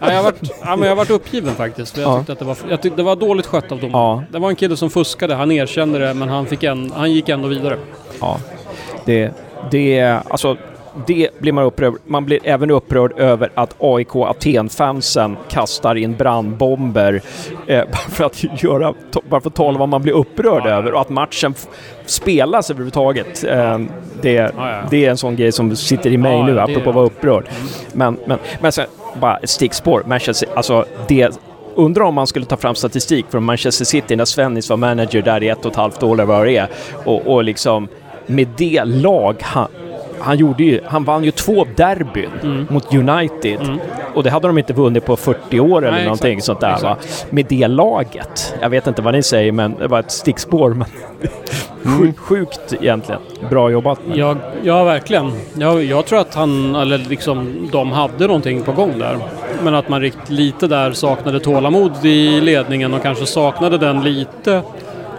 Ja, 0.00 0.08
jag 0.10 0.16
har 0.16 0.22
varit, 0.22 0.38
ja, 0.64 0.76
men 0.76 0.80
jag 0.82 0.88
har 0.88 0.96
varit 0.96 1.10
uppgiven 1.10 1.54
faktiskt. 1.54 1.96
Jag, 1.96 2.06
Ja. 2.10 2.18
tyckte 2.18 2.32
att 2.32 2.38
det, 2.38 2.44
var, 2.44 2.56
jag 2.70 2.82
tyckte 2.82 2.96
det 2.96 3.02
var 3.02 3.16
dåligt 3.16 3.46
skött 3.46 3.72
av 3.72 3.80
dem. 3.80 3.90
Ja. 3.92 4.22
Det 4.32 4.38
var 4.38 4.48
en 4.50 4.56
kille 4.56 4.76
som 4.76 4.90
fuskade. 4.90 5.34
Han 5.34 5.52
erkände 5.52 5.98
det 5.98 6.14
men 6.14 6.28
han, 6.28 6.46
fick 6.46 6.62
en, 6.62 6.92
han 6.96 7.12
gick 7.12 7.28
ändå 7.28 7.48
vidare. 7.48 7.76
Ja. 8.20 8.40
Det, 9.04 9.30
det, 9.70 10.00
alltså, 10.30 10.56
det 11.06 11.28
blir 11.38 11.52
man 11.52 11.64
upprörd. 11.64 11.94
Man 12.04 12.24
blir 12.24 12.40
även 12.44 12.70
upprörd 12.70 13.12
över 13.18 13.50
att 13.54 13.74
AIK 13.78 14.16
Aten-fansen 14.16 15.36
kastar 15.48 15.94
in 15.94 16.16
brandbomber 16.16 17.22
eh, 17.66 17.84
bara 17.84 17.96
för 18.08 18.24
att 18.24 18.62
göra, 18.62 18.94
bara 19.28 19.40
för 19.40 19.50
att 19.50 19.54
tala 19.54 19.70
om 19.70 19.78
vad 19.78 19.88
man 19.88 20.02
blir 20.02 20.12
upprörd 20.12 20.66
över 20.66 20.92
och 20.94 21.00
att 21.00 21.08
matchen 21.08 21.54
spelas 22.06 22.70
överhuvudtaget. 22.70 23.44
Eh, 23.44 23.78
det, 24.22 24.32
ja. 24.32 24.50
det 24.90 25.06
är 25.06 25.10
en 25.10 25.16
sån 25.16 25.36
grej 25.36 25.52
som 25.52 25.76
sitter 25.76 26.10
i 26.10 26.16
mig 26.16 26.32
Ja, 26.32 26.46
nu, 26.46 26.54
ja, 26.54 26.66
det- 26.66 26.72
apropå 26.72 26.90
att 26.90 26.96
vara 26.96 27.06
upprörd. 27.06 27.48
Men, 27.92 28.18
men, 28.26 28.38
men 28.60 28.72
sen, 28.72 28.86
bara 29.20 29.38
stickspår. 29.44 30.02
Manchester, 30.06 30.48
alltså 30.54 30.84
det 31.08 31.38
Undrar 31.74 32.04
om 32.04 32.14
man 32.14 32.26
skulle 32.26 32.46
ta 32.46 32.56
fram 32.56 32.74
statistik 32.74 33.26
från 33.30 33.44
Manchester 33.44 33.84
City 33.84 34.16
när 34.16 34.24
Svennis 34.24 34.70
var 34.70 34.76
manager 34.76 35.22
där 35.22 35.42
i 35.42 35.48
ett 35.48 35.64
och 35.64 35.70
ett 35.70 35.76
halvt 35.76 36.02
år 36.02 36.14
eller 36.14 36.24
vad 36.24 36.46
det 36.46 36.56
är. 36.56 36.68
Och, 37.04 37.26
och 37.26 37.44
liksom 37.44 37.88
med 38.26 38.48
det 38.56 38.84
lag 38.84 39.36
han, 39.40 39.68
han 40.20 40.36
gjorde 40.38 40.64
ju, 40.64 40.80
han 40.86 41.04
vann 41.04 41.24
ju 41.24 41.30
två 41.30 41.66
derbyn 41.76 42.30
Mm. 42.42 42.66
mot 42.70 42.94
United. 42.94 43.78
Och 44.14 44.22
det 44.22 44.30
hade 44.30 44.46
de 44.48 44.58
inte 44.58 44.72
vunnit 44.72 45.04
på 45.06 45.16
40 45.16 45.60
år 45.60 45.82
eller 45.82 45.96
Nej, 45.96 46.04
någonting 46.04 46.32
exakt. 46.32 46.44
sånt 46.46 46.60
där 46.60 46.78
va. 46.82 46.96
Med 47.30 47.46
det 47.48 47.68
laget. 47.68 48.54
Jag 48.60 48.70
vet 48.70 48.86
inte 48.86 49.02
vad 49.02 49.14
ni 49.14 49.22
säger 49.22 49.52
men 49.52 49.74
det 49.78 49.86
var 49.88 50.00
ett 50.00 50.10
stickspår. 50.10 50.70
Men 50.74 50.86
sjukt, 51.98 52.18
sjukt 52.18 52.74
egentligen. 52.80 53.20
Bra 53.50 53.70
jobbat. 53.70 53.98
Men. 54.08 54.18
Ja, 54.18 54.36
ja 54.62 54.84
verkligen. 54.84 55.32
Jag, 55.54 55.84
jag 55.84 56.06
tror 56.06 56.20
att 56.20 56.34
han, 56.34 56.74
eller 56.74 56.98
liksom, 56.98 57.68
de 57.72 57.92
hade 57.92 58.26
någonting 58.26 58.62
på 58.62 58.72
gång 58.72 58.98
där. 58.98 59.16
Men 59.64 59.74
att 59.74 59.88
man 59.88 60.00
rikt, 60.00 60.30
lite 60.30 60.66
där 60.66 60.92
saknade 60.92 61.40
tålamod 61.40 61.92
i 62.04 62.40
ledningen 62.40 62.94
och 62.94 63.02
kanske 63.02 63.26
saknade 63.26 63.78
den 63.78 64.02
lite 64.02 64.62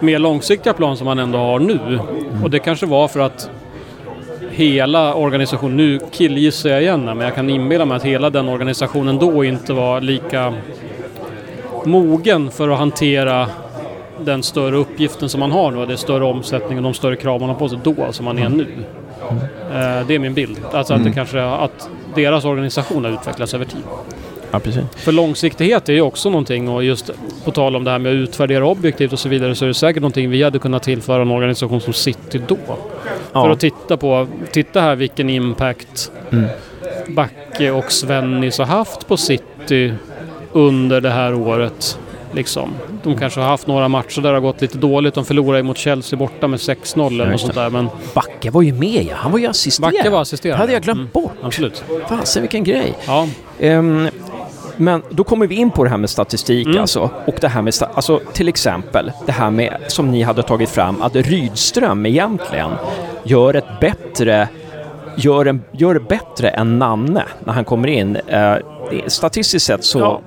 mer 0.00 0.18
långsiktiga 0.18 0.72
plan 0.72 0.96
som 0.96 1.04
man 1.04 1.18
ändå 1.18 1.38
har 1.38 1.58
nu. 1.58 1.78
Och 2.44 2.50
det 2.50 2.58
kanske 2.58 2.86
var 2.86 3.08
för 3.08 3.20
att 3.20 3.50
hela 4.60 5.14
organisationen, 5.14 5.76
nu 5.76 5.98
killgissar 6.10 6.70
jag 6.70 6.82
igen 6.82 7.04
men 7.04 7.20
jag 7.20 7.34
kan 7.34 7.50
inbilla 7.50 7.84
mig 7.84 7.96
att 7.96 8.04
hela 8.04 8.30
den 8.30 8.48
organisationen 8.48 9.18
då 9.18 9.44
inte 9.44 9.72
var 9.72 10.00
lika 10.00 10.54
mogen 11.84 12.50
för 12.50 12.68
att 12.68 12.78
hantera 12.78 13.46
den 14.24 14.42
större 14.42 14.76
uppgiften 14.76 15.28
som 15.28 15.40
man 15.40 15.52
har 15.52 15.70
nu, 15.70 15.86
det 15.86 15.92
är 15.92 15.96
större 15.96 16.24
omsättning 16.24 16.78
och 16.78 16.84
de 16.84 16.94
större 16.94 17.16
krav 17.16 17.40
man 17.40 17.48
har 17.48 17.56
på 17.56 17.68
sig 17.68 17.78
då 17.84 18.12
som 18.12 18.24
man 18.24 18.38
är 18.38 18.48
nu. 18.48 18.66
Eh, 19.72 20.06
Det 20.06 20.14
är 20.14 20.18
min 20.18 20.34
bild. 20.34 20.58
Alltså 20.72 20.94
att 20.94 21.04
det 21.04 21.12
kanske 21.12 21.42
att 21.42 21.90
deras 22.14 22.44
organisation 22.44 23.04
har 23.04 23.12
utvecklats 23.12 23.54
över 23.54 23.64
tid. 23.64 23.82
Ja, 24.52 24.58
precis. 24.58 24.82
För 24.96 25.12
långsiktighet 25.12 25.88
är 25.88 25.92
ju 25.92 26.00
också 26.00 26.30
någonting 26.30 26.68
och 26.68 26.84
just 26.84 27.10
på 27.44 27.50
tal 27.50 27.76
om 27.76 27.84
det 27.84 27.90
här 27.90 27.98
med 27.98 28.12
att 28.12 28.16
utvärdera 28.16 28.66
objektivt 28.66 29.12
och 29.12 29.18
så 29.18 29.28
vidare 29.28 29.54
så 29.54 29.64
är 29.64 29.68
det 29.68 29.74
säkert 29.74 30.00
någonting 30.02 30.30
vi 30.30 30.42
hade 30.42 30.58
kunnat 30.58 30.82
tillföra 30.82 31.22
en 31.22 31.30
organisation 31.30 31.80
som 31.80 31.92
City 31.92 32.42
då. 32.48 32.56
Ja. 33.32 33.42
För 33.42 33.50
att 33.50 33.60
titta 33.60 33.96
på, 33.96 34.26
titta 34.52 34.80
här 34.80 34.96
vilken 34.96 35.30
impact 35.30 36.10
Mm. 36.32 36.44
Backe 37.08 37.70
och 37.70 37.92
Svennis 37.92 38.58
har 38.58 38.66
haft 38.66 39.08
på 39.08 39.16
City 39.16 39.92
under 40.52 41.00
det 41.00 41.10
här 41.10 41.34
året. 41.34 41.98
Liksom. 42.32 42.70
De 43.02 43.16
kanske 43.18 43.40
har 43.40 43.48
haft 43.48 43.66
några 43.66 43.88
matcher 43.88 44.20
där 44.20 44.28
det 44.28 44.36
har 44.36 44.40
gått 44.40 44.60
lite 44.60 44.78
dåligt. 44.78 45.14
De 45.14 45.24
förlorade 45.24 45.62
mot 45.62 45.78
Chelsea 45.78 46.18
borta 46.18 46.48
med 46.48 46.58
6-0 46.58 47.06
eller 47.06 47.26
något 47.30 47.40
sånt 47.40 47.54
där. 47.54 47.70
Men 47.70 47.88
Backe 48.14 48.50
var 48.50 48.62
ju 48.62 48.72
med 48.72 49.06
ja. 49.10 49.14
Han 49.16 49.32
var 49.32 49.38
ju 49.38 49.46
assisterande. 49.46 49.98
Backe 49.98 50.10
var 50.10 50.18
Det 50.18 50.22
assisterande. 50.22 50.58
hade 50.62 50.72
jag 50.72 50.82
glömt 50.82 50.96
Mm, 50.98 51.08
bort. 51.12 51.32
Absolut. 51.42 51.84
Fasen 52.08 52.42
vilken 52.42 52.64
grej. 52.64 52.94
Ja, 53.06 53.28
Ehm, 53.60 54.08
men 54.80 55.02
då 55.10 55.24
kommer 55.24 55.46
vi 55.46 55.54
in 55.54 55.70
på 55.70 55.84
det 55.84 55.90
här 55.90 55.96
med 55.96 56.10
statistik 56.10 56.66
Mm. 56.66 56.80
alltså. 56.80 57.10
Och 57.26 57.34
det 57.40 57.48
här 57.48 57.62
med, 57.62 57.74
alltså 57.94 58.20
till 58.32 58.48
exempel 58.48 59.12
det 59.26 59.32
här 59.32 59.50
med 59.50 59.76
som 59.88 60.10
ni 60.10 60.22
hade 60.22 60.42
tagit 60.42 60.68
fram 60.70 61.02
att 61.02 61.16
Rydström 61.16 62.06
egentligen 62.06 62.70
gör 63.24 63.54
ett 63.54 63.80
bättre 63.80 64.48
Gör, 65.16 65.46
en, 65.46 65.62
gör 65.72 65.94
det 65.94 66.00
bättre 66.00 66.48
än 66.48 66.78
Nanne 66.78 67.24
när 67.44 67.52
han 67.52 67.64
kommer 67.64 67.88
in. 67.88 68.16
Eh, 68.16 68.54
statistiskt 69.06 69.66
sett 69.66 69.84
så... 69.84 69.98
Ja. 69.98 70.20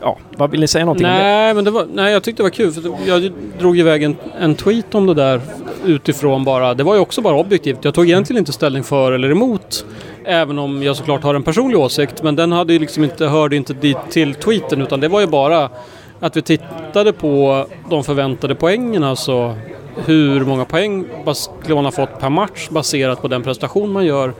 Ja. 0.00 0.18
vad 0.36 0.50
vill 0.50 0.60
ni 0.60 0.66
säga 0.66 0.84
någonting 0.84 1.06
om 1.06 1.12
det? 1.12 1.18
Nej, 1.18 1.54
men 1.54 1.64
det 1.64 1.70
var, 1.70 1.86
nej, 1.94 2.12
jag 2.12 2.22
tyckte 2.22 2.42
det 2.42 2.44
var 2.44 2.50
kul. 2.50 2.72
För 2.72 2.82
jag 3.06 3.32
drog 3.58 3.78
iväg 3.78 4.02
en, 4.02 4.16
en 4.40 4.54
tweet 4.54 4.94
om 4.94 5.06
det 5.06 5.14
där 5.14 5.40
utifrån 5.84 6.44
bara. 6.44 6.74
Det 6.74 6.82
var 6.82 6.94
ju 6.94 7.00
också 7.00 7.20
bara 7.20 7.34
objektivt. 7.36 7.78
Jag 7.82 7.94
tog 7.94 8.04
egentligen 8.04 8.38
inte 8.38 8.52
ställning 8.52 8.84
för 8.84 9.12
eller 9.12 9.30
emot. 9.30 9.84
Även 10.24 10.58
om 10.58 10.82
jag 10.82 10.96
såklart 10.96 11.22
har 11.22 11.34
en 11.34 11.42
personlig 11.42 11.78
åsikt. 11.78 12.22
Men 12.22 12.36
den 12.36 12.52
hade 12.52 12.72
ju 12.72 12.78
liksom 12.78 13.04
inte, 13.04 13.26
hörde 13.26 13.56
inte 13.56 13.74
dit 13.74 13.96
till 14.10 14.34
tweeten. 14.34 14.82
Utan 14.82 15.00
det 15.00 15.08
var 15.08 15.20
ju 15.20 15.26
bara 15.26 15.70
att 16.20 16.36
vi 16.36 16.42
tittade 16.42 17.12
på 17.12 17.66
de 17.90 18.04
förväntade 18.04 18.54
poängen. 18.54 19.04
Alltså 19.04 19.56
hur 20.04 20.44
många 20.44 20.64
poäng 20.64 21.04
bas- 21.24 21.50
skulle 21.60 21.74
man 21.74 21.84
ha 21.84 21.92
fått 21.92 22.20
per 22.20 22.30
match 22.30 22.68
baserat 22.70 23.22
på 23.22 23.28
den 23.28 23.42
prestation 23.42 23.92
man 23.92 24.06
gör 24.06 24.32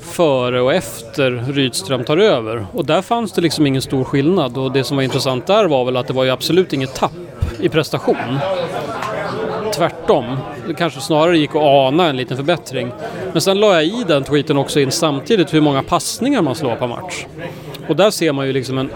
före 0.00 0.60
och 0.60 0.74
efter 0.74 1.30
Rydström 1.52 2.04
tar 2.04 2.16
över. 2.16 2.66
Och 2.72 2.84
där 2.84 3.02
fanns 3.02 3.32
det 3.32 3.40
liksom 3.40 3.66
ingen 3.66 3.82
stor 3.82 4.04
skillnad 4.04 4.58
och 4.58 4.72
det 4.72 4.84
som 4.84 4.96
var 4.96 5.04
intressant 5.04 5.46
där 5.46 5.64
var 5.64 5.84
väl 5.84 5.96
att 5.96 6.06
det 6.06 6.12
var 6.12 6.24
ju 6.24 6.30
absolut 6.30 6.72
inget 6.72 6.94
tapp 6.94 7.12
i 7.60 7.68
prestation. 7.68 8.16
Tvärtom. 9.80 10.36
Det 10.66 10.74
kanske 10.74 11.00
snarare 11.00 11.38
gick 11.38 11.50
att 11.50 11.62
ana 11.62 12.08
en 12.08 12.16
liten 12.16 12.36
förbättring. 12.36 12.92
Men 13.32 13.40
sen 13.40 13.60
la 13.60 13.74
jag 13.74 13.84
i 13.84 14.04
den 14.08 14.24
tweeten 14.24 14.56
också 14.56 14.80
in 14.80 14.90
samtidigt 14.90 15.54
hur 15.54 15.60
många 15.60 15.82
passningar 15.82 16.42
man 16.42 16.54
slår 16.54 16.76
per 16.76 16.86
match. 16.86 17.26
Och 17.88 17.96
där 17.96 18.10
ser 18.10 18.32
man 18.32 18.46
ju 18.46 18.52
liksom 18.52 18.78
en 18.78 18.90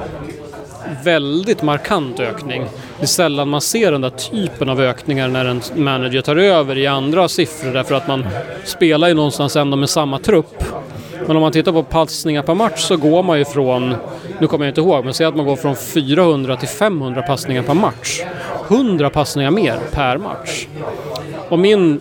väldigt 1.04 1.62
markant 1.62 2.20
ökning. 2.20 2.64
Det 2.98 3.02
är 3.02 3.06
sällan 3.06 3.48
man 3.48 3.60
ser 3.60 3.92
den 3.92 4.00
där 4.00 4.10
typen 4.10 4.68
av 4.68 4.80
ökningar 4.80 5.28
när 5.28 5.44
en 5.44 5.62
manager 5.74 6.20
tar 6.20 6.36
över 6.36 6.78
i 6.78 6.86
andra 6.86 7.28
siffror 7.28 7.72
därför 7.72 7.94
att 7.94 8.08
man 8.08 8.26
spelar 8.64 9.08
ju 9.08 9.14
någonstans 9.14 9.56
ändå 9.56 9.76
med 9.76 9.90
samma 9.90 10.18
trupp. 10.18 10.64
Men 11.26 11.36
om 11.36 11.42
man 11.42 11.52
tittar 11.52 11.72
på 11.72 11.82
passningar 11.82 12.42
per 12.42 12.54
match 12.54 12.80
så 12.80 12.96
går 12.96 13.22
man 13.22 13.38
ju 13.38 13.44
från, 13.44 13.94
nu 14.40 14.46
kommer 14.46 14.64
jag 14.64 14.70
inte 14.70 14.80
ihåg, 14.80 15.04
men 15.04 15.14
säg 15.14 15.26
att 15.26 15.36
man 15.36 15.46
går 15.46 15.56
från 15.56 15.76
400 15.76 16.56
till 16.56 16.68
500 16.68 17.22
passningar 17.22 17.62
per 17.62 17.74
match. 17.74 18.20
100 18.68 19.10
passningar 19.10 19.50
mer 19.50 19.78
per 19.92 20.18
match. 20.18 20.66
Och 21.48 21.58
min 21.58 22.00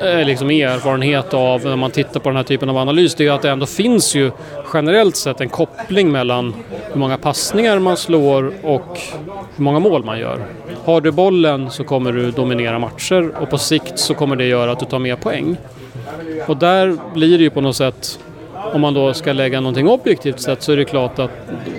eh, 0.00 0.26
liksom 0.26 0.50
erfarenhet 0.50 1.34
av 1.34 1.64
när 1.64 1.76
man 1.76 1.90
tittar 1.90 2.20
på 2.20 2.28
den 2.28 2.36
här 2.36 2.44
typen 2.44 2.68
av 2.68 2.76
analys 2.76 3.14
det 3.14 3.26
är 3.26 3.32
att 3.32 3.42
det 3.42 3.50
ändå 3.50 3.66
finns 3.66 4.14
ju 4.14 4.30
generellt 4.74 5.16
sett 5.16 5.40
en 5.40 5.48
koppling 5.48 6.12
mellan 6.12 6.54
hur 6.92 7.00
många 7.00 7.18
passningar 7.18 7.78
man 7.78 7.96
slår 7.96 8.52
och 8.62 8.98
hur 9.56 9.64
många 9.64 9.78
mål 9.78 10.04
man 10.04 10.18
gör. 10.18 10.44
Har 10.84 11.00
du 11.00 11.10
bollen 11.10 11.70
så 11.70 11.84
kommer 11.84 12.12
du 12.12 12.30
dominera 12.30 12.78
matcher 12.78 13.32
och 13.40 13.50
på 13.50 13.58
sikt 13.58 13.98
så 13.98 14.14
kommer 14.14 14.36
det 14.36 14.44
göra 14.44 14.72
att 14.72 14.80
du 14.80 14.86
tar 14.86 14.98
mer 14.98 15.16
poäng. 15.16 15.56
Och 16.46 16.56
där 16.56 16.96
blir 17.14 17.38
det 17.38 17.44
ju 17.44 17.50
på 17.50 17.60
något 17.60 17.76
sätt 17.76 18.18
om 18.72 18.80
man 18.80 18.94
då 18.94 19.14
ska 19.14 19.32
lägga 19.32 19.60
någonting 19.60 19.88
objektivt 19.88 20.40
sett 20.40 20.62
så 20.62 20.72
är 20.72 20.76
det 20.76 20.84
klart 20.84 21.18
att 21.18 21.30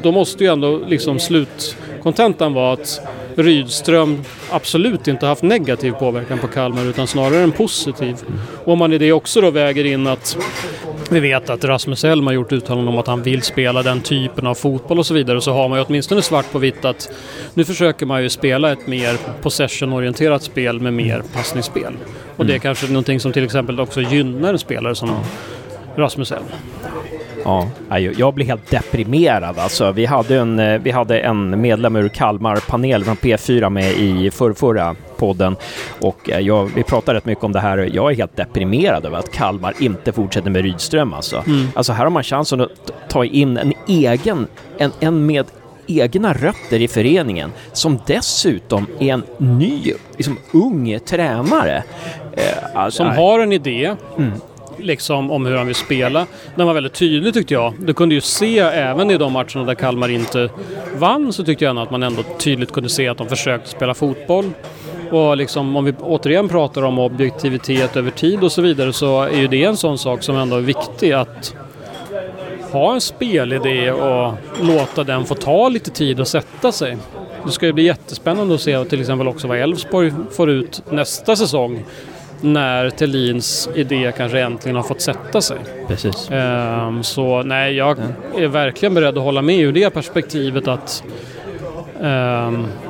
då 0.02 0.12
måste 0.12 0.44
ju 0.44 0.50
ändå 0.50 0.80
liksom 0.88 1.20
slutkontentan 1.20 2.54
vara 2.54 2.74
att 2.74 3.02
Rydström 3.36 4.22
absolut 4.52 5.08
inte 5.08 5.26
haft 5.26 5.44
negativ 5.44 5.92
påverkan 5.92 6.40
på 6.40 6.48
Kalmar 6.48 6.86
utan 6.86 7.08
snarare 7.08 7.40
en 7.40 7.52
positiv. 7.52 8.16
Och 8.66 8.74
om 8.74 8.80
man 8.80 8.94
i 8.94 8.98
det 8.98 9.12
också 9.12 9.42
då 9.42 9.52
väger 9.52 9.86
in 9.86 10.08
att 10.08 10.38
vi 11.10 11.20
vet 11.20 11.50
att 11.50 11.64
Rasmus 11.64 12.04
Elm 12.04 12.28
har 12.28 12.34
gjort 12.34 12.52
uttalanden 12.52 12.88
om 12.88 13.00
att 13.00 13.08
han 13.08 13.24
vill 13.24 13.42
spela 13.42 13.84
den 13.84 14.02
typen 14.02 14.48
av 14.48 14.56
fotboll 14.56 15.00
och 15.00 15.06
så 15.06 15.14
vidare 15.14 15.42
så 15.42 15.54
har 15.54 15.70
man 15.70 15.80
ju 15.80 15.86
åtminstone 15.86 16.22
svart 16.22 16.52
på 16.52 16.60
vitt 16.60 16.86
att 16.86 17.10
nu 17.54 17.66
försöker 17.66 18.06
man 18.06 18.24
ju 18.24 18.30
spela 18.30 18.72
ett 18.72 18.88
mer 18.88 19.18
possession-orienterat 19.42 20.44
spel 20.44 20.80
med 20.80 20.94
mer 20.94 21.24
passningsspel. 21.34 21.94
Och 22.38 22.46
det 22.46 22.56
är 22.56 22.60
kanske 22.60 22.88
någonting 22.88 23.20
som 23.20 23.34
till 23.34 23.44
exempel 23.44 23.80
också 23.80 24.02
gynnar 24.02 24.54
en 24.54 24.60
spelare 24.60 24.96
som 24.96 25.10
Rasmus 25.96 26.32
Elm. 26.32 26.46
Ja, 27.44 27.68
jag 28.18 28.34
blir 28.34 28.46
helt 28.46 28.72
deprimerad. 28.72 29.60
Alltså, 29.60 29.92
vi, 29.92 30.06
hade 30.06 30.38
en, 30.38 30.60
eh, 30.60 30.82
vi 30.82 30.92
hade 30.92 31.20
en 31.20 31.62
medlem 31.62 31.96
ur 31.96 32.10
Kalmar-panel 32.10 33.04
från 33.04 33.16
P4 33.16 33.70
med 33.70 33.92
i 33.92 34.32
förrförra 34.32 34.96
podden 35.18 35.56
och 36.00 36.30
eh, 36.30 36.40
jag, 36.40 36.72
vi 36.76 36.84
pratade 36.84 37.18
rätt 37.18 37.26
mycket 37.26 37.44
om 37.44 37.52
det 37.52 37.60
här. 37.60 37.90
Jag 37.94 38.12
är 38.12 38.16
helt 38.16 38.36
deprimerad 38.38 39.06
över 39.06 39.18
att 39.18 39.32
Kalmar 39.32 39.74
inte 39.80 40.12
fortsätter 40.12 40.50
med 40.50 40.62
Rydström. 40.62 41.14
Alltså. 41.14 41.44
Alltså, 41.76 41.94
här 41.94 42.04
har 42.04 42.12
man 42.12 42.24
chansen 42.24 42.62
att 42.62 43.10
ta 43.10 43.26
in 43.26 43.58
en 43.58 43.74
egen, 43.88 44.48
en, 44.78 44.92
en 45.00 45.26
med 45.26 45.46
egna 45.88 46.34
rötter 46.34 46.82
i 46.82 46.88
föreningen 46.88 47.52
som 47.74 48.00
dessutom 48.08 48.88
är 49.00 49.14
en 49.14 49.24
ny, 49.38 49.94
liksom 50.18 50.38
ung 50.52 51.00
tränare. 51.00 51.84
Eh, 52.34 52.44
alltså, 52.76 52.98
Som 52.98 53.08
nej. 53.08 53.18
har 53.18 53.40
en 53.40 53.52
idé 53.52 53.96
liksom 54.84 55.32
om 55.32 55.46
hur 55.46 55.56
han 55.58 55.68
vill 55.68 55.76
spela. 55.76 56.28
Den 56.56 56.68
var 56.68 56.74
väldigt 56.74 56.94
tydlig 56.94 57.34
tyckte 57.34 57.54
jag. 57.54 57.74
Du 57.80 57.94
kunde 57.94 58.16
ju 58.16 58.22
se 58.22 58.60
även 58.60 59.12
i 59.12 59.18
de 59.18 59.34
matcherna 59.34 59.64
där 59.64 59.76
Kalmar 59.76 60.10
inte 60.10 60.50
vann 60.98 61.34
så 61.34 61.44
tyckte 61.44 61.66
jag 61.66 61.70
ändå 61.70 61.82
att 61.82 61.92
man 61.92 62.04
ändå 62.04 62.24
tydligt 62.40 62.72
kunde 62.72 62.90
se 62.90 63.08
att 63.08 63.18
de 63.18 63.28
försökte 63.28 63.70
spela 63.70 63.94
fotboll. 63.94 64.52
Och 65.12 65.38
liksom, 65.38 65.76
om 65.76 65.86
vi 65.86 65.94
återigen 66.02 66.50
pratar 66.50 66.82
om 66.82 67.00
objektivitet 67.00 67.96
över 67.96 68.12
tid 68.12 68.44
och 68.44 68.52
så 68.52 68.62
vidare 68.62 68.94
så 68.94 69.22
är 69.22 69.38
ju 69.38 69.48
det 69.48 69.64
en 69.64 69.78
sån 69.78 69.98
sak 69.98 70.24
som 70.24 70.38
ändå 70.38 70.56
är 70.56 70.62
viktig 70.62 71.12
att 71.12 71.56
ha 72.72 72.94
en 72.94 73.02
spelidé 73.02 73.92
och 73.92 74.34
låta 74.62 75.04
den 75.04 75.26
få 75.26 75.36
ta 75.36 75.70
lite 75.70 75.92
tid 75.92 76.20
att 76.20 76.28
sätta 76.28 76.72
sig. 76.72 76.98
Det 77.46 77.52
ska 77.52 77.66
ju 77.66 77.74
bli 77.74 77.84
jättespännande 77.84 78.56
att 78.56 78.62
se 78.62 78.86
till 78.86 79.00
exempel 79.00 79.28
också 79.28 79.48
vad 79.48 79.58
Elfsborg 79.58 80.14
får 80.32 80.50
ut 80.50 80.82
nästa 80.92 81.36
säsong 81.36 81.84
när 82.44 82.90
Tellins 82.90 83.70
idé 83.76 84.12
kanske 84.18 84.40
äntligen 84.40 84.76
har 84.76 84.84
fått 84.84 85.02
sätta 85.02 85.42
sig. 85.42 85.58
Precis. 85.88 86.30
Ehm, 86.32 87.04
så 87.04 87.44
nej, 87.44 87.74
jag 87.74 87.98
är 88.38 88.48
verkligen 88.48 88.94
beredd 88.94 89.18
att 89.18 89.24
hålla 89.24 89.42
med 89.42 89.60
ur 89.60 89.72
det 89.72 89.90
perspektivet 89.90 90.68
att 90.68 91.04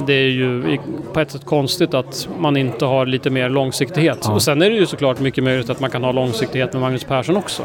det 0.06 0.13
är 0.13 0.30
ju 0.30 0.78
på 1.13 1.19
ett 1.19 1.32
sätt 1.32 1.45
konstigt 1.45 1.93
att 1.93 2.28
man 2.39 2.58
inte 2.58 2.86
har 2.86 3.06
lite 3.06 3.30
mer 3.30 3.49
långsiktighet. 3.49 4.17
Ja. 4.23 4.34
Och 4.34 4.41
sen 4.41 4.62
är 4.62 4.69
det 4.69 4.76
ju 4.76 4.86
såklart 4.86 5.19
mycket 5.19 5.43
möjligt 5.43 5.69
att 5.69 5.80
man 5.80 5.89
kan 5.89 6.04
ha 6.04 6.12
långsiktighet 6.12 6.73
med 6.73 6.82
Magnus 6.82 7.04
Persson 7.04 7.38
också. 7.38 7.63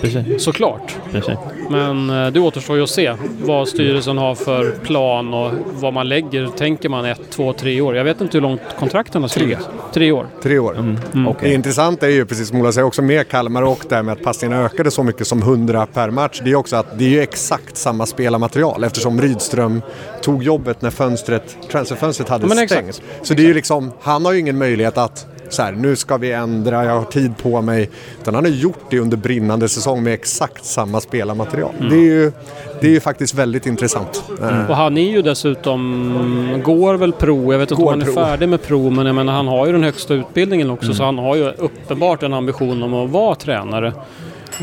Precis. 0.00 0.42
Såklart. 0.44 0.96
Precis. 1.12 1.34
Men 1.70 2.10
eh, 2.10 2.26
det 2.32 2.40
återstår 2.40 2.76
ju 2.76 2.82
att 2.82 2.90
se 2.90 3.14
vad 3.44 3.68
styrelsen 3.68 4.18
har 4.18 4.34
för 4.34 4.70
plan 4.70 5.34
och 5.34 5.52
vad 5.74 5.92
man 5.92 6.08
lägger. 6.08 6.46
Tänker 6.46 6.88
man 6.88 7.04
ett, 7.04 7.30
två, 7.30 7.52
tre 7.52 7.80
år? 7.80 7.96
Jag 7.96 8.04
vet 8.04 8.20
inte 8.20 8.36
hur 8.36 8.42
långt 8.42 8.60
kontrakten 8.78 9.22
har 9.22 9.28
skrivit. 9.28 9.58
Tre 9.94 10.12
år. 10.12 10.26
Tre 10.42 10.58
år. 10.58 10.78
Mm. 10.78 11.28
Okej. 11.28 11.48
Det 11.48 11.54
intressanta 11.54 12.06
är 12.06 12.10
ju, 12.10 12.26
precis 12.26 12.48
som 12.48 12.60
Ola 12.60 12.72
säger, 12.72 12.86
också 12.86 13.02
med 13.02 13.28
Kalmar 13.28 13.62
och 13.62 13.84
det 13.88 13.94
här 13.94 14.02
med 14.02 14.12
att 14.12 14.22
passningarna 14.22 14.64
ökade 14.64 14.90
så 14.90 15.02
mycket 15.02 15.26
som 15.26 15.42
100 15.42 15.86
per 15.92 16.10
match. 16.10 16.40
Det 16.44 16.50
är 16.50 16.54
också 16.54 16.76
att 16.76 16.98
det 16.98 17.04
är 17.04 17.08
ju 17.08 17.20
exakt 17.20 17.76
samma 17.76 18.06
spelarmaterial 18.06 18.84
eftersom 18.84 19.20
Rydström 19.20 19.82
tog 20.22 20.42
jobbet 20.56 20.82
när 20.82 20.90
fönstret, 20.90 21.56
transferfönstret 21.70 22.28
hade 22.28 22.46
men 22.46 22.56
stängt. 22.68 22.88
exakt. 22.88 23.02
Så 23.22 23.34
det 23.34 23.42
är 23.42 23.46
ju 23.46 23.54
liksom, 23.54 23.92
han 24.00 24.24
har 24.24 24.32
ju 24.32 24.38
ingen 24.40 24.58
möjlighet 24.58 24.98
att 24.98 25.26
så 25.48 25.62
här, 25.62 25.72
nu 25.72 25.96
ska 25.96 26.16
vi 26.16 26.32
ändra, 26.32 26.84
jag 26.84 26.98
har 26.98 27.04
tid 27.04 27.32
på 27.42 27.62
mig. 27.62 27.90
Utan 28.20 28.34
han 28.34 28.44
har 28.44 28.50
gjort 28.50 28.78
det 28.90 28.98
under 28.98 29.16
brinnande 29.16 29.68
säsong 29.68 30.02
med 30.02 30.14
exakt 30.14 30.64
samma 30.64 31.00
spelarmaterial. 31.00 31.74
Mm. 31.78 31.90
Det, 31.90 31.96
är 31.96 32.00
ju, 32.00 32.32
det 32.80 32.86
är 32.86 32.90
ju 32.90 33.00
faktiskt 33.00 33.34
väldigt 33.34 33.66
intressant. 33.66 34.24
Eh, 34.42 34.70
Och 34.70 34.76
han 34.76 34.98
är 34.98 35.10
ju 35.10 35.22
dessutom, 35.22 36.60
går 36.64 36.94
väl 36.94 37.12
pro, 37.12 37.52
jag 37.52 37.58
vet 37.58 37.70
inte 37.70 37.82
Går 37.82 37.92
om 37.92 38.00
han 38.00 38.08
är 38.08 38.12
pro. 38.12 38.14
färdig 38.14 38.48
med 38.48 38.62
pro, 38.62 38.90
men 38.90 39.06
jag 39.06 39.14
menar 39.14 39.32
han 39.32 39.48
har 39.48 39.66
ju 39.66 39.72
den 39.72 39.82
högsta 39.84 40.14
utbildningen 40.14 40.70
också 40.70 40.94
så 40.94 41.04
han 41.04 41.18
har 41.18 41.36
ju 41.36 41.48
uppenbart 41.48 42.22
en 42.22 42.34
ambition 42.34 42.82
om 42.82 42.94
att 42.94 43.10
vara 43.10 43.34
tränare. 43.34 43.92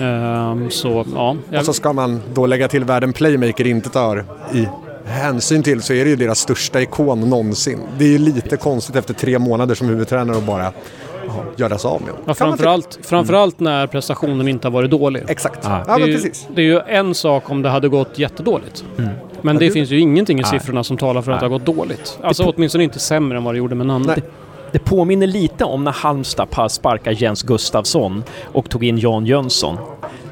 Ehm, 0.01 0.71
så 0.71 1.05
ja, 1.15 1.35
Och 1.59 1.65
så 1.65 1.73
ska 1.73 1.93
man 1.93 2.21
då 2.33 2.45
lägga 2.45 2.67
till 2.67 2.83
världen 2.83 3.13
Playmaker 3.13 3.67
inte 3.67 3.89
tar 3.89 4.25
i 4.53 4.67
hänsyn 5.05 5.63
till 5.63 5.81
så 5.81 5.93
är 5.93 6.03
det 6.03 6.09
ju 6.09 6.15
deras 6.15 6.39
största 6.39 6.81
ikon 6.81 7.19
någonsin. 7.29 7.79
Det 7.97 8.05
är 8.05 8.09
ju 8.09 8.17
lite 8.17 8.57
konstigt 8.57 8.95
efter 8.95 9.13
tre 9.13 9.39
månader 9.39 9.75
som 9.75 9.87
huvudtränare 9.89 10.37
och 10.37 10.43
bara 10.43 10.71
göra 11.55 11.77
sig 11.77 11.89
av 11.89 12.01
med. 12.01 12.09
Ja, 12.09 12.15
Kan 12.15 12.25
man 12.25 12.35
framförallt, 12.57 12.99
framförallt 13.03 13.59
när 13.59 13.87
prestationen 13.87 14.47
inte 14.47 14.67
har 14.67 14.71
varit 14.71 14.91
dålig. 14.91 15.23
Exakt. 15.27 15.59
Ja. 15.63 15.83
Ja, 15.87 15.97
det, 15.97 16.03
är 16.03 16.07
ju, 16.07 16.13
precis. 16.13 16.47
det 16.55 16.61
är 16.61 16.65
ju 16.65 16.79
en 16.79 17.15
sak 17.15 17.49
om 17.49 17.61
det 17.61 17.69
hade 17.69 17.89
gått 17.89 18.19
jättedåligt. 18.19 18.85
Men 19.41 19.55
det 19.57 19.65
det- 19.65 19.71
finns 19.71 19.89
ju 19.89 19.99
ingenting 19.99 20.39
i 20.39 20.41
Nej. 20.41 20.51
siffrorna 20.51 20.83
som 20.83 20.97
talar 20.97 21.21
för 21.21 21.31
att 21.31 21.39
det 21.39 21.45
har 21.45 21.51
gått 21.59 21.65
dåligt. 21.65 22.19
Alltså 22.23 22.43
åtminstone 22.55 22.83
inte 22.83 22.99
sämre 22.99 23.37
än 23.37 23.43
vad 23.43 23.53
det 23.53 23.57
gjorde 23.57 23.75
med 23.75 23.87
Nandi. 23.87 24.07
Nej. 24.07 24.23
Det 24.71 24.79
påminner 24.79 25.27
lite 25.27 25.63
om 25.65 25.83
när 25.83 25.91
Halmstad 25.91 26.49
pa- 26.49 26.69
sparkade 26.69 27.15
Jens 27.15 27.43
Gustafsson 27.43 28.23
och 28.43 28.69
tog 28.69 28.83
in 28.83 28.97
Jan 28.97 29.25
Jönsson. 29.25 29.77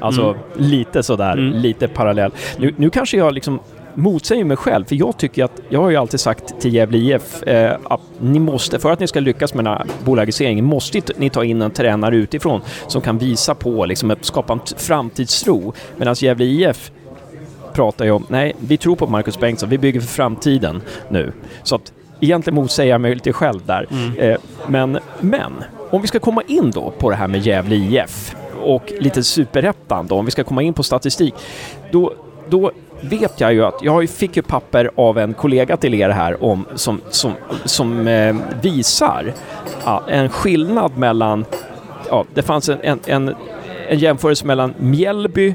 Alltså 0.00 0.22
Mm. 0.22 0.36
lite 0.56 1.02
sådär, 1.02 1.32
Mm. 1.32 1.52
lite 1.52 1.88
parallell. 1.88 2.30
Nu, 2.58 2.74
nu 2.76 2.90
kanske 2.90 3.16
jag 3.16 3.34
liksom 3.34 3.60
motsäger 3.94 4.44
mig 4.44 4.56
själv, 4.56 4.84
för 4.84 4.94
jag 4.94 5.16
tycker 5.16 5.44
att, 5.44 5.60
jag 5.68 5.80
har 5.80 5.90
ju 5.90 5.96
alltid 5.96 6.20
sagt 6.20 6.60
till 6.60 6.74
Gävle 6.74 6.98
IF 6.98 7.42
eh, 7.42 7.76
att 7.84 8.00
ni 8.20 8.38
måste, 8.38 8.78
för 8.78 8.92
att 8.92 9.00
ni 9.00 9.06
ska 9.06 9.20
lyckas 9.20 9.54
med 9.54 9.64
den 9.64 9.74
här 9.74 9.86
bolagiseringen, 10.04 10.64
måste 10.64 11.00
ni 11.16 11.30
ta 11.30 11.44
in 11.44 11.62
en 11.62 11.70
tränare 11.70 12.16
utifrån 12.16 12.60
som 12.86 13.02
kan 13.02 13.18
visa 13.18 13.54
på, 13.54 13.86
liksom 13.86 14.14
skapa 14.20 14.52
en 14.52 14.60
framtidstro. 14.76 15.72
Medan 15.96 16.14
Gävle 16.14 16.44
IF 16.44 16.92
pratar 17.72 18.04
ju 18.04 18.10
om, 18.10 18.26
nej, 18.28 18.52
vi 18.58 18.76
tror 18.76 18.96
på 18.96 19.06
Marcus 19.06 19.40
Bengtsson, 19.40 19.68
vi 19.68 19.78
bygger 19.78 20.00
för 20.00 20.08
framtiden 20.08 20.82
nu. 21.08 21.32
Så 21.62 21.74
att 21.74 21.92
egentligen 22.20 22.54
motsäger 22.54 22.92
jag 22.92 23.00
mig 23.00 23.14
lite 23.14 23.32
själv 23.32 23.60
där. 23.66 23.86
Eh, 24.18 24.36
men, 24.66 24.98
men, 25.20 25.52
om 25.90 26.02
vi 26.02 26.08
ska 26.08 26.18
komma 26.18 26.42
in 26.46 26.70
då 26.70 26.92
på 26.98 27.10
det 27.10 27.16
här 27.16 27.28
med 27.28 27.40
Gävle 27.40 27.74
IF 27.74 28.36
och 28.62 28.92
lite 28.98 29.22
superettan 29.22 30.06
då, 30.06 30.16
om 30.16 30.24
vi 30.24 30.30
ska 30.30 30.44
komma 30.44 30.62
in 30.62 30.74
på 30.74 30.82
statistik, 30.82 31.34
då, 31.90 32.14
då 32.48 32.72
vet 33.02 33.40
jag 33.40 33.52
ju 33.52 33.64
att, 33.64 33.78
jag 33.82 34.10
fick 34.10 34.36
ju 34.36 34.42
papper 34.42 34.90
av 34.94 35.18
en 35.18 35.34
kollega 35.34 35.76
till 35.76 35.94
er 35.94 36.08
här 36.08 36.44
om, 36.44 36.66
som, 36.74 37.00
som, 37.10 37.32
som 37.64 38.08
eh, 38.08 38.36
visar 38.62 39.34
ja, 39.84 40.02
en 40.08 40.28
skillnad 40.28 40.96
mellan, 40.96 41.44
ja, 42.10 42.24
det 42.34 42.42
fanns 42.42 42.68
en, 42.68 42.78
en, 42.82 43.00
en, 43.06 43.34
en 43.88 43.98
jämförelse 43.98 44.46
mellan 44.46 44.74
Mjällby 44.78 45.54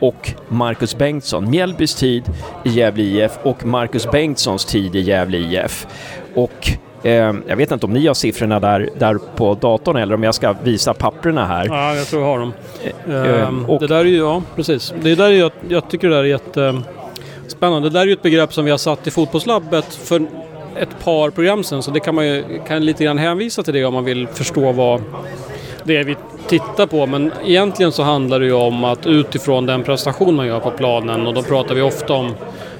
och 0.00 0.32
Marcus 0.48 0.98
Bengtsson. 0.98 1.50
Mjällbys 1.50 1.94
tid 1.94 2.22
i 2.64 2.68
Gävle 2.68 3.02
IF 3.02 3.38
och 3.42 3.66
Marcus 3.66 4.10
Bengtssons 4.10 4.64
tid 4.64 4.96
i 4.96 5.00
Gävle 5.00 5.38
IF. 5.38 5.86
Och 6.34 6.78
jag 7.02 7.56
vet 7.56 7.70
inte 7.72 7.86
om 7.86 7.92
ni 7.92 8.06
har 8.06 8.14
siffrorna 8.14 8.60
där, 8.60 8.88
där 8.98 9.18
på 9.36 9.54
datorn 9.54 9.96
eller 9.96 10.14
om 10.14 10.22
jag 10.22 10.34
ska 10.34 10.54
visa 10.62 10.94
papperna 10.94 11.46
här. 11.46 11.66
Ja, 11.66 11.94
jag 11.94 12.06
tror 12.06 12.22
jag 12.22 12.28
har 12.28 12.38
dem. 12.38 12.52
Eh, 13.08 13.42
Ehm, 13.42 13.64
och- 13.64 13.80
Det 13.80 13.86
där 13.86 13.96
är 13.96 14.04
ju, 14.04 14.16
ja 14.18 14.42
precis. 14.56 14.94
Det 15.02 15.14
där 15.14 15.24
är 15.24 15.30
ju, 15.30 15.50
jag 15.68 15.88
tycker 15.90 16.08
det 16.08 16.14
där 16.14 16.24
är 16.24 16.28
jättespännande. 16.28 17.88
Det 17.88 17.92
där 17.92 18.00
är 18.00 18.06
ju 18.06 18.12
ett 18.12 18.22
begrepp 18.22 18.54
som 18.54 18.64
vi 18.64 18.70
har 18.70 18.78
satt 18.78 19.06
i 19.06 19.10
fotbollslabbet 19.10 19.94
för 19.94 20.22
ett 20.80 21.04
par 21.04 21.30
program 21.30 21.64
sedan. 21.64 21.82
Så 21.82 21.90
det 21.90 22.00
kan 22.00 22.14
man 22.14 22.26
ju 22.26 22.44
kan 22.68 22.84
lite 22.84 23.04
grann 23.04 23.18
hänvisa 23.18 23.62
till 23.62 23.74
det 23.74 23.84
om 23.84 23.94
man 23.94 24.04
vill 24.04 24.26
förstå 24.28 24.72
vad 24.72 25.02
det 25.84 25.96
är 25.96 26.04
vi 26.04 26.16
tittar 26.48 26.86
på. 26.86 27.06
Men 27.06 27.32
egentligen 27.44 27.92
så 27.92 28.02
handlar 28.02 28.40
det 28.40 28.46
ju 28.46 28.52
om 28.52 28.84
att 28.84 29.06
utifrån 29.06 29.66
den 29.66 29.82
prestation 29.82 30.34
man 30.34 30.46
gör 30.46 30.60
på 30.60 30.70
planen 30.70 31.26
och 31.26 31.34
då 31.34 31.42
pratar 31.42 31.74
vi 31.74 31.80
ofta 31.82 32.12
om 32.12 32.30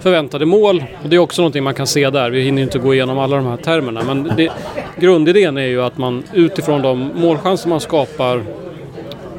förväntade 0.00 0.46
mål. 0.46 0.84
Och 1.02 1.08
det 1.08 1.16
är 1.16 1.20
också 1.20 1.42
någonting 1.42 1.64
man 1.64 1.74
kan 1.74 1.86
se 1.86 2.10
där. 2.10 2.30
Vi 2.30 2.42
hinner 2.42 2.62
inte 2.62 2.78
gå 2.78 2.94
igenom 2.94 3.18
alla 3.18 3.36
de 3.36 3.46
här 3.46 3.56
termerna. 3.56 4.02
Men 4.02 4.32
det, 4.36 4.52
grundidén 5.00 5.56
är 5.56 5.66
ju 5.66 5.82
att 5.82 5.98
man 5.98 6.22
utifrån 6.32 6.82
de 6.82 7.10
målchanser 7.14 7.68
man 7.68 7.80
skapar 7.80 8.42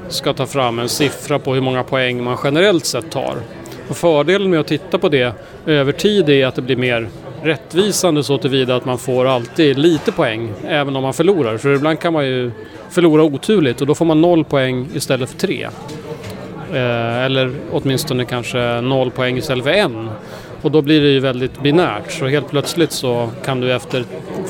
ska 0.09 0.33
ta 0.33 0.45
fram 0.45 0.79
en 0.79 0.89
siffra 0.89 1.39
på 1.39 1.53
hur 1.53 1.61
många 1.61 1.83
poäng 1.83 2.23
man 2.23 2.37
generellt 2.43 2.85
sett 2.85 3.11
tar. 3.11 3.35
Och 3.89 3.97
fördelen 3.97 4.49
med 4.49 4.59
att 4.59 4.67
titta 4.67 4.97
på 4.97 5.09
det 5.09 5.33
över 5.65 5.91
tid 5.91 6.29
är 6.29 6.47
att 6.47 6.55
det 6.55 6.61
blir 6.61 6.75
mer 6.75 7.09
rättvisande 7.43 8.23
så 8.23 8.37
tillvida 8.37 8.75
att 8.75 8.85
man 8.85 8.97
får 8.97 9.25
alltid 9.25 9.77
lite 9.77 10.11
poäng 10.11 10.53
även 10.67 10.95
om 10.95 11.03
man 11.03 11.13
förlorar. 11.13 11.57
För 11.57 11.75
ibland 11.75 11.99
kan 11.99 12.13
man 12.13 12.25
ju 12.25 12.51
förlora 12.89 13.23
oturligt 13.23 13.81
och 13.81 13.87
då 13.87 13.95
får 13.95 14.05
man 14.05 14.21
noll 14.21 14.43
poäng 14.43 14.89
istället 14.95 15.29
för 15.29 15.37
tre. 15.37 15.67
Eh, 16.73 17.23
eller 17.25 17.51
åtminstone 17.71 18.25
kanske 18.25 18.81
noll 18.81 19.11
poäng 19.11 19.37
istället 19.37 19.63
för 19.63 19.71
en. 19.71 20.09
Och 20.61 20.71
då 20.71 20.81
blir 20.81 21.01
det 21.01 21.07
ju 21.07 21.19
väldigt 21.19 21.61
binärt. 21.61 22.11
Så 22.11 22.27
helt 22.27 22.49
plötsligt 22.49 22.91
så 22.91 23.29
kan 23.45 23.61
du 23.61 23.73
efter 23.73 24.05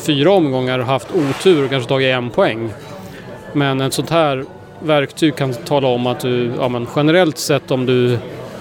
fyra 0.05 0.31
omgångar 0.31 0.79
haft 0.79 1.07
otur 1.11 1.63
och 1.63 1.69
kanske 1.69 1.89
tagit 1.89 2.15
en 2.15 2.29
poäng. 2.29 2.69
Men 3.53 3.81
ett 3.81 3.93
sånt 3.93 4.09
här 4.09 4.45
verktyg 4.83 5.35
kan 5.35 5.53
tala 5.53 5.87
om 5.87 6.07
att 6.07 6.19
du, 6.19 6.51
ja, 6.59 6.69
men 6.69 6.87
generellt 6.95 7.37
sett 7.37 7.71
om 7.71 7.85
du 7.85 8.17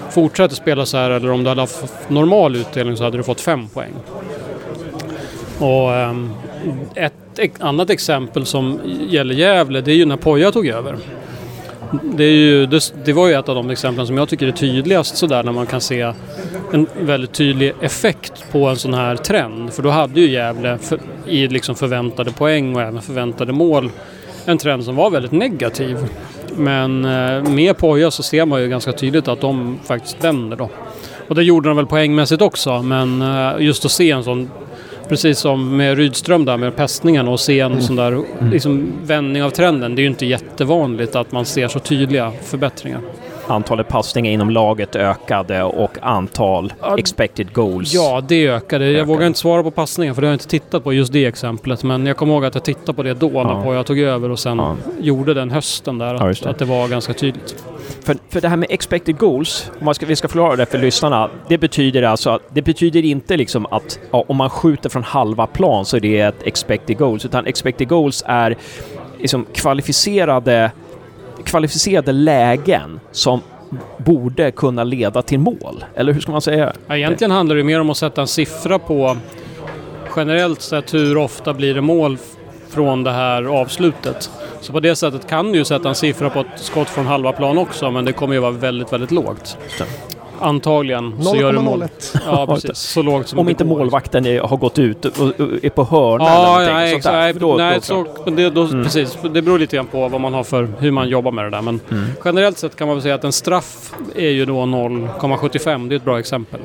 fortsätter 0.09 0.55
spela 0.55 0.85
så 0.85 0.97
här 0.97 1.11
eller 1.11 1.31
om 1.31 1.43
du 1.43 1.49
hade 1.49 1.61
haft 1.61 2.09
normal 2.09 2.55
utdelning 2.55 2.97
så 2.97 3.03
hade 3.03 3.17
du 3.17 3.23
fått 3.23 3.41
fem 3.41 3.67
poäng. 3.67 3.93
Och 5.59 5.93
ehm, 5.93 6.33
ett 6.95 7.13
annat 7.59 7.89
exempel 7.89 8.45
som 8.45 8.79
gäller 9.09 9.35
Gävle 9.35 9.81
det 9.81 9.91
är 9.91 9.95
ju 9.95 10.05
när 10.05 10.17
Poja 10.17 10.51
tog 10.51 10.67
över. 10.67 10.97
Det, 12.03 12.23
är 12.23 12.31
ju, 12.31 12.65
det, 12.65 12.93
det 13.05 13.13
var 13.13 13.27
ju 13.27 13.33
ett 13.33 13.49
av 13.49 13.55
de 13.55 13.69
exemplen 13.69 14.07
som 14.07 14.17
jag 14.17 14.29
tycker 14.29 14.47
är 14.47 14.51
tydligast 14.51 15.17
sådär 15.17 15.43
när 15.43 15.51
man 15.51 15.65
kan 15.65 15.81
se 15.81 16.13
en 16.73 16.87
väldigt 16.99 17.33
tydlig 17.33 17.73
effekt 17.81 18.45
på 18.51 18.67
en 18.67 18.75
sån 18.75 18.93
här 18.93 19.15
trend. 19.15 19.73
För 19.73 19.83
då 19.83 19.89
hade 19.89 20.21
ju 20.21 20.29
Gävle 20.31 20.77
för, 20.77 20.99
i 21.27 21.47
liksom 21.47 21.75
förväntade 21.75 22.31
poäng 22.31 22.75
och 22.75 22.81
även 22.81 23.01
förväntade 23.01 23.53
mål 23.53 23.91
en 24.45 24.57
trend 24.57 24.83
som 24.83 24.95
var 24.95 25.09
väldigt 25.09 25.31
negativ. 25.31 25.97
Men 26.55 27.05
eh, 27.05 27.43
med 27.43 27.77
Poja 27.77 28.11
så 28.11 28.23
ser 28.23 28.45
man 28.45 28.61
ju 28.61 28.67
ganska 28.67 28.91
tydligt 28.91 29.27
att 29.27 29.41
de 29.41 29.79
faktiskt 29.85 30.23
vänder 30.23 30.57
då. 30.57 30.69
Och 31.27 31.35
det 31.35 31.43
gjorde 31.43 31.69
de 31.69 31.77
väl 31.77 31.85
poängmässigt 31.85 32.41
också, 32.41 32.81
men 32.81 33.21
eh, 33.21 33.51
just 33.59 33.85
att 33.85 33.91
se 33.91 34.11
en 34.11 34.23
sån 34.23 34.49
Precis 35.09 35.39
som 35.39 35.77
med 35.77 35.97
Rydström 35.97 36.45
där 36.45 36.57
med 36.57 36.75
pestningen 36.75 37.27
och 37.27 37.39
se 37.39 37.59
en 37.59 37.81
sån 37.81 37.95
där 37.95 38.23
liksom, 38.51 38.91
vändning 39.03 39.43
av 39.43 39.49
trenden. 39.49 39.95
Det 39.95 39.99
är 40.01 40.03
ju 40.03 40.09
inte 40.09 40.25
jättevanligt 40.25 41.15
att 41.15 41.31
man 41.31 41.45
ser 41.45 41.67
så 41.67 41.79
tydliga 41.79 42.31
förbättringar. 42.43 42.99
Antalet 43.47 43.87
passningar 43.87 44.31
inom 44.31 44.49
laget 44.49 44.95
ökade 44.95 45.63
och 45.63 45.97
antal 46.01 46.73
Ja, 46.81 46.97
expected 46.97 47.53
goals. 47.53 47.93
Ja, 47.93 48.21
det 48.27 48.47
ökade. 48.47 48.85
Jag 48.85 48.93
Ökade. 48.93 49.07
vågar 49.07 49.27
inte 49.27 49.39
svara 49.39 49.63
på 49.63 49.71
passningen 49.71 50.15
för 50.15 50.21
det 50.21 50.27
har 50.27 50.31
jag 50.31 50.35
inte 50.35 50.47
tittat 50.47 50.83
på 50.83 50.93
just 50.93 51.13
det 51.13 51.25
exemplet. 51.25 51.83
Men 51.83 52.05
jag 52.05 52.17
kommer 52.17 52.33
ihåg 52.33 52.45
att 52.45 52.55
jag 52.55 52.63
tittade 52.63 52.93
på 52.93 53.03
det 53.03 53.13
då 53.13 53.29
när 53.29 53.39
Ja. 53.41 53.61
Poja 53.63 53.83
tog 53.83 53.99
över 53.99 54.29
och 54.31 54.39
sen 54.39 54.57
Ja. 54.57 54.75
gjorde 54.99 55.33
den 55.33 55.51
hösten 55.51 55.97
där. 55.97 56.13
Ja, 56.13 56.29
Att, 56.29 56.43
det. 56.43 56.49
att 56.49 56.59
det 56.59 56.65
var 56.65 56.87
ganska 56.87 57.13
tydligt. 57.13 57.63
För, 58.01 58.17
för 58.29 58.41
det 58.41 58.49
här 58.49 58.57
med 58.57 58.67
expected 58.71 59.17
goals, 59.17 59.71
om 59.79 59.85
man 59.85 59.95
ska, 59.95 60.05
vi 60.05 60.15
ska 60.15 60.27
förklara 60.27 60.55
det 60.55 60.65
för 60.65 60.77
lyssnarna. 60.77 61.29
Det 61.47 61.57
betyder 61.57 62.03
alltså 62.03 62.29
att 62.29 62.41
det 62.53 62.61
betyder 62.61 63.05
inte 63.05 63.37
liksom 63.37 63.65
att 63.65 63.99
ja, 64.11 64.25
om 64.27 64.37
man 64.37 64.49
skjuter 64.49 64.89
från 64.89 65.03
halva 65.03 65.47
plan 65.47 65.85
så 65.85 65.97
är 65.97 66.01
det 66.01 66.19
ett 66.19 66.43
expected 66.43 66.97
goals. 66.97 67.25
Utan 67.25 67.47
expected 67.47 67.87
goals 67.87 68.23
är 68.25 68.57
liksom 69.19 69.45
kvalificerade, 69.53 70.71
kvalificerade 71.45 72.11
lägen 72.11 72.99
som 73.11 73.41
borde 73.97 74.51
kunna 74.51 74.83
leda 74.83 75.21
till 75.21 75.39
mål. 75.39 75.85
Eller 75.95 76.13
hur 76.13 76.21
ska 76.21 76.31
man 76.31 76.41
säga? 76.41 76.73
Ja, 76.87 76.97
egentligen 76.97 77.31
handlar 77.31 77.55
det 77.55 77.63
mer 77.63 77.81
om 77.81 77.89
att 77.89 77.97
sätta 77.97 78.21
en 78.21 78.27
siffra 78.27 78.79
på 78.79 79.17
generellt 80.15 80.61
sett 80.61 80.93
hur 80.93 81.17
ofta 81.17 81.53
blir 81.53 81.73
det 81.73 81.81
mål 81.81 82.17
från 82.71 83.03
det 83.03 83.11
här 83.11 83.43
avslutet. 83.43 84.29
Så 84.61 84.71
på 84.73 84.79
det 84.79 84.95
sättet 84.95 85.27
kan 85.27 85.51
du 85.51 85.57
ju 85.57 85.65
sätta 85.65 85.89
en 85.89 85.95
siffra 85.95 86.29
på 86.29 86.39
ett 86.39 86.47
skott 86.55 86.89
från 86.89 87.05
halva 87.07 87.31
plan 87.31 87.57
också 87.57 87.91
men 87.91 88.05
det 88.05 88.11
kommer 88.13 88.33
ju 88.33 88.39
vara 88.39 88.51
väldigt, 88.51 88.93
väldigt 88.93 89.11
lågt. 89.11 89.57
Antagligen 90.41 91.23
så 91.23 91.35
gör 91.35 91.53
du 91.53 91.59
mål. 91.59 91.81
0,01. 91.83 92.19
Ja, 92.25 92.47
precis. 92.47 92.77
Så 92.77 93.01
lågt 93.01 93.27
som 93.27 93.39
Om 93.39 93.49
inte 93.49 93.63
går. 93.63 93.77
målvakten 93.77 94.25
är, 94.25 94.39
har 94.41 94.57
gått 94.57 94.79
ut 94.79 95.05
och, 95.05 95.19
och 95.19 95.29
är 95.63 95.69
på 95.69 95.83
hörna 95.83 96.23
Ja, 96.23 96.31
eller 96.39 96.45
någonting 96.47 96.73
nej, 96.75 96.91
sånt 96.91 97.03
där. 97.03 97.33
då- 97.33 97.55
nej, 97.57 97.75
då- 97.75 97.81
så, 97.81 98.05
men 98.25 98.35
det, 98.35 98.49
då, 98.49 98.61
Mm. 98.63 98.83
precis. 98.83 99.17
Det 99.33 99.41
beror 99.41 99.59
lite 99.59 99.75
grann 99.75 99.87
på 99.87 100.07
vad 100.07 100.21
man 100.21 100.33
har 100.33 100.43
för, 100.43 100.69
hur 100.79 100.91
man 100.91 101.09
jobbar 101.09 101.31
med 101.31 101.45
det 101.45 101.49
där. 101.49 101.61
Men 101.61 101.79
Mm. 101.91 102.05
generellt 102.25 102.57
sett 102.57 102.75
kan 102.75 102.87
man 102.87 102.95
väl 102.97 103.01
säga 103.03 103.15
att 103.15 103.23
en 103.23 103.31
straff 103.31 103.91
är 104.15 104.29
ju 104.29 104.45
då 104.45 104.65
0,75. 104.65 105.89
Det 105.89 105.95
är 105.95 105.97
ett 105.97 106.03
bra 106.05 106.19
exempel. 106.19 106.59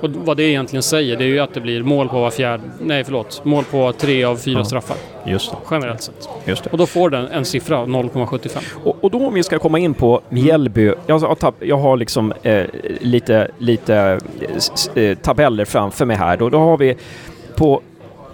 Och 0.00 0.10
vad 0.10 0.36
det 0.36 0.42
egentligen 0.42 0.82
säger 0.82 1.16
det 1.16 1.24
är 1.24 1.28
ju 1.28 1.40
att 1.40 1.54
det 1.54 1.60
blir 1.60 1.82
mål 1.82 2.08
på 2.08 2.20
var 2.20 2.30
fjärde, 2.30 2.62
nej 2.80 3.04
förlåt, 3.04 3.44
mål 3.44 3.64
på 3.64 3.92
tre 3.92 4.24
av 4.24 4.36
fyra 4.36 4.58
Ja. 4.58 4.64
straffar. 4.64 4.96
Just 5.26 5.50
det. 5.50 5.56
Generellt 5.70 6.02
sett. 6.02 6.28
Just 6.44 6.64
det. 6.64 6.70
Och 6.70 6.78
då 6.78 6.86
får 6.86 7.10
den 7.10 7.26
en 7.26 7.44
siffra, 7.44 7.84
0,75. 7.84 8.58
Och, 8.84 8.96
och 9.04 9.10
då 9.10 9.26
om 9.26 9.34
vi 9.34 9.42
ska 9.42 9.58
komma 9.58 9.78
in 9.78 9.94
på 9.94 10.20
Mjällby. 10.28 10.92
Jag 11.06 11.18
har, 11.18 11.34
tapp, 11.34 11.54
jag 11.58 11.76
har 11.76 11.96
liksom 11.96 12.32
eh, 12.42 12.64
lite, 13.00 13.48
lite 13.58 14.20
eh, 14.94 15.18
tabeller 15.18 15.64
framför 15.64 16.04
mig 16.04 16.16
här. 16.16 16.36
Då, 16.36 16.48
då 16.50 16.58
har 16.58 16.76
vi 16.78 16.96
på 17.56 17.80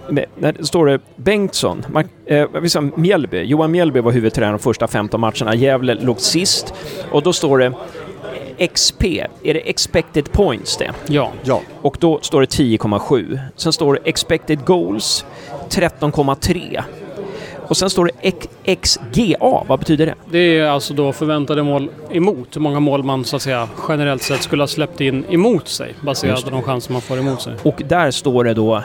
när 0.08 0.64
står 0.64 0.86
det 0.86 1.00
Bengtsson, 1.16 1.84
eh, 2.26 2.46
Mjällby, 2.94 3.42
Johan 3.42 3.70
Mjällby 3.70 4.00
var 4.00 4.12
huvudtränare 4.12 4.52
de 4.52 4.58
första 4.58 4.86
15 4.86 5.20
matcherna. 5.20 5.54
Gävle 5.54 5.94
låg 5.94 6.20
sist. 6.20 6.74
Och 7.10 7.22
då 7.22 7.32
står 7.32 7.58
det 7.58 7.72
XP, 8.58 9.04
är 9.42 9.54
det 9.54 9.70
expected 9.70 10.32
points 10.32 10.76
det? 10.76 10.92
Ja. 11.06 11.32
Ja, 11.44 11.60
Och 11.82 11.96
då 12.00 12.18
står 12.22 12.40
det 12.40 12.46
10,7. 12.46 13.38
Sen 13.56 13.72
står 13.72 13.94
det 13.94 14.00
expected 14.04 14.64
goals 14.64 15.24
13,3. 15.70 16.82
Och 17.68 17.76
sen 17.76 17.90
står 17.90 18.10
det 18.22 18.76
XGA, 18.76 19.64
vad 19.68 19.78
betyder 19.78 20.06
det? 20.06 20.14
Det 20.30 20.58
är 20.58 20.66
alltså 20.66 20.94
då 20.94 21.12
förväntade 21.12 21.62
mål 21.62 21.90
emot. 22.10 22.56
Hur 22.56 22.60
många 22.60 22.80
mål 22.80 23.02
man 23.02 23.24
så 23.24 23.36
att 23.36 23.42
säga 23.42 23.68
generellt 23.88 24.22
sett 24.22 24.42
skulle 24.42 24.62
ha 24.62 24.68
släppt 24.68 25.00
in 25.00 25.24
emot 25.30 25.68
sig. 25.68 25.94
Baserat 26.00 26.44
på 26.44 26.50
de 26.50 26.62
chanser 26.62 26.92
man 26.92 27.02
får 27.02 27.18
emot 27.18 27.42
sig. 27.42 27.54
Och 27.62 27.82
där 27.88 28.10
står 28.10 28.44
det 28.44 28.54
då 28.54 28.82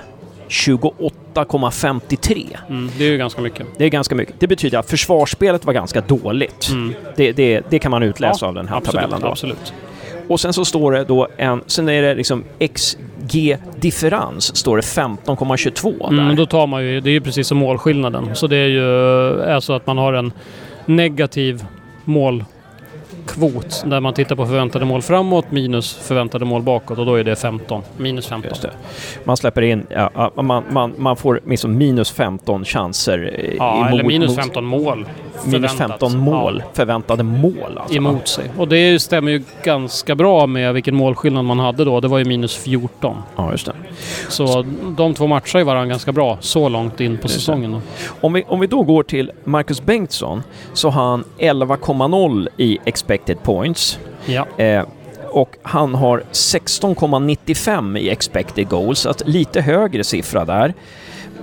28,53. 0.51 2.57
Mm, 2.69 2.89
det 2.97 3.05
är 3.05 3.11
ju 3.11 3.17
ganska 3.17 3.41
mycket. 3.41 3.67
Det 3.77 3.85
är 3.85 3.89
ganska 3.89 4.15
mycket. 4.15 4.35
Det 4.39 4.47
betyder 4.47 4.77
att 4.77 4.89
försvarsspelet 4.89 5.65
var 5.65 5.73
ganska 5.73 6.01
dåligt. 6.01 6.69
Mm. 6.71 6.93
Det, 7.15 7.31
det, 7.31 7.61
det 7.69 7.79
kan 7.79 7.91
man 7.91 8.03
utläsa 8.03 8.45
Ja, 8.45 8.47
av 8.47 8.53
den 8.53 8.67
här 8.67 8.77
absolut, 8.77 9.01
tabellen. 9.01 9.21
Då. 9.21 9.27
Absolut. 9.27 9.73
Och 10.27 10.39
sen 10.39 10.53
så 10.53 10.65
står 10.65 10.91
det 10.91 11.03
då 11.03 11.27
en... 11.37 11.61
Sen 11.67 11.89
är 11.89 12.01
det 12.01 12.15
liksom 12.15 12.43
XG-differens, 12.59 14.55
står 14.55 14.75
det 14.75 14.81
15,22 14.81 16.09
där. 16.09 16.21
Mm, 16.21 16.35
då 16.35 16.45
tar 16.45 16.67
man 16.67 16.83
ju, 16.83 17.01
det 17.01 17.09
är 17.09 17.11
ju 17.11 17.21
precis 17.21 17.47
som 17.47 17.57
målskillnaden. 17.57 18.35
Så 18.35 18.47
det 18.47 18.57
är 18.57 18.67
ju 18.67 19.43
alltså 19.43 19.73
att 19.73 19.87
man 19.87 19.97
har 19.97 20.13
en 20.13 20.31
negativ 20.85 21.65
målkvot 23.25 23.83
där 23.85 23.99
man 23.99 24.13
tittar 24.13 24.35
på 24.35 24.45
förväntade 24.45 24.85
mål 24.85 25.01
framåt 25.01 25.51
minus 25.51 25.93
förväntade 25.93 26.45
mål 26.45 26.61
bakåt 26.61 26.97
och 26.97 27.05
då 27.05 27.15
är 27.15 27.23
det 27.23 27.35
15. 27.35 27.81
Minus 27.97 28.27
15. 28.27 28.49
Just 28.49 28.61
det. 28.61 28.71
Man 29.23 29.37
släpper 29.37 29.61
in... 29.61 29.85
Ja, 29.89 30.09
ja, 30.35 30.41
man, 30.41 30.63
man, 30.69 30.93
man 30.97 31.17
får 31.17 31.39
liksom 31.47 31.77
minus 31.77 32.11
15 32.11 32.65
chanser 32.65 33.33
eh, 33.39 33.55
Ja, 33.57 33.77
emot, 33.77 33.91
eller 33.93 34.03
minus 34.03 34.29
mot- 34.29 34.39
15 34.39 34.65
mål. 34.65 35.05
Minus 35.45 35.71
förväntat. 35.71 35.99
15 35.99 36.17
mål. 36.17 36.63
Förväntade 36.73 37.23
mål 37.23 37.53
alltså. 37.77 37.93
Ja, 37.93 37.97
emot 37.97 38.27
sig. 38.27 38.45
Och 38.57 38.67
det 38.67 38.99
stämmer 39.01 39.31
ju 39.31 39.43
ganska 39.63 40.15
bra 40.15 40.47
med 40.47 40.73
vilken 40.73 40.95
målskillnad 40.95 41.45
man 41.45 41.59
hade 41.59 41.85
då. 41.85 41.99
Det 41.99 42.07
var 42.07 42.17
ju 42.17 42.25
minus 42.25 42.55
14. 42.55 43.17
Ja, 43.35 43.51
just 43.51 43.65
det. 43.65 43.73
Så 44.29 44.65
de 44.97 45.13
två 45.13 45.27
matchar 45.27 45.59
ju 45.59 45.65
varandra 45.65 45.89
ganska 45.89 46.11
bra 46.11 46.37
så 46.39 46.69
långt 46.69 46.99
in 46.99 47.17
på 47.17 47.23
Just 47.23 47.33
säsongen. 47.35 47.81
Om 48.21 48.33
vi, 48.33 48.43
om 48.47 48.59
vi 48.59 48.67
då 48.67 48.83
går 48.83 49.03
till 49.03 49.31
Marcus 49.43 49.81
Bengtsson 49.81 50.43
så 50.73 50.89
har 50.89 51.03
han 51.03 51.23
11,0 51.39 52.47
i 52.57 52.77
expected 52.85 53.10
points. 53.43 53.99
Ja. 54.25 54.45
Eh, 54.57 54.83
och 55.29 55.55
han 55.63 55.95
har 55.95 56.23
16,95 56.31 57.97
i 57.97 58.09
expected 58.09 58.67
goals, 58.69 59.05
alltså 59.05 59.25
lite 59.27 59.61
högre 59.61 60.03
siffra 60.03 60.45
där. 60.45 60.73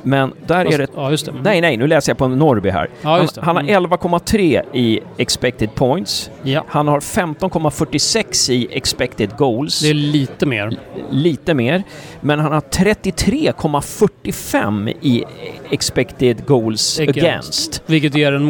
Men 0.02 0.32
där 0.46 0.72
är 0.74 0.78
det... 0.78 0.86
Ja, 0.96 1.10
det. 1.10 1.32
Nej, 1.42 1.60
nej, 1.60 1.76
nu 1.76 1.86
läser 1.86 2.10
jag 2.10 2.18
på 2.18 2.28
Norrby 2.28 2.70
här. 2.70 2.88
Ja, 3.02 3.08
Han, 3.10 3.28
han 3.40 3.56
har 3.56 3.62
Mm. 3.62 3.84
11,3 3.86 4.62
i 4.72 5.00
expected 5.16 5.74
points. 5.74 6.30
Ja. 6.42 6.64
Han 6.68 6.88
har 6.88 7.00
15,46 7.00 8.50
i 8.52 8.68
expected 8.70 9.36
goals. 9.36 9.80
Det 9.80 9.88
är 9.90 9.94
lite 9.94 10.46
mer. 10.46 10.76
Lite 11.10 11.54
mer. 11.54 11.82
Men 12.20 12.38
han 12.40 12.52
har 12.52 12.60
33,45 12.60 14.92
i 15.00 15.24
expected 15.70 16.46
goals 16.46 17.00
Against. 17.00 17.18
against. 17.18 17.82
Vilket 17.86 18.14
ger 18.14 18.32
en 18.32 18.44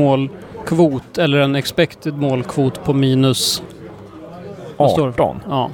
målkvot, 0.58 1.18
eller 1.18 1.38
en 1.38 1.54
expected 1.56 2.14
målkvot 2.14 2.84
på 2.84 2.92
minus... 2.92 3.62
Vad 4.76 4.90
står 4.90 5.02
det? 5.06 5.08
18. 5.22 5.40
Ja. 5.48 5.70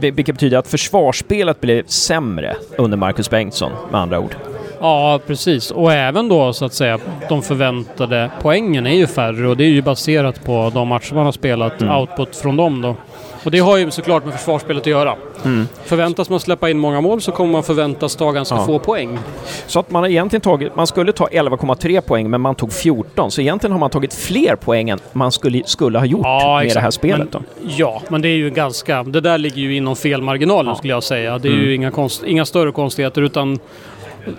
Vil- 0.00 0.12
Vilket 0.14 0.34
betyder 0.34 0.58
att 0.58 0.68
försvarsspelet 0.68 1.60
blev 1.60 1.86
sämre 1.86 2.56
under 2.78 2.96
Marcus 2.96 3.30
Bengtsson, 3.30 3.72
med 3.92 4.00
andra 4.00 4.18
ord. 4.20 4.36
ja, 4.80 5.20
precis. 5.26 5.70
Och 5.70 5.92
även 5.92 6.28
då 6.28 6.52
så 6.52 6.64
att 6.64 6.72
säga, 6.74 6.98
de 7.28 7.42
förväntade 7.42 8.30
poängen 8.40 8.86
är 8.86 8.94
ju 8.96 9.06
färre 9.06 9.48
och 9.48 9.56
det 9.56 9.64
är 9.64 9.68
ju 9.68 9.82
baserat 9.82 10.44
på 10.44 10.70
de 10.74 10.88
matcher 10.88 11.14
man 11.14 11.24
har 11.24 11.32
spelat, 11.32 11.82
Mm. 11.82 11.96
output 11.96 12.36
från 12.36 12.56
dem 12.56 12.82
då. 12.82 12.96
Och 13.44 13.50
det 13.50 13.58
har 13.58 13.76
ju 13.76 13.90
såklart 13.90 14.24
med 14.24 14.34
försvarsspelet 14.34 14.80
att 14.82 14.86
göra. 14.86 15.14
Mm. 15.44 15.68
Förväntas 15.84 16.30
man 16.30 16.40
släppa 16.40 16.70
in 16.70 16.78
många 16.78 17.00
mål 17.00 17.20
så 17.20 17.32
kommer 17.32 17.52
man 17.52 17.62
förväntas 17.62 18.16
ta 18.16 18.32
ganska 18.32 18.54
Ja. 18.54 18.66
få 18.66 18.78
poäng. 18.78 19.18
Så 19.66 19.80
att 19.80 19.90
man 19.90 20.02
har 20.02 20.10
egentligen 20.10 20.40
tagit, 20.40 20.76
man 20.76 20.86
skulle 20.86 21.12
ta 21.12 21.26
11,3 21.26 22.00
poäng 22.00 22.30
men 22.30 22.40
man 22.40 22.54
tog 22.54 22.72
14. 22.72 23.30
Så 23.30 23.40
egentligen 23.40 23.72
har 23.72 23.78
man 23.80 23.90
tagit 23.90 24.14
fler 24.14 24.56
poäng 24.56 24.90
än 24.90 24.98
man 25.12 25.32
skulle, 25.32 25.62
skulle 25.66 25.98
ha 25.98 26.06
gjort 26.06 26.22
med 26.24 26.70
det 26.74 26.80
här 26.80 26.90
spelet. 26.90 27.32
Men, 27.32 27.42
ja, 27.76 28.02
men 28.08 28.22
det 28.22 28.28
är 28.28 28.36
ju 28.36 28.50
ganska... 28.50 29.02
Det 29.02 29.20
där 29.20 29.38
ligger 29.38 29.62
ju 29.62 29.76
inom 29.76 29.96
felmarginalen 29.96 30.70
Ja. 30.70 30.74
skulle 30.76 30.92
jag 30.92 31.02
säga. 31.02 31.38
Det 31.38 31.48
är 31.48 31.52
Mm. 31.52 31.64
ju 31.64 31.74
inga, 31.74 31.90
konst, 31.90 32.24
inga 32.24 32.44
större 32.44 32.72
konstigheter 32.72 33.22
utan 33.22 33.58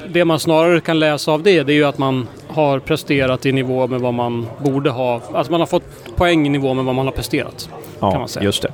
det 0.08 0.26
man 0.26 0.39
snarare 0.39 0.80
kan 0.80 0.99
läsa 0.99 1.32
av 1.32 1.43
det, 1.43 1.64
det 1.64 1.74
är 1.74 1.76
ju 1.76 1.84
att 1.86 1.97
man 1.97 2.28
har 2.47 2.80
presterat 2.80 3.45
i 3.45 3.51
nivå 3.51 3.88
med 3.88 3.99
vad 4.01 4.14
man 4.14 4.47
borde 4.64 4.89
ha. 4.89 5.22
Alltså 5.34 5.51
man 5.51 5.60
har 5.62 5.68
fått 5.68 5.84
poäng 6.16 6.45
i 6.45 6.49
nivå 6.49 6.74
med 6.74 6.86
vad 6.86 6.95
man 6.95 7.06
har 7.06 7.14
presterat. 7.14 7.70
Ja, 8.00 8.12
kan 8.12 8.20
man 8.20 8.30
säga. 8.30 8.43
just 8.43 8.62
det. 8.62 8.72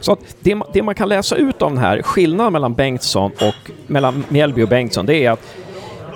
Så 0.00 0.12
att 0.12 0.18
det, 0.40 0.58
det 0.72 0.82
man 0.82 0.94
kan 0.94 1.08
läsa 1.08 1.36
ut 1.36 1.62
av 1.62 1.70
den 1.70 1.78
här 1.78 2.02
skillnaden 2.02 2.52
mellan 2.52 2.74
Bengtsson 2.74 3.30
och 3.40 3.70
mellan 3.86 4.24
Mjällby 4.28 4.62
och 4.64 4.68
Bengtsson, 4.68 5.06
det 5.06 5.24
är 5.24 5.30
att 5.30 5.40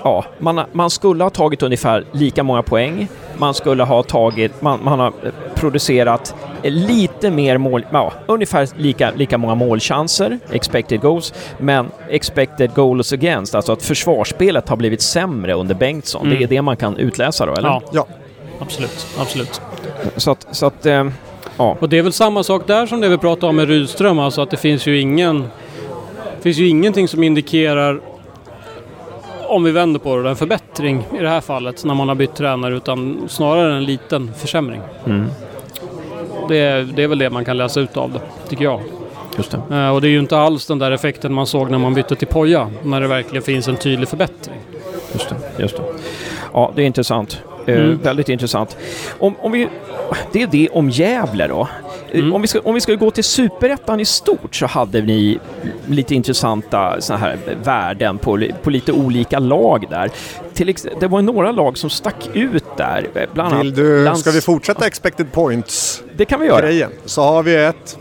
ja, 0.04 0.24
man, 0.38 0.60
man 0.72 0.90
skulle 0.90 1.24
ha 1.24 1.30
tagit 1.30 1.62
ungefär 1.62 2.04
lika 2.12 2.42
många 2.42 2.62
poäng. 2.62 3.08
Man 3.38 3.54
skulle 3.54 3.82
ha 3.82 4.02
tagit, 4.02 4.62
man, 4.62 4.78
man 4.84 5.00
har 5.00 5.12
producerat 5.54 6.34
lite 6.62 7.30
mer 7.30 7.58
mål, 7.58 7.86
ja, 7.92 8.12
ungefär 8.26 8.68
lika, 8.76 9.10
lika 9.16 9.38
många 9.38 9.54
målchanser, 9.54 10.38
expected 10.50 11.00
goals, 11.00 11.34
men 11.58 11.90
expected 12.08 12.74
goals 12.74 13.12
against, 13.12 13.54
alltså 13.54 13.72
att 13.72 13.82
försvarsspelet 13.82 14.68
har 14.68 14.76
blivit 14.76 15.02
sämre 15.02 15.54
under 15.54 15.74
Bengtsson. 15.74 16.26
Mm. 16.26 16.38
Det 16.38 16.44
är 16.44 16.48
det 16.48 16.62
man 16.62 16.76
kan 16.76 16.96
utläsa 16.96 17.46
då, 17.46 17.52
eller? 17.54 17.68
Ja, 17.68 17.82
Ja, 17.92 18.06
absolut. 18.60 19.06
absolut. 19.20 19.60
Så 20.16 20.30
att, 20.30 20.46
så 20.50 20.66
att 20.66 20.86
eh, 20.86 21.04
ja. 21.56 21.76
Och 21.80 21.88
det 21.88 21.98
är 21.98 22.02
väl 22.02 22.12
samma 22.12 22.42
sak 22.42 22.66
där 22.66 22.86
som 22.86 23.00
det 23.00 23.08
vi 23.08 23.18
pratade 23.18 23.46
om 23.50 23.56
med 23.56 23.68
Rydström, 23.68 24.18
alltså 24.18 24.40
att 24.40 24.50
det 24.50 24.56
finns 24.56 24.86
ju 24.86 25.00
ingen... 25.00 25.40
Det 26.36 26.42
finns 26.42 26.56
ju 26.58 26.68
ingenting 26.68 27.08
som 27.08 27.22
indikerar, 27.22 28.00
om 29.48 29.64
vi 29.64 29.70
vänder 29.70 30.00
på 30.00 30.16
det, 30.16 30.28
en 30.30 30.36
förbättring 30.36 31.06
i 31.18 31.22
det 31.22 31.28
här 31.28 31.40
fallet 31.40 31.84
när 31.84 31.94
man 31.94 32.08
har 32.08 32.14
bytt 32.14 32.34
tränare, 32.34 32.76
utan 32.76 33.24
snarare 33.28 33.76
en 33.76 33.84
liten 33.84 34.34
försämring. 34.34 34.80
Mm, 35.06 35.26
Det 36.48 36.56
är, 36.56 36.82
det 36.82 37.02
är 37.02 37.08
väl 37.08 37.18
det 37.18 37.30
man 37.30 37.44
kan 37.44 37.56
läsa 37.56 37.80
ut 37.80 37.96
av 37.96 38.12
det, 38.12 38.20
tycker 38.48 38.64
jag. 38.64 38.80
det. 39.50 39.76
Eh, 39.76 39.88
och 39.88 40.00
det 40.00 40.08
är 40.08 40.10
ju 40.10 40.18
inte 40.18 40.38
alls 40.38 40.66
den 40.66 40.78
där 40.78 40.90
effekten 40.90 41.32
man 41.34 41.46
såg 41.46 41.70
när 41.70 41.78
man 41.78 41.94
bytte 41.94 42.14
till 42.16 42.28
Poja, 42.28 42.70
när 42.82 43.00
det 43.00 43.06
verkligen 43.08 43.42
finns 43.42 43.68
en 43.68 43.76
tydlig 43.76 44.08
förbättring. 44.08 44.60
Just 45.12 45.28
det, 45.28 45.62
just 45.62 45.76
det. 45.76 45.82
Ja, 46.52 46.72
det 46.74 46.82
är 46.82 46.86
intressant. 46.86 47.42
Eh, 47.66 47.74
Mm. 47.76 47.98
väldigt 48.02 48.28
intressant. 48.28 48.76
Om, 49.18 49.34
om 49.40 49.52
vi, 49.52 49.68
det 50.32 50.42
är 50.42 50.46
det 50.46 50.68
om 50.68 50.90
Gävle 50.90 51.46
då. 51.46 51.68
Eh, 52.12 52.18
Mm. 52.20 52.34
Om, 52.34 52.42
vi 52.42 52.48
ska, 52.48 52.60
om 52.60 52.74
vi 52.74 52.80
ska 52.80 52.94
gå 52.94 53.10
till 53.10 53.24
superettan 53.24 54.00
i 54.00 54.04
stort 54.04 54.54
så 54.56 54.66
hade 54.66 55.02
ni 55.02 55.38
lite 55.86 56.14
intressanta 56.14 57.00
såna 57.00 57.18
här 57.18 57.38
värden 57.64 58.18
på, 58.18 58.42
på 58.62 58.70
lite 58.70 58.92
olika 58.92 59.38
lag 59.38 59.84
där. 59.90 60.10
Till, 60.54 60.74
det 61.00 61.06
var 61.06 61.22
några 61.22 61.52
lag 61.52 61.78
som 61.78 61.90
stack 61.90 62.28
ut 62.34 62.64
där. 62.76 63.06
eh, 63.14 63.22
Bland 63.34 63.52
annat 63.52 63.64
vill 63.64 63.74
du, 63.74 64.04
Lands- 64.04 64.16
ska 64.20 64.30
vi 64.30 64.40
fortsätta 64.40 64.86
expected 64.86 65.32
points 65.32 66.02
Det 66.16 66.24
kan 66.24 66.40
vi 66.40 66.46
göra. 66.46 66.60
grejen? 66.60 66.90
Så 67.04 67.22
har 67.22 67.42
vi 67.42 67.56
ett 67.56 67.98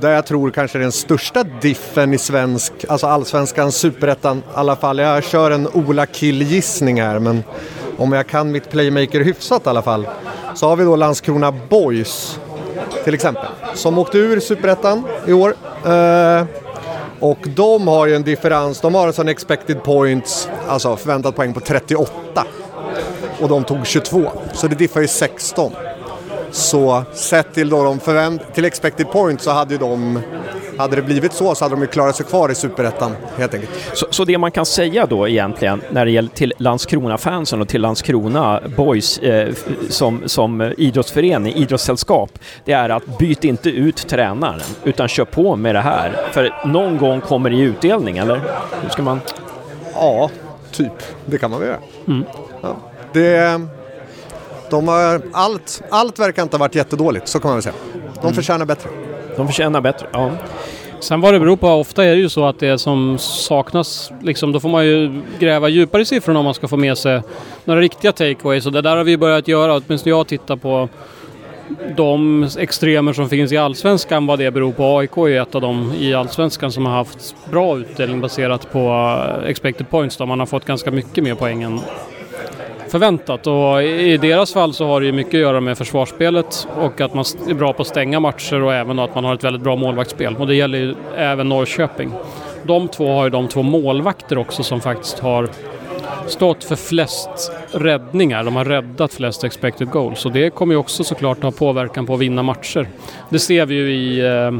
där 0.00 0.10
jag 0.10 0.26
tror 0.26 0.50
kanske 0.50 0.78
den 0.78 0.92
största 0.92 1.44
diffen 1.60 2.14
i 2.14 2.18
svensk, 2.18 2.72
alltså 2.88 3.06
allsvenskan, 3.06 3.72
superettan 3.72 4.38
i 4.38 4.40
alla 4.54 4.76
fall. 4.76 4.98
Jag 4.98 5.24
kör 5.24 5.50
en 5.50 5.68
Ola 5.68 6.06
Kill-gissning 6.06 7.00
här 7.02 7.18
men 7.18 7.44
om 7.98 8.12
jag 8.12 8.26
kan 8.26 8.52
mitt 8.52 8.70
playmaker 8.70 9.20
hyfsat 9.20 9.66
i 9.66 9.68
alla 9.68 9.82
fall. 9.82 10.08
Så 10.54 10.68
har 10.68 10.76
vi 10.76 10.84
då 10.84 10.96
Landskrona 10.96 11.52
Boys 11.68 12.40
till 13.04 13.14
exempel. 13.14 13.46
Som 13.74 13.98
åkte 13.98 14.18
ur 14.18 14.40
superettan 14.40 15.04
i 15.26 15.32
år. 15.32 15.54
Eh, 15.86 16.44
och 17.20 17.38
de 17.56 17.88
har 17.88 18.06
ju 18.06 18.14
en 18.14 18.22
differens, 18.22 18.80
de 18.80 18.94
har 18.94 19.06
alltså 19.06 19.22
en 19.22 19.26
sån 19.26 19.28
expected 19.28 19.82
points, 19.82 20.48
alltså 20.68 20.96
förväntat 20.96 21.36
poäng 21.36 21.54
på 21.54 21.60
38. 21.60 22.44
Och 23.40 23.48
de 23.48 23.64
tog 23.64 23.86
22, 23.86 24.30
så 24.52 24.66
det 24.66 24.74
diffar 24.74 25.00
ju 25.00 25.08
16. 25.08 25.72
Så 26.50 27.02
sett 27.12 27.54
till 27.54 27.68
då 27.68 27.84
de 27.84 28.00
förvänt- 28.00 28.54
till 28.54 28.64
expected 28.64 29.10
points 29.10 29.44
så 29.44 29.50
hade 29.50 29.74
ju 29.74 29.78
de, 29.78 30.20
hade 30.78 30.96
det 30.96 31.02
blivit 31.02 31.32
så 31.32 31.54
så 31.54 31.64
hade 31.64 31.74
de 31.74 31.80
ju 31.80 31.86
klarat 31.86 32.16
sig 32.16 32.26
kvar 32.26 32.50
i 32.50 32.54
superettan 32.54 33.16
helt 33.36 33.54
enkelt. 33.54 33.72
Så, 33.94 34.06
så 34.10 34.24
det 34.24 34.38
man 34.38 34.50
kan 34.50 34.66
säga 34.66 35.06
då 35.06 35.28
egentligen 35.28 35.80
när 35.90 36.04
det 36.04 36.10
gäller 36.10 36.28
till 36.30 36.54
Landskrona-fansen 36.58 37.60
och 37.60 37.68
till 37.68 37.80
Landskrona 37.80 38.60
Boys 38.76 39.18
eh, 39.18 39.48
som, 39.88 40.22
som 40.26 40.72
idrottsförening, 40.78 41.54
idrottssällskap, 41.54 42.38
det 42.64 42.72
är 42.72 42.88
att 42.88 43.18
byt 43.18 43.44
inte 43.44 43.70
ut 43.70 44.08
tränaren 44.08 44.60
utan 44.84 45.08
kör 45.08 45.24
på 45.24 45.56
med 45.56 45.74
det 45.74 45.80
här. 45.80 46.12
För 46.32 46.54
någon 46.64 46.98
gång 46.98 47.20
kommer 47.20 47.50
det 47.50 47.56
i 47.56 47.60
utdelning, 47.60 48.18
eller? 48.18 48.40
Hur 48.82 48.88
ska 48.88 49.02
man... 49.02 49.20
Ja, 49.94 50.30
typ. 50.72 50.92
Det 51.26 51.38
kan 51.38 51.50
man 51.50 51.60
väl 51.60 51.68
göra. 51.68 51.78
Mm. 52.06 52.24
Ja. 52.62 52.76
Det, 53.12 53.60
de 54.70 54.88
har, 54.88 55.22
allt, 55.32 55.82
allt 55.90 56.18
verkar 56.18 56.42
inte 56.42 56.56
ha 56.56 56.58
varit 56.58 56.74
jättedåligt, 56.74 57.28
så 57.28 57.40
kan 57.40 57.48
man 57.48 57.56
väl 57.56 57.62
säga. 57.62 57.74
De 58.22 58.34
förtjänar 58.34 58.66
bättre. 58.66 58.90
De 59.36 59.46
förtjänar 59.46 59.80
bättre. 59.80 60.06
Ja. 60.12 60.30
Sen 61.00 61.20
vad 61.20 61.34
det 61.34 61.40
beror 61.40 61.56
på, 61.56 61.68
ofta 61.68 62.04
är 62.04 62.10
det 62.10 62.20
ju 62.20 62.28
så 62.28 62.44
att 62.44 62.58
det 62.58 62.78
som 62.78 63.18
saknas, 63.18 64.12
liksom, 64.22 64.52
då 64.52 64.60
får 64.60 64.68
man 64.68 64.86
ju 64.86 65.22
gräva 65.38 65.68
djupare 65.68 66.02
i 66.02 66.04
siffrorna 66.04 66.38
om 66.38 66.44
man 66.44 66.54
ska 66.54 66.68
få 66.68 66.76
med 66.76 66.98
sig 66.98 67.22
några 67.64 67.80
riktiga 67.80 68.12
takeaways. 68.12 68.66
Och 68.66 68.72
det 68.72 68.82
där 68.82 68.96
har 68.96 69.04
vi 69.04 69.16
börjat 69.16 69.48
göra, 69.48 69.76
åtminstone 69.76 70.16
jag 70.16 70.26
tittar 70.26 70.56
på 70.56 70.88
de 71.96 72.48
extremer 72.58 73.12
som 73.12 73.28
finns 73.28 73.52
i 73.52 73.56
Allsvenskan, 73.56 74.26
vad 74.26 74.38
det 74.38 74.50
beror 74.50 74.72
på. 74.72 74.98
AIK 74.98 75.16
är 75.16 75.26
ju 75.26 75.38
ett 75.38 75.54
av 75.54 75.60
dem 75.60 75.92
i 75.98 76.14
Allsvenskan 76.14 76.72
som 76.72 76.86
har 76.86 76.92
haft 76.92 77.36
bra 77.50 77.78
utdelning 77.78 78.20
baserat 78.20 78.72
på 78.72 78.88
eh, 79.42 79.48
expected 79.50 79.90
points. 79.90 80.16
Då. 80.16 80.26
Man 80.26 80.38
har 80.38 80.46
fått 80.46 80.64
ganska 80.64 80.90
mycket 80.90 81.24
mer 81.24 81.34
poäng 81.34 81.62
än 81.62 81.80
förväntat. 82.88 83.46
Och 83.46 83.82
i 83.82 84.16
deras 84.16 84.52
fall 84.52 84.74
så 84.74 84.86
har 84.86 85.00
det 85.00 85.06
ju 85.06 85.12
mycket 85.12 85.34
att 85.34 85.40
göra 85.40 85.60
med 85.60 85.78
försvarsspelet 85.78 86.68
och 86.76 87.00
att 87.00 87.14
man 87.14 87.24
är 87.48 87.54
bra 87.54 87.72
på 87.72 87.82
att 87.82 87.88
stänga 87.88 88.20
matcher 88.20 88.62
och 88.62 88.74
även 88.74 88.98
att 88.98 89.14
man 89.14 89.24
har 89.24 89.34
ett 89.34 89.44
väldigt 89.44 89.62
bra 89.62 89.76
målvaktsspel. 89.76 90.36
Och 90.36 90.46
det 90.46 90.54
gäller 90.54 90.78
ju 90.78 90.94
även 91.16 91.48
Norrköping. 91.48 92.12
De 92.62 92.88
två 92.88 93.12
har 93.12 93.24
ju 93.24 93.30
de 93.30 93.48
två 93.48 93.62
målvakter 93.62 94.38
också 94.38 94.62
som 94.62 94.80
faktiskt 94.80 95.18
har 95.18 95.48
stått 96.26 96.64
för 96.64 96.76
flest 96.76 97.52
räddningar. 97.72 98.44
De 98.44 98.56
har 98.56 98.64
räddat 98.64 99.14
flest 99.14 99.44
expected 99.44 99.90
goals. 99.90 100.26
och 100.26 100.32
det 100.32 100.50
kommer 100.50 100.74
ju 100.74 100.78
också 100.78 101.04
såklart 101.04 101.42
ha 101.42 101.50
påverkan 101.50 102.06
på 102.06 102.14
att 102.14 102.20
vinna 102.20 102.42
matcher. 102.42 102.88
Det 103.28 103.38
ser 103.38 103.66
vi 103.66 103.74
ju 103.74 103.94
i 103.94 104.26
eh, 104.26 104.52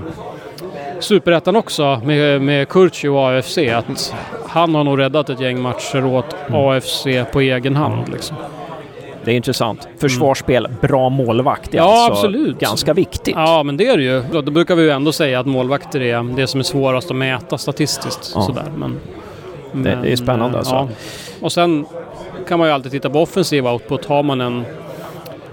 Superettan 1.00 1.56
också 1.56 2.00
med, 2.04 2.42
med 2.42 2.68
Kurci 2.68 3.08
och 3.08 3.28
AFC. 3.30 3.58
Att 3.58 4.14
han 4.48 4.74
har 4.74 4.84
nog 4.84 4.98
räddat 4.98 5.30
ett 5.30 5.40
gäng 5.40 5.60
matcher 5.60 6.04
åt 6.04 6.36
AFC 6.52 7.06
på 7.32 7.40
egen 7.40 7.76
hand. 7.76 8.08
Liksom. 8.12 8.36
Det 9.24 9.30
är 9.32 9.36
intressant. 9.36 9.88
Försvarsspel, 10.00 10.68
bra 10.80 11.08
målvakt 11.08 11.74
är 11.74 11.78
Ja, 11.78 11.84
alltså 11.84 12.12
absolut. 12.26 12.58
ganska 12.60 12.94
viktigt. 12.94 13.34
Ja, 13.36 13.62
men 13.62 13.76
det 13.76 13.86
är 13.88 13.96
det 13.96 14.02
ju. 14.02 14.22
Då 14.32 14.42
brukar 14.42 14.74
vi 14.74 14.82
ju 14.82 14.90
ändå 14.90 15.12
säga 15.12 15.40
att 15.40 15.46
målvakter 15.46 16.00
är 16.00 16.36
det 16.36 16.46
som 16.46 16.60
är 16.60 16.64
svårast 16.64 17.10
att 17.10 17.16
mäta 17.16 17.58
statistiskt. 17.58 18.32
Ja. 18.34 18.42
Sådär. 18.42 18.64
Men, 18.76 18.98
Det- 19.72 19.98
det 20.02 20.12
är 20.12 20.16
spännande 20.16 20.58
alltså. 20.58 20.74
Ja. 20.74 20.88
Och 21.40 21.52
sen 21.52 21.86
kan 22.48 22.58
man 22.58 22.68
ju 22.68 22.74
alltid 22.74 22.92
titta 22.92 23.10
på 23.10 23.20
offensiv 23.22 23.66
output. 23.66 24.04
Har 24.06 24.22
man 24.22 24.40
en... 24.40 24.64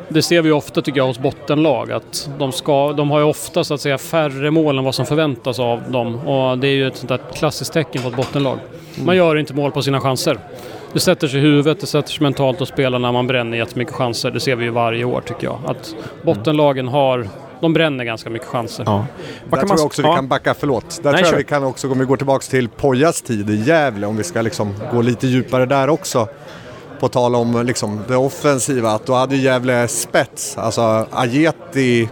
Det 0.10 0.22
ser 0.22 0.42
vi 0.42 0.52
ofta 0.52 0.82
tycker 0.82 1.00
jag 1.00 1.08
hos 1.08 1.20
bottenlag 1.20 1.92
att 1.92 2.30
de, 2.40 2.52
ska, 2.52 2.94
de 2.94 3.12
har 3.12 3.20
ju 3.20 3.26
ofta 3.26 3.64
så 3.64 3.74
att 3.74 3.82
säga 3.82 3.98
färre 3.98 4.52
mål 4.52 4.78
än 4.78 4.84
vad 4.84 4.96
som 4.96 5.06
förväntas 5.06 5.60
av 5.60 5.92
dem. 5.92 6.16
Och 6.16 6.58
det 6.58 6.68
är 6.68 6.76
ju 6.76 6.88
ett 6.88 6.98
sånt 6.98 7.10
där 7.10 7.20
klassiskt 7.34 7.74
tecken 7.74 8.02
på 8.02 8.08
ett 8.08 8.16
bottenlag. 8.16 8.60
Man 9.06 9.16
gör 9.16 9.36
inte 9.36 9.54
mål 9.54 9.72
på 9.72 9.82
sina 9.82 10.02
chanser. 10.02 10.40
Det 10.94 11.00
sätter 11.00 11.28
sig 11.28 11.40
i 11.40 11.42
huvudet, 11.42 11.80
det 11.80 11.88
sätter 11.88 12.12
sig 12.12 12.24
mentalt 12.24 12.60
hos 12.60 12.70
spelarna. 12.70 13.12
Man 13.12 13.28
bränner 13.28 13.58
jättemycket 13.58 13.94
chanser. 13.94 14.32
Det 14.32 14.40
ser 14.40 14.56
vi 14.56 14.66
ju 14.66 14.72
varje 14.72 15.06
år 15.06 15.22
tycker 15.22 15.48
jag. 15.48 15.60
Att 15.66 15.96
bottenlagen 16.24 16.88
har... 16.88 17.28
De 17.60 17.74
bränner 17.74 18.04
ganska 18.04 18.30
mycket 18.30 18.48
chanser. 18.48 18.84
Ja. 18.88 19.06
Där 19.50 19.58
kan 19.58 19.68
tror 19.68 19.80
jag 19.80 19.86
också 19.86 20.02
vi 20.02 20.08
ja. 20.08 20.16
kan 20.16 20.28
backa, 20.28 20.54
förlåt. 20.54 21.00
Där 21.04 21.12
Nej, 21.12 21.22
tror 21.22 21.34
jag 21.34 21.38
vi 21.38 21.44
kan 21.44 21.64
också, 21.64 21.92
om 21.92 22.00
vi 22.00 22.06
går 22.06 22.18
tillbaka 22.18 22.44
till 22.50 22.70
Pojas 22.70 23.22
tid 23.22 23.50
i 23.50 23.56
Gävle, 23.56 24.08
om 24.08 24.18
vi 24.18 24.24
ska 24.24 24.42
liksom 24.42 24.74
gå 24.92 25.02
lite 25.02 25.28
djupare 25.28 25.66
där 25.66 25.90
också. 25.90 26.28
På 27.00 27.08
tal 27.10 27.36
om 27.36 27.66
liksom 27.66 28.00
det 28.08 28.16
offensiva, 28.16 28.92
att 28.92 29.06
då 29.06 29.14
hade 29.14 29.36
ju 29.36 29.42
Gävle 29.42 29.88
spets. 29.88 30.58
Alltså 30.58 31.08
Ajeti 31.12 32.10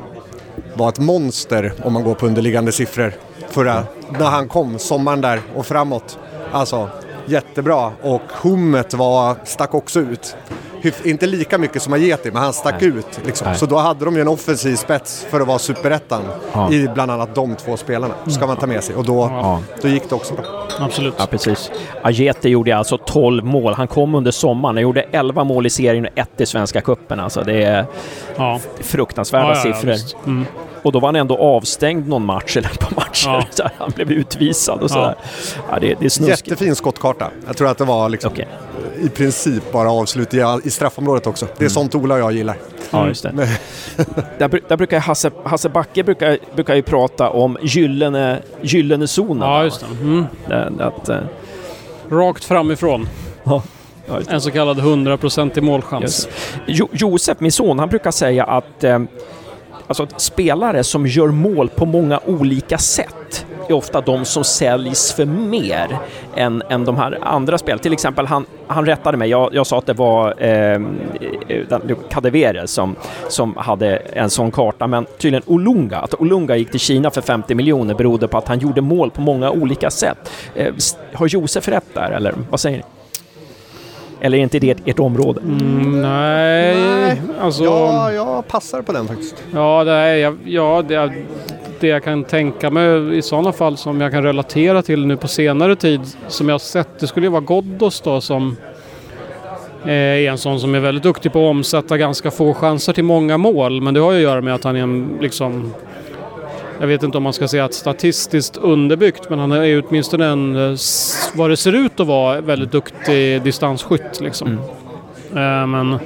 var 0.73 0.89
ett 0.89 0.99
monster 0.99 1.73
om 1.83 1.93
man 1.93 2.03
går 2.03 2.13
på 2.13 2.25
underliggande 2.25 2.71
siffror. 2.71 3.13
Förra, 3.49 3.83
när 4.09 4.25
han 4.25 4.47
kom, 4.47 4.79
sommaren 4.79 5.21
där 5.21 5.41
och 5.55 5.65
framåt. 5.65 6.19
Alltså 6.51 6.89
jättebra 7.25 7.91
och 8.01 8.21
Hummet 8.41 8.93
var, 8.93 9.35
stack 9.43 9.73
också 9.73 9.99
ut. 9.99 10.35
Hyf, 10.83 11.05
inte 11.05 11.25
lika 11.27 11.57
mycket 11.57 11.81
som 11.81 11.93
Ajeti, 11.93 12.31
men 12.31 12.41
han 12.41 12.53
stack 12.53 12.75
Nej. 12.81 12.89
ut. 12.89 13.19
Liksom. 13.25 13.47
Nej. 13.47 13.57
Så 13.57 13.65
då 13.65 13.77
hade 13.77 14.05
de 14.05 14.15
ju 14.15 14.21
en 14.21 14.27
offensiv 14.27 14.75
spets 14.75 15.25
för 15.29 15.41
att 15.41 15.47
vara 15.47 15.59
superettan 15.59 16.21
Ja. 16.53 16.71
i 16.71 16.87
bland 16.93 17.11
annat 17.11 17.35
de 17.35 17.55
två 17.55 17.77
spelarna. 17.77 18.13
ska 18.27 18.47
man 18.47 18.57
ta 18.57 18.67
med 18.67 18.83
sig 18.83 18.95
och 18.95 19.05
då, 19.05 19.29
Ja. 19.31 19.59
då 19.81 19.87
gick 19.87 20.09
det 20.09 20.15
också 20.15 20.33
bra. 20.33 20.45
Absolut. 20.79 21.13
Ja, 21.17 21.25
precis. 21.25 21.71
Ajete 22.01 22.49
gjorde 22.49 22.77
alltså 22.77 22.97
12 22.97 23.45
mål. 23.45 23.73
Han 23.73 23.87
kom 23.87 24.15
under 24.15 24.31
sommaren. 24.31 24.75
Han 24.75 24.83
gjorde 24.83 25.01
11 25.11 25.43
mål 25.43 25.65
i 25.65 25.69
serien 25.69 26.05
och 26.05 26.17
ett 26.19 26.41
i 26.41 26.45
Svenska 26.45 26.81
cupen. 26.81 27.19
Alltså 27.19 27.41
det 27.43 27.63
är 27.63 27.85
Ja. 28.35 28.59
fruktansvärda 28.81 29.47
Ja, 29.47 29.61
ja, 29.65 29.67
ja, 29.69 29.73
siffror. 29.73 30.19
Mm. 30.25 30.45
Och 30.83 30.91
då 30.91 30.99
var 30.99 31.07
han 31.07 31.15
ändå 31.15 31.37
avstängd 31.37 32.07
någon 32.07 32.25
match 32.25 32.57
eller 32.57 32.69
ett 32.69 32.79
par 32.79 32.95
matcher. 32.95 33.27
Ja. 33.29 33.45
Så 33.49 33.69
han 33.77 33.91
blev 33.95 34.11
utvisad 34.11 34.81
och 34.81 34.89
sådär. 34.91 35.15
Ja. 35.71 35.79
det, 35.79 35.95
det 35.99 36.05
är 36.05 36.09
snuskigt. 36.09 36.47
Jättefin 36.47 36.75
skottkarta. 36.75 37.29
Jag 37.47 37.57
tror 37.57 37.67
att 37.69 37.77
det 37.77 37.85
var 37.85 38.09
liksom, 38.09 38.31
Okej. 38.31 38.47
i 39.01 39.09
princip 39.09 39.71
bara 39.71 39.91
avslut 39.91 40.33
i, 40.33 40.43
i 40.63 40.69
straffområdet 40.69 41.27
också. 41.27 41.47
Det 41.57 41.65
är 41.65 41.69
sånt 41.69 41.95
Ola 41.95 42.13
och 42.15 42.19
jag 42.21 42.31
gillar. 42.31 42.57
Ja, 42.91 43.07
just 43.07 43.23
det. 43.23 43.31
där, 44.37 44.47
bru- 44.47 44.63
där 44.67 44.77
brukar 44.77 44.99
Hasse, 44.99 45.31
Hasse 45.43 45.69
Backe 45.69 46.03
brukar, 46.03 46.37
brukar 46.55 46.75
ju 46.75 46.81
prata 46.81 47.29
om 47.29 47.57
gyllene, 47.61 48.39
gyllene 48.61 49.07
zonen. 49.07 49.49
Ja, 49.49 49.63
just 49.63 49.79
det. 49.79 49.85
Mm. 50.01 50.25
det. 50.47 50.85
Att, 50.85 51.09
eh, 51.09 51.17
Rakt 52.09 52.43
framifrån. 52.43 53.07
ja, 53.43 53.63
ja. 54.07 54.19
En 54.29 54.41
så 54.41 54.51
kallad 54.51 54.79
100% 54.79 55.57
i 55.57 55.61
målchans. 55.61 56.03
Yes. 56.03 56.27
Jo, 56.65 56.89
Josef, 56.91 57.39
min 57.39 57.51
son, 57.51 57.79
han 57.79 57.89
brukar 57.89 58.11
säga 58.11 58.43
att 58.43 58.83
eh, 58.83 58.99
alltså, 59.87 60.03
att 60.03 60.21
spelare 60.21 60.83
som 60.83 61.07
gör 61.07 61.27
mål 61.27 61.69
på 61.69 61.85
många 61.85 62.19
olika 62.25 62.77
sätt 62.77 63.45
är 63.69 63.73
ofta 63.73 64.01
de 64.01 64.25
som 64.25 64.43
säljs 64.43 65.13
för 65.13 65.25
mer 65.25 65.97
än, 66.35 66.63
än 66.69 66.85
de 66.85 66.97
här 66.97 67.19
andra 67.21 67.57
spelen. 67.57 67.79
Till 67.79 67.93
exempel, 67.93 68.25
han, 68.25 68.45
han 68.67 68.85
rättade 68.85 69.17
mig. 69.17 69.29
Jag, 69.29 69.49
jag 69.53 69.67
sa 69.67 69.77
att 69.77 69.85
det 69.85 69.93
var 69.93 70.33
eh, 70.37 70.81
eh 71.47 71.97
Kadewere 72.09 72.67
som, 72.67 72.95
som 73.29 73.57
hade 73.57 73.95
en 73.95 74.29
sån 74.29 74.51
karta, 74.51 74.87
men 74.87 75.05
tydligen 75.17 75.43
Olunga. 75.45 75.97
Att 75.97 76.21
Olunga 76.21 76.55
gick 76.55 76.71
till 76.71 76.79
Kina 76.79 77.11
för 77.11 77.21
50 77.21 77.55
miljoner 77.55 77.93
berodde 77.93 78.27
på 78.27 78.37
att 78.37 78.47
han 78.47 78.59
gjorde 78.59 78.81
mål 78.81 79.11
på 79.11 79.21
många 79.21 79.51
olika 79.51 79.91
sätt. 79.91 80.31
Eh, 80.55 80.73
har 81.13 81.27
Josef 81.27 81.67
rätt 81.67 81.93
där, 81.93 82.11
eller 82.11 82.33
vad 82.49 82.59
säger 82.59 82.77
ni? 82.77 82.83
Eller 84.25 84.37
är 84.37 84.41
inte 84.41 84.59
det 84.59 84.77
ert 84.85 84.99
område? 84.99 85.41
Mm, 85.41 86.01
nej, 86.01 87.21
alltså... 87.41 87.63
Ja, 87.63 88.11
jag 88.11 88.47
passar 88.47 88.81
på 88.81 88.91
den 88.91 89.07
faktiskt. 89.07 89.43
Ja, 89.53 89.83
det, 89.83 89.91
är, 89.91 90.15
jag- 90.15 90.37
ja 90.45 90.83
det, 90.87 91.11
det 91.79 91.87
jag 91.87 92.03
kan 92.03 92.23
tänka 92.23 92.69
mig 92.69 93.17
i 93.17 93.21
sådana 93.21 93.51
fall 93.51 93.77
som 93.77 94.01
jag 94.01 94.11
kan 94.11 94.23
relatera 94.23 94.81
till 94.81 95.05
nu 95.05 95.17
på 95.17 95.27
senare 95.27 95.75
tid 95.75 96.01
som 96.27 96.49
jag 96.49 96.53
har 96.53 96.59
sett, 96.59 96.99
det 96.99 97.07
skulle 97.07 97.25
ju 97.25 97.31
vara 97.31 97.41
Ghoddos 97.41 98.01
då 98.01 98.21
som 98.21 98.57
eh, 99.85 99.91
är 99.91 100.29
en 100.31 100.37
sån 100.37 100.59
som 100.59 100.75
är 100.75 100.79
väldigt 100.79 101.03
duktig 101.03 101.33
på 101.33 101.39
att 101.45 101.51
omsätta 101.51 101.97
ganska 101.97 102.31
få 102.31 102.53
chanser 102.53 102.93
till 102.93 103.03
många 103.03 103.37
mål. 103.37 103.81
Men 103.81 103.93
det 103.93 103.99
har 103.99 104.11
ju 104.11 104.17
att 104.17 104.23
göra 104.23 104.41
med 104.41 104.55
att 104.55 104.63
han 104.63 104.75
är 104.75 104.81
en 104.83 105.17
liksom 105.21 105.73
jag 106.79 106.87
vet 106.87 107.03
inte 107.03 107.17
om 107.17 107.23
man 107.23 107.33
ska 107.33 107.47
säga 107.47 107.65
att 107.65 107.73
statistiskt 107.73 108.57
underbyggt 108.57 109.29
men 109.29 109.39
han 109.39 109.51
är 109.51 109.63
ju 109.63 109.81
åtminstone 109.81 110.25
en, 110.25 110.55
eh, 110.55 110.77
vad 111.35 111.49
det 111.49 111.57
ser 111.57 111.73
ut 111.73 111.99
att 111.99 112.07
vara, 112.07 112.41
väldigt 112.41 112.71
duktig 112.71 113.41
distansskytt 113.41 114.21
liksom. 114.21 114.59
Eh, 115.35 115.67
Men 115.67 115.99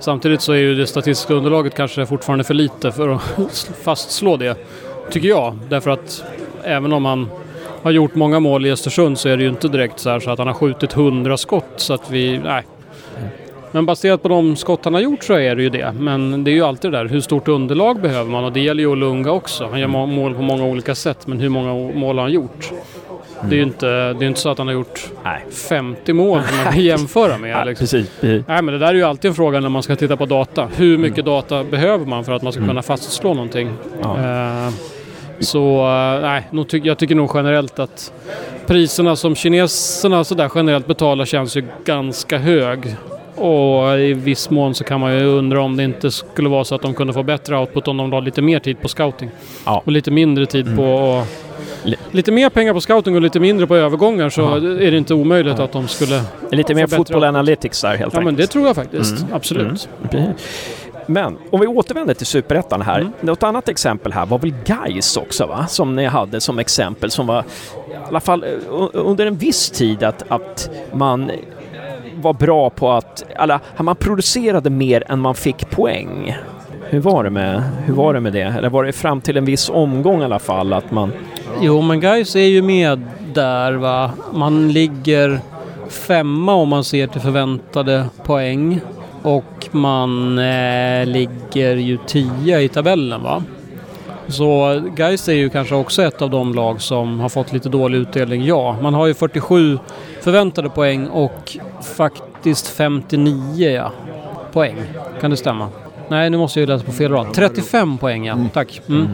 Samtidigt 0.00 0.40
så 0.40 0.52
är 0.52 0.56
ju 0.56 0.74
det 0.74 0.86
statistiska 0.86 1.34
underlaget 1.34 1.74
kanske 1.74 2.06
fortfarande 2.06 2.44
för 2.44 2.54
lite 2.54 2.92
för 2.92 3.08
att 3.08 3.22
fastslå 3.82 4.36
det, 4.36 4.56
tycker 5.10 5.28
jag. 5.28 5.58
Därför 5.68 5.90
att 5.90 6.24
även 6.64 6.92
om 6.92 7.04
han 7.04 7.28
har 7.82 7.90
gjort 7.90 8.14
många 8.14 8.40
mål 8.40 8.66
i 8.66 8.72
Östersund 8.72 9.18
så 9.18 9.28
är 9.28 9.36
det 9.36 9.42
ju 9.42 9.48
inte 9.48 9.68
direkt 9.68 9.98
så, 9.98 10.10
här 10.10 10.20
så 10.20 10.30
att 10.30 10.38
han 10.38 10.46
har 10.46 10.54
skjutit 10.54 10.96
100 10.96 11.36
skott 11.36 11.72
så 11.76 11.94
att 11.94 12.10
vi... 12.10 12.38
Nej. 12.38 12.62
Men 13.72 13.86
baserat 13.86 14.22
på 14.22 14.28
de 14.28 14.56
skott 14.56 14.84
han 14.84 14.94
har 14.94 15.00
gjort 15.00 15.24
så 15.24 15.34
är 15.34 15.56
det 15.56 15.62
ju 15.62 15.68
det. 15.68 15.92
Men 15.98 16.44
det 16.44 16.50
är 16.50 16.52
ju 16.52 16.62
alltid 16.64 16.92
det 16.92 16.98
där, 16.98 17.04
hur 17.06 17.20
stort 17.20 17.48
underlag 17.48 18.00
behöver 18.00 18.30
man? 18.30 18.44
Och 18.44 18.52
det 18.52 18.60
gäller 18.60 18.80
ju 18.82 18.86
Olunga 18.86 19.30
också. 19.32 19.66
Han 19.70 19.80
gör 19.80 19.86
må- 19.88 20.06
mål 20.06 20.34
på 20.34 20.42
många 20.42 20.64
olika 20.64 20.94
sätt, 20.94 21.26
men 21.26 21.40
hur 21.40 21.48
många 21.48 21.92
mål 21.98 22.16
har 22.16 22.22
han 22.22 22.32
gjort? 22.32 22.70
Det 23.48 23.54
är 23.54 23.56
ju 23.56 23.62
inte, 23.62 23.86
det 23.86 24.24
är 24.24 24.28
inte 24.28 24.40
så 24.40 24.48
att 24.48 24.58
han 24.58 24.66
har 24.66 24.74
gjort 24.74 25.00
Nej. 25.24 25.44
50 25.68 26.12
mål 26.12 26.40
som 26.48 26.56
man 26.64 26.72
kan 26.72 26.82
jämföra 26.82 27.38
med. 27.38 27.50
Ja, 27.50 27.64
Liksom. 27.64 27.82
precis. 27.84 28.10
precis. 28.20 28.44
Nej, 28.48 28.62
men 28.62 28.72
det 28.74 28.78
där 28.78 28.86
är 28.88 28.94
ju 28.94 29.02
alltid 29.02 29.28
en 29.28 29.34
fråga 29.34 29.60
när 29.60 29.68
man 29.68 29.82
ska 29.82 29.96
titta 29.96 30.16
på 30.16 30.26
data. 30.26 30.68
Hur 30.76 30.98
mycket 30.98 31.24
data 31.24 31.64
behöver 31.64 32.06
man 32.06 32.24
för 32.24 32.32
att 32.32 32.42
man 32.42 32.52
ska 32.52 32.66
kunna 32.66 32.82
fastslå 32.82 33.34
någonting? 33.34 33.70
Ja. 34.02 34.16
Eh, 34.18 34.72
så 35.40 35.78
eh, 35.80 36.20
nej, 36.22 36.48
jag 36.82 36.98
tycker 36.98 37.14
nog 37.14 37.30
generellt 37.34 37.78
att 37.78 38.12
priserna 38.66 39.16
som 39.16 39.34
kineserna 39.34 40.24
så 40.24 40.34
där 40.34 40.50
generellt 40.54 40.86
betalar 40.86 41.24
känns 41.24 41.56
ju 41.56 41.64
ganska 41.84 42.38
hög. 42.38 42.96
Och 43.40 43.98
i 43.98 44.12
viss 44.14 44.50
mån 44.50 44.74
så 44.74 44.84
kan 44.84 45.00
man 45.00 45.14
ju 45.18 45.24
undra 45.24 45.60
om 45.62 45.76
det 45.76 45.84
inte 45.84 46.10
skulle 46.10 46.48
vara 46.48 46.64
så 46.64 46.74
att 46.74 46.82
de 46.82 46.94
kunde 46.94 47.12
få 47.12 47.22
bättre 47.22 47.58
output 47.58 47.88
om 47.88 47.96
de 47.96 48.10
la 48.10 48.20
lite 48.20 48.42
mer 48.42 48.58
tid 48.58 48.80
på 48.82 48.88
scouting. 48.88 49.30
Ja. 49.66 49.82
Och 49.84 49.92
lite 49.92 50.10
mindre 50.10 50.46
tid 50.46 50.76
på... 50.76 50.82
Och, 50.84 51.26
Li- 51.84 51.96
lite 52.10 52.32
mer 52.32 52.50
pengar 52.50 52.74
på 52.74 52.80
scouting 52.80 53.14
och 53.14 53.20
lite 53.22 53.40
mindre 53.40 53.66
på 53.66 53.76
övergångar 53.76 54.28
så 54.30 54.40
Ja. 54.40 54.56
är 54.56 54.90
det 54.90 54.96
inte 54.96 55.14
omöjligt 55.14 55.58
att 55.58 55.72
de 55.72 55.88
skulle... 55.88 56.22
Lite 56.50 56.74
mer 56.74 56.98
output. 56.98 57.22
analytics 57.22 57.80
där 57.82 57.88
helt 57.88 58.00
Ja 58.00 58.04
enkelt. 58.06 58.24
men 58.24 58.36
det 58.36 58.46
tror 58.46 58.66
jag 58.66 58.76
faktiskt. 58.76 59.24
Absolut. 59.32 59.88
Men 61.06 61.36
om 61.50 61.60
vi 61.60 61.66
återvänder 61.66 62.14
till 62.14 62.26
Superettan 62.26 62.82
här. 62.82 63.00
Mm. 63.00 63.12
Något 63.20 63.42
annat 63.42 63.68
exempel 63.68 64.12
här 64.12 64.26
var 64.26 64.38
väl 64.38 64.54
Gais 64.64 65.16
också 65.16 65.46
va? 65.46 65.66
Som 65.66 65.96
ni 65.96 66.06
hade 66.06 66.40
som 66.40 66.58
exempel 66.58 67.10
som 67.10 67.26
var 67.26 67.40
i 67.40 67.44
alla 68.08 68.20
fall 68.20 68.44
eh, 68.44 68.50
under 68.92 69.26
en 69.26 69.36
viss 69.36 69.70
tid 69.70 70.02
att, 70.02 70.24
att 70.28 70.70
man 70.92 71.30
var 72.20 72.32
bra 72.32 72.70
på 72.70 72.92
att, 72.92 73.24
Alla, 73.36 73.60
man 73.78 73.96
producerade 73.96 74.70
mer 74.70 75.04
än 75.08 75.20
man 75.20 75.34
fick 75.34 75.70
poäng. 75.70 76.36
Hur 76.88 77.00
var 77.00 77.24
det 77.24 77.30
med, 77.30 77.62
hur 77.84 77.94
var 77.94 78.14
det, 78.14 78.20
med 78.20 78.32
det? 78.32 78.42
Eller 78.42 78.68
var 78.68 78.84
det 78.84 78.92
fram 78.92 79.20
till 79.20 79.36
en 79.36 79.44
viss 79.44 79.70
omgång 79.70 80.20
i 80.20 80.24
alla 80.24 80.38
fall 80.38 80.72
att 80.72 80.90
man... 80.90 81.12
Jo, 81.60 81.80
men 81.80 82.00
Gais 82.00 82.36
är 82.36 82.40
ju 82.40 82.62
med 82.62 83.06
där 83.34 83.72
va. 83.72 84.10
Man 84.32 84.72
ligger 84.72 85.40
femma 85.88 86.54
om 86.54 86.68
man 86.68 86.84
ser 86.84 87.06
till 87.06 87.20
förväntade 87.20 88.04
poäng. 88.24 88.80
Och 89.22 89.68
man 89.70 90.38
eh, 90.38 91.06
ligger 91.06 91.76
ju 91.76 91.98
tia 92.06 92.60
i 92.60 92.68
tabellen 92.68 93.22
va. 93.22 93.42
Så 94.30 94.80
Gais 94.96 95.28
är 95.28 95.32
ju 95.32 95.48
kanske 95.50 95.74
också 95.74 96.02
ett 96.02 96.22
av 96.22 96.30
de 96.30 96.54
lag 96.54 96.80
som 96.82 97.20
har 97.20 97.28
fått 97.28 97.52
lite 97.52 97.68
dålig 97.68 97.98
utdelning, 97.98 98.44
ja. 98.44 98.76
Man 98.82 98.94
har 98.94 99.06
ju 99.06 99.14
47 99.14 99.78
förväntade 100.20 100.68
poäng 100.70 101.06
och 101.08 101.56
faktiskt 101.96 102.68
59 102.68 103.70
ja, 103.70 103.92
poäng. 104.52 104.76
Kan 105.20 105.30
det 105.30 105.36
stämma? 105.36 105.68
Nej, 106.08 106.30
nu 106.30 106.36
måste 106.38 106.60
jag 106.60 106.68
ju 106.68 106.74
läsa 106.74 106.84
på 106.86 106.92
fel 106.92 107.12
rad. 107.12 107.34
35 107.34 107.98
poäng 107.98 108.26
ja, 108.26 108.36
tack. 108.54 108.80
Mm. 108.88 109.08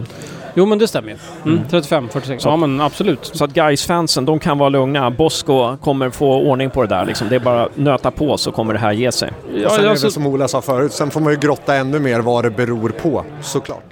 Jo, 0.54 0.66
men 0.66 0.78
det 0.78 0.88
stämmer 0.88 1.08
ju. 1.08 1.16
Mm, 1.52 1.60
35, 1.70 2.08
46. 2.12 2.42
Så- 2.42 2.48
Ja, 2.48 2.56
men 2.56 2.80
absolut. 2.80 3.30
Så 3.34 3.44
att 3.44 3.50
guys 3.52 3.86
fansen 3.86 4.24
de 4.24 4.38
kan 4.38 4.58
vara 4.58 4.68
lugna. 4.68 5.10
Bosko 5.10 5.76
kommer 5.76 6.10
få 6.10 6.34
ordning 6.34 6.70
på 6.70 6.82
det 6.82 6.88
där. 6.88 7.06
Liksom. 7.06 7.28
Det 7.28 7.34
är 7.36 7.40
bara 7.40 7.62
att 7.64 7.76
nöta 7.76 8.10
på 8.10 8.36
så 8.36 8.52
kommer 8.52 8.72
det 8.72 8.78
här 8.78 8.92
ge 8.92 9.12
sig. 9.12 9.30
Och 9.64 9.70
sen 9.70 9.80
är 9.80 9.84
det 9.84 9.90
alltså- 9.90 10.10
som 10.10 10.26
Ola 10.26 10.48
sa 10.48 10.60
förut, 10.62 10.92
sen 10.92 11.10
får 11.10 11.20
man 11.20 11.32
ju 11.32 11.38
grotta 11.38 11.74
ännu 11.74 11.98
mer 11.98 12.20
vad 12.20 12.44
det 12.44 12.50
beror 12.50 12.88
på, 12.88 13.24
såklart. 13.42 13.84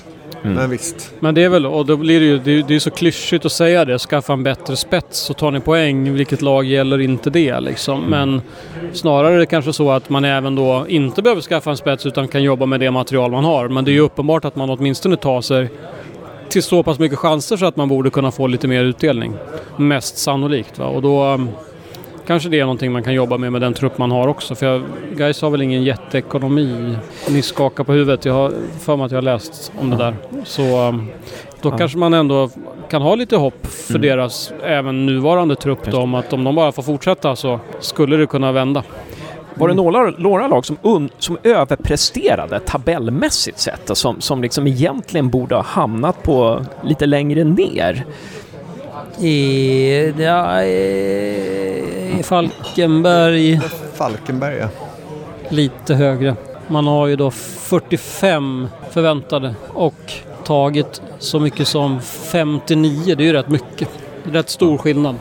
Mm. 0.44 0.56
Men 0.56 0.70
visst. 0.70 1.14
Men 1.20 1.34
det 1.34 1.42
är 1.42 1.48
väl, 1.48 1.66
och 1.66 1.86
då 1.86 1.96
blir 1.96 2.20
det 2.20 2.26
ju, 2.26 2.38
det 2.38 2.50
är, 2.50 2.64
det 2.68 2.74
är 2.74 2.78
så 2.78 2.90
klyschigt 2.90 3.44
att 3.44 3.52
säga 3.52 3.84
det, 3.84 3.98
skaffa 3.98 4.32
en 4.32 4.42
bättre 4.42 4.76
spets 4.76 5.18
så 5.18 5.34
tar 5.34 5.50
ni 5.50 5.60
poäng. 5.60 6.14
Vilket 6.14 6.42
lag 6.42 6.64
gäller 6.64 7.00
inte 7.00 7.30
det 7.30 7.60
liksom? 7.60 8.00
Men 8.00 8.42
snarare 8.92 9.34
är 9.34 9.38
det 9.38 9.46
kanske 9.46 9.72
så 9.72 9.90
att 9.90 10.08
man 10.08 10.24
även 10.24 10.54
då 10.54 10.84
inte 10.88 11.22
behöver 11.22 11.42
skaffa 11.42 11.70
en 11.70 11.76
spets 11.76 12.06
utan 12.06 12.28
kan 12.28 12.42
jobba 12.42 12.66
med 12.66 12.80
det 12.80 12.90
material 12.90 13.30
man 13.30 13.44
har. 13.44 13.68
Men 13.68 13.84
det 13.84 13.90
är 13.90 13.92
ju 13.92 14.00
uppenbart 14.00 14.44
att 14.44 14.56
man 14.56 14.70
åtminstone 14.70 15.16
tar 15.16 15.40
sig 15.40 15.68
till 16.48 16.62
så 16.62 16.82
pass 16.82 16.98
mycket 16.98 17.18
chanser 17.18 17.56
så 17.56 17.66
att 17.66 17.76
man 17.76 17.88
borde 17.88 18.10
kunna 18.10 18.30
få 18.30 18.46
lite 18.46 18.68
mer 18.68 18.84
utdelning. 18.84 19.34
Mest 19.76 20.18
sannolikt. 20.18 20.78
Va? 20.78 20.86
Och 20.86 21.02
då 21.02 21.24
um, 21.24 21.48
kanske 22.26 22.48
det 22.48 22.56
är 22.60 22.64
någonting 22.64 22.92
man 22.92 23.02
kan 23.02 23.14
jobba 23.14 23.38
med 23.38 23.52
med 23.52 23.60
den 23.60 23.74
trupp 23.74 23.98
man 23.98 24.10
har 24.10 24.28
också. 24.28 24.54
För 24.54 24.66
jag, 24.66 24.82
Gais 25.16 25.42
har 25.42 25.50
väl 25.50 25.62
ingen 25.62 25.82
jätteekonomi. 25.84 26.96
Ni 27.30 27.42
skakar 27.42 27.84
på 27.84 27.92
huvudet. 27.92 28.24
Jag 28.24 28.34
har 28.34 28.52
för 28.80 28.96
mig 28.96 29.06
att 29.06 29.12
jag 29.12 29.16
har 29.16 29.22
läst 29.22 29.72
om 29.80 29.90
det 29.90 29.96
där. 29.96 30.14
Så 30.44 30.88
um, 30.88 31.06
då 31.62 31.68
Ja. 31.68 31.76
kanske 31.78 31.98
man 31.98 32.14
ändå 32.14 32.50
kan 32.90 33.02
ha 33.02 33.14
lite 33.14 33.36
hopp 33.36 33.66
för 33.66 33.94
Mm. 33.94 34.02
deras 34.08 34.52
även 34.64 35.06
nuvarande 35.06 35.56
trupp 35.56 35.90
då, 35.90 35.98
om 35.98 36.14
att 36.14 36.32
om 36.32 36.44
de 36.44 36.54
bara 36.54 36.72
får 36.72 36.82
fortsätta 36.82 37.36
så 37.36 37.60
skulle 37.80 38.16
det 38.16 38.26
kunna 38.26 38.52
vända. 38.52 38.82
Var 39.54 39.68
det 39.68 39.74
några, 39.74 40.10
några 40.18 40.48
lag 40.48 40.66
som, 40.66 40.76
un, 40.82 41.08
som 41.18 41.38
överpresterade 41.42 42.60
tabellmässigt 42.60 43.58
sett 43.58 43.90
och 43.90 43.96
som, 43.98 44.20
som 44.20 44.42
liksom 44.42 44.66
egentligen 44.66 45.30
borde 45.30 45.54
ha 45.54 45.62
hamnat 45.62 46.22
på 46.22 46.64
lite 46.84 47.06
längre 47.06 47.44
ner? 47.44 48.04
I, 49.20 50.12
ja, 50.22 50.62
i 50.64 52.03
Falkenberg 52.24 53.60
Falkenberg, 53.94 54.56
ja. 54.56 54.68
lite 55.48 55.94
högre. 55.94 56.36
Man 56.68 56.86
har 56.86 57.06
ju 57.06 57.16
då 57.16 57.30
45 57.30 58.68
förväntade 58.90 59.54
och 59.68 60.12
tagit 60.44 61.02
så 61.18 61.40
mycket 61.40 61.68
som 61.68 62.00
59. 62.00 63.14
Det 63.14 63.22
är 63.22 63.26
ju 63.26 63.32
rätt 63.32 63.48
mycket. 63.48 63.88
Rätt 64.32 64.48
stor 64.48 64.78
skillnad. 64.78 65.16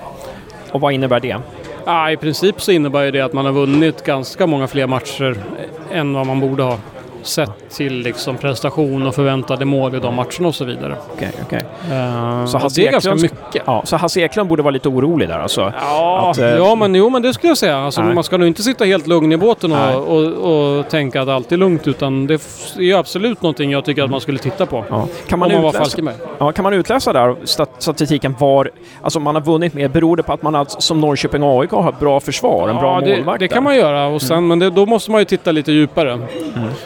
Och 0.72 0.82
vad 0.82 0.94
innebär 0.94 1.20
det? 1.20 1.38
Ja, 1.86 2.12
I 2.12 2.18
princip 2.18 2.62
så 2.62 2.72
innebär 2.72 3.04
ju 3.04 3.12
det 3.12 3.22
att 3.22 3.34
man 3.34 3.46
har 3.46 3.52
vunnit 3.54 4.04
ganska 4.04 4.48
många 4.48 4.68
fler 4.68 4.88
matcher 4.88 5.44
än 5.92 6.14
vad 6.14 6.28
man 6.28 6.40
borde 6.40 6.64
ha. 6.64 6.78
Sett 7.24 7.70
till 7.70 7.94
liksom 8.00 8.38
prestation 8.38 9.08
och 9.08 9.16
förväntade 9.16 9.66
mål 9.66 9.96
i 9.96 10.00
de 10.00 10.16
matcherna 10.16 10.48
och 10.48 10.56
så 10.56 10.66
vidare. 10.66 10.96
Okej, 11.14 11.32
okej. 11.46 11.62
Uh, 11.92 12.46
Så 12.46 12.58
Hasse 12.58 12.82
det 12.82 12.88
är 12.88 12.92
ganska 12.92 13.16
mycket. 13.16 13.64
Ja, 13.66 13.82
så 13.86 13.98
Hasse 13.98 14.22
Eklund 14.22 14.50
borde 14.50 14.64
vara 14.64 14.72
lite 14.72 14.90
orolig 14.90 15.28
där 15.28 15.40
alltså. 15.40 15.74
Ja, 15.80 16.30
Att, 16.32 16.38
eh, 16.38 16.48
ja 16.48 16.76
men, 16.76 16.96
jo, 16.96 17.10
men 17.10 17.22
det 17.22 17.34
skulle 17.34 17.52
jag 17.52 17.58
säga. 17.58 17.78
Alltså, 17.78 18.02
man 18.02 18.24
ska 18.24 18.38
nog 18.38 18.48
inte 18.48 18.64
sitta 18.64 18.86
helt 18.86 19.08
lugn 19.08 19.32
i 19.32 19.38
båten 19.38 19.72
och, 19.72 20.18
och, 20.18 20.78
och 20.78 20.90
tänka 20.90 21.22
att 21.22 21.28
allt 21.30 21.52
är 21.52 21.58
lugnt. 21.58 21.88
Utan 21.88 22.28
det 22.28 22.34
är 22.78 22.96
absolut 22.96 23.42
någonting 23.42 23.72
jag 23.72 23.86
tycker 23.86 24.04
att 24.04 24.10
man 24.10 24.22
skulle 24.22 24.40
titta 24.40 24.66
på. 24.66 24.86
Ja. 24.90 25.08
Kan, 25.28 25.40
man 25.40 25.52
man 25.52 25.66
utläsa, 25.66 26.14
ja, 26.38 26.52
kan 26.52 26.64
man 26.64 26.74
utläsa 26.74 27.14
där 27.14 27.36
stat, 27.44 27.70
statistiken 27.78 28.36
var, 28.40 28.72
alltså 29.02 29.20
man 29.20 29.36
har 29.36 29.42
vunnit 29.42 29.74
mer, 29.74 29.88
beror 29.88 30.18
det 30.18 30.24
på 30.24 30.34
att 30.34 30.42
man 30.42 30.54
har, 30.54 30.66
som 30.66 31.02
Norrköping 31.02 31.42
AIK 31.44 31.72
har 31.72 31.90
ett 31.90 32.00
bra 32.00 32.20
försvar, 32.20 32.70
en 32.70 32.76
bra 32.76 33.02
ja, 33.02 33.08
det, 33.08 33.16
målvakt 33.16 33.40
det 33.40 33.48
där? 33.48 33.56
kan 33.56 33.64
man 33.64 33.76
göra. 33.76 34.06
Och 34.08 34.22
sen, 34.22 34.48
Men 34.48 34.60
det, 34.60 34.70
då 34.70 34.86
måste 34.86 35.12
man 35.12 35.22
ju 35.22 35.26
titta 35.26 35.52
lite 35.52 35.72
djupare. 35.72 36.20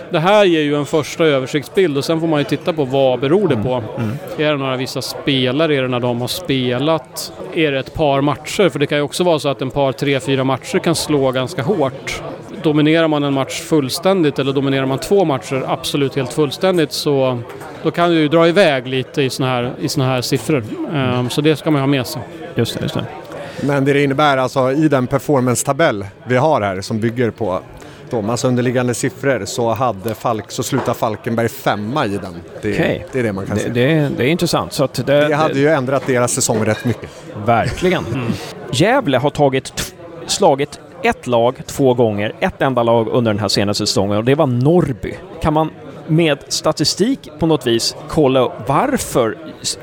Det 0.10 0.20
här 0.20 0.27
ger 0.28 0.62
ju 0.62 0.76
en 0.76 0.86
första 0.86 1.26
översiktsbild 1.26 1.98
och 1.98 2.06
sen 2.06 2.20
får 2.20 2.28
man 2.28 2.40
ju 2.40 2.44
titta 2.44 2.74
på 2.74 2.86
vad 2.86 3.20
beror 3.20 3.48
det 3.48 3.58
på. 3.58 3.84
Är 4.38 4.52
det 4.52 4.58
några 4.58 4.78
vissa 4.78 5.02
spelare? 5.02 5.76
Är 5.76 5.82
det 5.82 5.88
när 5.88 6.00
de 6.00 6.22
har 6.22 6.28
spelat? 6.28 7.34
Är 7.54 7.72
det 7.72 7.80
ett 7.80 7.94
par 7.94 8.22
matcher? 8.22 8.70
För 8.70 8.80
det 8.80 8.88
kan 8.88 8.98
ju 8.98 9.02
också 9.02 9.24
vara 9.24 9.40
så 9.40 9.50
att 9.50 9.62
en 9.62 9.70
par, 9.70 9.92
tre, 9.92 10.20
fyra 10.20 10.44
matcher 10.44 10.80
kan 10.80 10.96
slå 10.96 11.32
ganska 11.32 11.62
hårt. 11.62 12.22
Dominerar 12.64 13.08
man 13.08 13.24
en 13.24 13.34
match 13.34 13.62
fullständigt 13.62 14.40
eller 14.40 14.54
dominerar 14.54 14.86
man 14.86 14.98
två 14.98 15.26
matcher 15.26 15.64
absolut 15.68 16.16
helt 16.16 16.34
fullständigt 16.34 16.92
så 16.92 17.40
då 17.84 17.92
kan 17.92 18.10
det 18.10 18.16
ju 18.16 18.28
dra 18.28 18.48
iväg 18.48 18.88
lite 18.88 19.22
i 19.22 19.30
såna 19.30 19.50
här, 19.50 19.74
i 19.80 19.90
såna 19.90 20.06
här 20.06 20.22
siffror. 20.22 20.64
Ehm, 20.94 21.30
så 21.30 21.42
det 21.42 21.56
ska 21.56 21.72
man 21.72 21.82
ha 21.82 21.88
med 21.88 22.08
sig. 22.08 22.22
Just 22.56 22.74
det, 22.74 22.82
just 22.82 22.96
det. 22.96 23.06
Men 23.62 23.86
det 23.86 23.94
det 23.94 24.04
innebär 24.04 24.38
alltså 24.38 24.72
i 24.72 24.88
den 24.88 25.08
performance-tabell 25.08 26.06
vi 26.28 26.38
har 26.38 26.62
här 26.62 26.82
som 26.82 27.00
bygger 27.00 27.32
på 27.32 27.62
massa 28.12 28.48
underliggande 28.48 28.94
siffror 28.94 29.46
så, 29.46 29.70
hade 29.74 30.14
Falk, 30.16 30.52
så 30.52 30.64
slutar 30.64 30.94
Falkenberg 30.94 31.50
femma 31.50 32.06
i 32.06 32.10
den. 32.10 32.36
Det, 32.62 32.74
Okej. 32.74 33.06
det 33.12 33.20
är 33.20 33.24
det 33.24 33.34
man 33.34 33.46
kan 33.46 33.56
Det, 33.56 33.62
se. 33.64 33.70
det, 33.70 34.10
det 34.18 34.24
är 34.24 34.28
intressant. 34.28 34.74
Så 34.74 34.88
det, 34.96 35.04
Det 35.04 35.36
hade 35.36 35.60
ju 35.60 35.68
ändrat 35.70 36.08
deras 36.08 36.32
säsong 36.34 36.66
rätt 36.66 36.86
mycket. 36.86 37.10
Verkligen. 37.46 38.06
Mm. 38.06 38.32
Gävle 38.72 39.18
har 39.18 39.30
tagit, 39.30 39.96
slagit 40.28 40.80
ett 41.04 41.28
lag 41.28 41.56
två 41.66 41.94
gånger, 41.94 42.36
ett 42.40 42.62
enda 42.62 42.84
lag 42.84 43.08
under 43.08 43.34
den 43.34 43.40
här 43.40 43.48
senaste 43.48 43.86
säsongen 43.88 44.18
och 44.18 44.24
det 44.24 44.36
var 44.36 44.48
Norrby. 44.48 45.14
Kan 45.42 45.54
man 45.54 45.70
med 46.08 46.38
statistik 46.48 47.30
på 47.40 47.46
något 47.46 47.68
vis 47.68 47.96
kolla 48.08 48.52
varför 48.68 49.38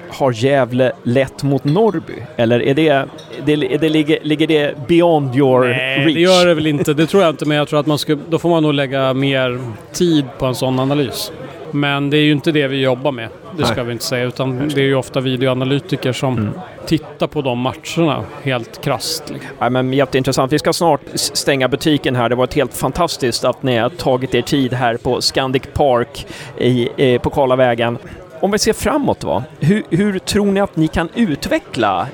har 0.08 0.32
Gävle 0.32 0.92
lett 1.02 1.42
mot 1.42 1.64
Norrby? 1.64 2.12
Eller 2.36 2.62
är 2.62 2.74
det, 2.74 3.06
det, 3.44 3.52
är 3.52 3.78
det 3.78 3.88
ligger, 3.88 4.18
ligger 4.22 4.46
det 4.46 4.88
beyond 4.88 5.36
your 5.36 5.68
Nej, 5.68 5.98
reach? 5.98 6.14
det 6.14 6.20
gör 6.20 6.46
det 6.46 6.54
väl 6.54 6.66
inte. 6.66 6.94
Det 6.94 7.06
tror 7.06 7.22
jag 7.22 7.30
inte, 7.30 7.44
men 7.44 7.56
jag 7.56 7.68
tror 7.68 7.80
att 7.80 7.86
man 7.86 7.98
ska, 7.98 8.16
då 8.28 8.38
får 8.38 8.48
man 8.48 8.62
nog 8.62 8.74
lägga 8.74 9.14
mer 9.14 9.60
tid 9.92 10.24
på 10.38 10.46
en 10.46 10.54
sån 10.54 10.78
analys. 10.78 11.32
Men 11.74 12.10
det 12.10 12.16
är 12.16 12.20
ju 12.22 12.32
inte 12.32 12.52
det 12.52 12.68
vi 12.68 12.80
jobbar 12.82 13.12
med. 13.12 13.28
Det 13.56 13.64
ska 13.64 13.82
vi 13.82 13.92
inte 13.92 14.04
säga. 14.04 14.24
Utan 14.24 14.68
det 14.68 14.80
är 14.80 14.84
ju 14.84 14.94
ofta 14.94 15.20
videoanalytiker 15.20 16.12
som 16.12 16.38
Mm. 16.38 16.50
tittar 16.86 17.26
på 17.26 17.42
de 17.42 17.58
matcherna 17.58 18.24
helt 18.42 18.84
krasst. 18.84 19.30
liksom. 19.30 19.50
Ja, 19.58 19.70
men 19.70 19.92
jätteintressant. 19.92 20.52
Vi 20.52 20.58
ska 20.58 20.72
snart 20.72 21.00
stänga 21.14 21.68
butiken 21.68 22.16
här. 22.16 22.28
Det 22.28 22.34
var 22.34 22.44
ett 22.44 22.54
helt 22.54 22.76
fantastiskt 22.76 23.44
att 23.44 23.62
ni 23.62 23.76
har 23.76 23.88
tagit 23.88 24.34
er 24.34 24.42
tid 24.42 24.72
här 24.72 24.96
på 24.96 25.20
Scandic 25.20 25.62
Park 25.74 26.26
i, 26.58 26.88
eh, 26.96 27.20
på 27.20 27.30
Karlavägen. 27.30 27.98
Om 28.40 28.50
vi 28.50 28.58
ser 28.58 28.72
framåt, 28.72 29.24
va? 29.24 29.44
Hur, 29.60 29.82
hur 29.90 30.18
tror 30.18 30.46
ni 30.46 30.60
att 30.60 30.76
ni 30.76 30.88
kan 30.88 31.08
utveckla 31.14 32.06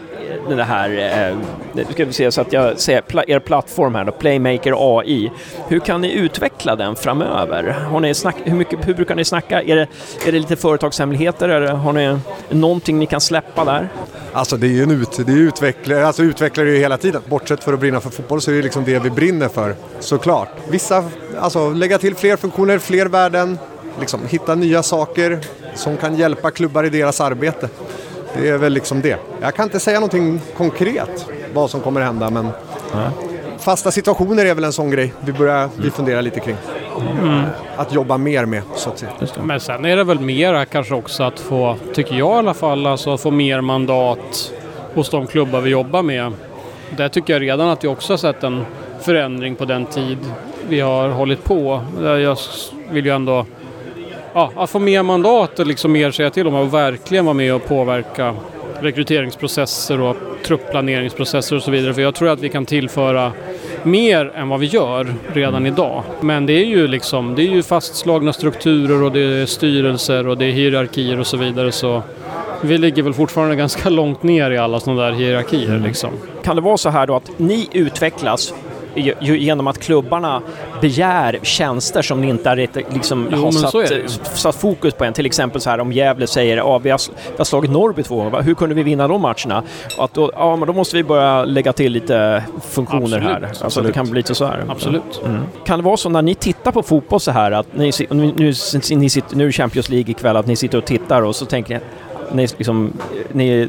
den 0.48 0.58
här, 0.58 0.90
eh, 1.30 1.36
nu 1.72 1.84
ska 1.92 2.04
vi 2.04 2.12
se 2.12 2.32
så 2.32 2.40
att 2.40 2.52
jag 2.52 2.78
ser 2.80 3.00
pla- 3.00 3.24
er 3.26 3.38
plattform 3.38 3.94
här 3.94 4.04
då, 4.04 4.12
Playmaker 4.12 4.98
AI. 4.98 5.30
Hur 5.68 5.80
kan 5.80 6.00
ni 6.00 6.12
utveckla 6.12 6.76
den 6.76 6.96
framöver? 6.96 7.70
Har 7.90 8.00
ni 8.00 8.14
snack, 8.14 8.36
hur, 8.44 8.54
mycket, 8.56 8.88
hur 8.88 8.94
brukar 8.94 9.14
ni 9.14 9.24
snacka? 9.24 9.62
Är 9.62 9.76
det, 9.76 9.86
är 10.26 10.32
det 10.32 10.38
lite 10.38 10.56
företagshemligheter? 10.56 11.48
Eller 11.48 11.66
har 11.72 11.92
ni 11.92 12.18
någonting 12.50 12.98
ni 12.98 13.06
kan 13.06 13.20
släppa 13.20 13.64
där? 13.64 13.88
Alltså 14.32 14.56
det 14.56 14.66
är 14.66 14.70
ju 14.70 14.82
en 14.82 14.90
ut, 14.90 15.26
det 15.26 15.32
är 15.32 15.36
utvecklare, 15.36 16.06
alltså 16.06 16.22
utvecklar 16.22 16.64
ju 16.64 16.76
hela 16.78 16.96
tiden. 16.96 17.22
Bortsett 17.28 17.64
för 17.64 17.72
att 17.72 17.80
brinna 17.80 18.00
för 18.00 18.10
fotboll 18.10 18.40
så 18.40 18.50
är 18.50 18.54
det 18.54 18.62
liksom 18.62 18.84
det 18.84 18.98
vi 18.98 19.10
brinner 19.10 19.48
för, 19.48 19.74
såklart. 20.00 20.48
Vissa, 20.68 21.04
alltså 21.40 21.70
lägga 21.70 21.98
till 21.98 22.14
fler 22.14 22.36
funktioner, 22.36 22.78
fler 22.78 23.06
värden, 23.06 23.58
liksom 24.00 24.20
hitta 24.28 24.54
nya 24.54 24.82
saker 24.82 25.38
som 25.74 25.96
kan 25.96 26.16
hjälpa 26.16 26.50
klubbar 26.50 26.84
i 26.84 26.88
deras 26.88 27.20
arbete. 27.20 27.68
Det 28.34 28.48
är 28.48 28.58
väl 28.58 28.72
liksom 28.72 29.00
det. 29.00 29.18
Jag 29.40 29.54
kan 29.54 29.64
inte 29.64 29.80
säga 29.80 30.00
någonting 30.00 30.40
konkret 30.56 31.26
vad 31.54 31.70
som 31.70 31.80
kommer 31.80 32.00
hända 32.00 32.30
men 32.30 32.48
fasta 33.58 33.90
situationer 33.90 34.44
är 34.44 34.54
väl 34.54 34.64
en 34.64 34.72
sån 34.72 34.90
grej 34.90 35.12
vi 35.20 35.32
börjar 35.32 35.68
vi 35.76 35.90
fundera 35.90 36.20
lite 36.20 36.40
kring. 36.40 36.56
Att 37.76 37.94
jobba 37.94 38.18
mer 38.18 38.44
med 38.46 38.62
så 38.74 38.90
att 38.90 38.98
säga. 38.98 39.12
Men 39.42 39.60
sen 39.60 39.84
är 39.84 39.96
det 39.96 40.04
väl 40.04 40.20
mera 40.20 40.64
kanske 40.64 40.94
också 40.94 41.22
att 41.22 41.40
få, 41.40 41.76
tycker 41.94 42.14
jag 42.14 42.34
i 42.36 42.38
alla 42.38 42.54
fall, 42.54 42.86
alltså 42.86 43.14
att 43.14 43.20
få 43.20 43.30
mer 43.30 43.60
mandat 43.60 44.52
hos 44.94 45.10
de 45.10 45.26
klubbar 45.26 45.60
vi 45.60 45.70
jobbar 45.70 46.02
med. 46.02 46.32
Där 46.96 47.08
tycker 47.08 47.32
jag 47.32 47.42
redan 47.42 47.68
att 47.68 47.84
vi 47.84 47.88
också 47.88 48.12
har 48.12 48.18
sett 48.18 48.42
en 48.44 48.64
förändring 49.00 49.56
på 49.56 49.64
den 49.64 49.86
tid 49.86 50.18
vi 50.68 50.80
har 50.80 51.08
hållit 51.08 51.44
på. 51.44 51.80
Jag 52.02 52.38
vill 52.90 53.06
ju 53.06 53.14
ändå 53.14 53.46
ja, 54.34 54.52
att 54.56 54.70
få 54.70 54.78
mer 54.78 55.02
mandat 55.02 55.58
och 55.58 55.66
liksom 55.66 55.92
mer 55.92 56.10
säga 56.10 56.30
till 56.30 56.46
om 56.46 56.54
och 56.54 56.74
verkligen 56.74 57.24
vara 57.24 57.34
med 57.34 57.54
och 57.54 57.68
påverka 57.68 58.34
rekryteringsprocesser 58.80 60.00
och 60.00 60.16
truppplaneringsprocesser 60.46 61.56
och 61.56 61.62
så 61.62 61.70
vidare. 61.70 61.94
För 61.94 62.02
jag 62.02 62.14
tror 62.14 62.28
att 62.28 62.40
vi 62.40 62.48
kan 62.48 62.66
tillföra 62.66 63.32
mer 63.82 64.32
än 64.34 64.48
vad 64.48 64.60
vi 64.60 64.66
gör 64.66 65.14
redan 65.32 65.66
idag. 65.66 66.02
Men 66.20 66.46
det 66.46 66.52
är 66.52 66.64
ju 66.64 66.88
liksom, 66.88 67.34
det 67.34 67.42
är 67.42 67.50
ju 67.50 67.62
fastslagna 67.62 68.32
strukturer 68.32 69.02
och 69.02 69.12
det 69.12 69.20
är 69.20 69.46
styrelser 69.46 70.26
och 70.26 70.38
det 70.38 70.44
är 70.44 70.52
hierarkier 70.52 71.20
och 71.20 71.26
så 71.26 71.36
vidare. 71.36 71.72
Så 71.72 72.02
vi 72.62 72.78
ligger 72.78 73.02
väl 73.02 73.14
fortfarande 73.14 73.56
ganska 73.56 73.88
långt 73.88 74.22
ner 74.22 74.50
i 74.50 74.58
alla 74.58 74.80
sådana 74.80 75.02
där 75.02 75.12
hierarkier 75.12 75.78
liksom. 75.78 76.10
Kan 76.44 76.56
det 76.56 76.62
vara 76.62 76.76
så 76.76 76.88
här 76.90 77.06
då 77.06 77.16
att 77.16 77.30
ni 77.36 77.68
utvecklas 77.72 78.54
genom 79.20 79.66
att 79.66 79.78
klubbarna 79.78 80.42
begär 80.80 81.38
tjänster 81.42 82.02
som 82.02 82.20
ni 82.20 82.28
inte 82.28 82.54
liksom, 82.54 83.28
Jo, 83.32 83.44
har 83.44 83.52
satt, 83.52 83.72
det 83.72 83.94
ju. 83.94 84.08
satt 84.34 84.56
fokus 84.56 84.94
på 84.94 85.04
än. 85.04 85.12
Till 85.12 85.26
exempel 85.26 85.60
så 85.60 85.70
här 85.70 85.80
om 85.80 85.92
Gävle 85.92 86.26
säger 86.26 86.56
ja, 86.56 86.78
vi, 86.78 86.90
har, 86.90 87.00
vi 87.30 87.36
har 87.38 87.44
slagit 87.44 87.70
Norrby 87.70 88.02
två 88.02 88.16
gånger, 88.16 88.42
hur 88.42 88.54
kunde 88.54 88.74
vi 88.74 88.82
vinna 88.82 89.08
de 89.08 89.20
matcherna? 89.22 89.62
Att 89.98 90.14
då, 90.14 90.30
ja, 90.34 90.56
men 90.56 90.66
då 90.66 90.72
måste 90.72 90.96
vi 90.96 91.04
börja 91.04 91.44
lägga 91.44 91.72
till 91.72 91.92
lite 91.92 92.44
funktioner 92.70 93.04
Absolut, 93.04 93.22
här. 93.24 93.42
Alltså 93.42 93.60
det 93.60 93.66
absolut. 93.66 93.94
kan 93.94 94.10
bli 94.10 94.18
lite 94.18 94.34
så 94.34 94.44
här. 94.44 94.64
Absolut. 94.68 95.20
Mm. 95.24 95.42
Kan 95.66 95.78
det 95.78 95.84
vara 95.84 95.96
så 95.96 96.08
när 96.08 96.22
ni 96.22 96.34
tittar 96.34 96.72
på 96.72 96.82
fotboll 96.82 97.20
så 97.20 97.30
här 97.30 97.52
att 97.52 97.66
ni, 97.76 97.92
nu, 98.10 98.32
nu, 98.36 98.52
ni 98.90 99.10
sitter, 99.10 99.36
nu 99.36 99.44
är 99.44 99.46
det 99.46 99.52
Champions 99.52 99.88
League 99.88 100.10
ikväll, 100.10 100.36
att 100.36 100.46
ni 100.46 100.56
sitter 100.56 100.78
och 100.78 100.84
tittar 100.84 101.22
och 101.22 101.36
så 101.36 101.46
tänker 101.46 101.74
ni 101.74 101.80
ni, 102.32 102.46
liksom, 102.56 102.92
ni, 103.32 103.68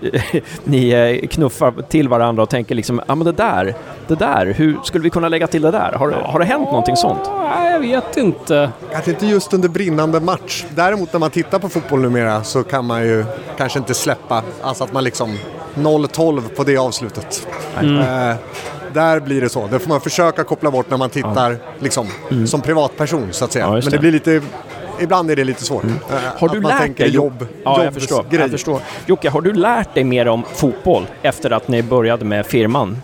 ni 0.64 0.90
eh, 0.90 1.28
knuffar 1.28 1.74
till 1.90 2.10
varandra 2.10 2.44
och 2.44 2.50
tänker 2.50 2.76
liksom, 2.76 3.02
ja 3.08 3.16
men 3.16 3.26
det 3.26 3.32
där, 3.32 3.76
det 4.08 4.16
där, 4.16 4.46
hur 4.46 4.78
skulle 4.84 5.04
vi 5.04 5.10
kunna 5.10 5.30
lägga 5.30 5.48
till 5.48 5.62
det 5.62 5.72
där? 5.72 5.92
Har, 5.92 6.12
har 6.12 6.40
det 6.40 6.46
hänt 6.46 6.66
någonting 6.66 6.96
sånt? 6.96 7.20
Nej, 7.50 7.72
jag 7.72 7.80
vet 7.80 8.18
inte. 8.18 8.72
Kanske 8.92 9.12
inte 9.12 9.26
just 9.26 9.54
under 9.54 9.70
brinnande 9.70 10.20
match. 10.20 10.66
Däremot 10.76 11.14
när 11.14 11.20
man 11.20 11.30
tittar 11.32 11.60
på 11.60 11.70
fotboll 11.70 12.02
numera 12.02 12.44
så 12.44 12.64
kan 12.64 12.86
man 12.86 13.04
ju 13.04 13.26
kanske 13.58 13.80
inte 13.80 13.94
släppa, 13.94 14.44
alltså 14.62 14.84
att 14.84 14.94
man 14.94 15.04
liksom 15.04 15.38
0-12 15.76 16.42
på 16.56 16.64
det 16.64 16.78
avslutet. 16.78 17.48
Eh, 17.82 18.34
där 18.94 19.20
blir 19.20 19.42
det 19.42 19.50
så. 19.50 19.68
Det 19.68 19.80
får 19.80 19.90
man 19.90 20.02
försöka 20.02 20.44
koppla 20.44 20.72
bort 20.72 20.90
när 20.90 20.98
man 20.98 21.10
tittar 21.10 21.58
liksom, 21.80 22.08
som 22.46 22.62
privatperson 22.62 23.28
så 23.32 23.46
att 23.46 23.52
säga. 23.52 23.66
Ja, 23.66 23.72
Men 23.72 23.82
det 23.82 23.90
det. 23.90 24.00
blir 24.00 24.12
lite, 24.12 24.42
ibland 25.02 25.32
är 25.32 25.36
det 25.36 25.44
lite 25.44 25.64
svårt. 25.66 25.84
Eh, 25.84 25.90
Har 26.38 26.50
du 26.50 26.56
att 26.58 26.64
man 26.64 26.70
lärt 26.72 26.80
tänker 26.82 27.04
dig 27.04 27.14
jobb, 27.14 27.48
Ja, 27.64 27.84
jag 27.84 27.94
förstår, 27.94 28.26
jag 28.30 28.52
förstår. 28.52 28.82
Jocke, 29.06 29.30
har 29.30 29.42
du 29.42 29.54
lärt 29.54 29.94
dig 29.96 30.04
mer 30.04 30.28
om 30.28 30.44
fotboll 30.54 31.06
efter 31.22 31.52
att 31.52 31.68
ni 31.68 31.84
började 31.84 32.26
med 32.26 32.46
firman? 32.46 33.02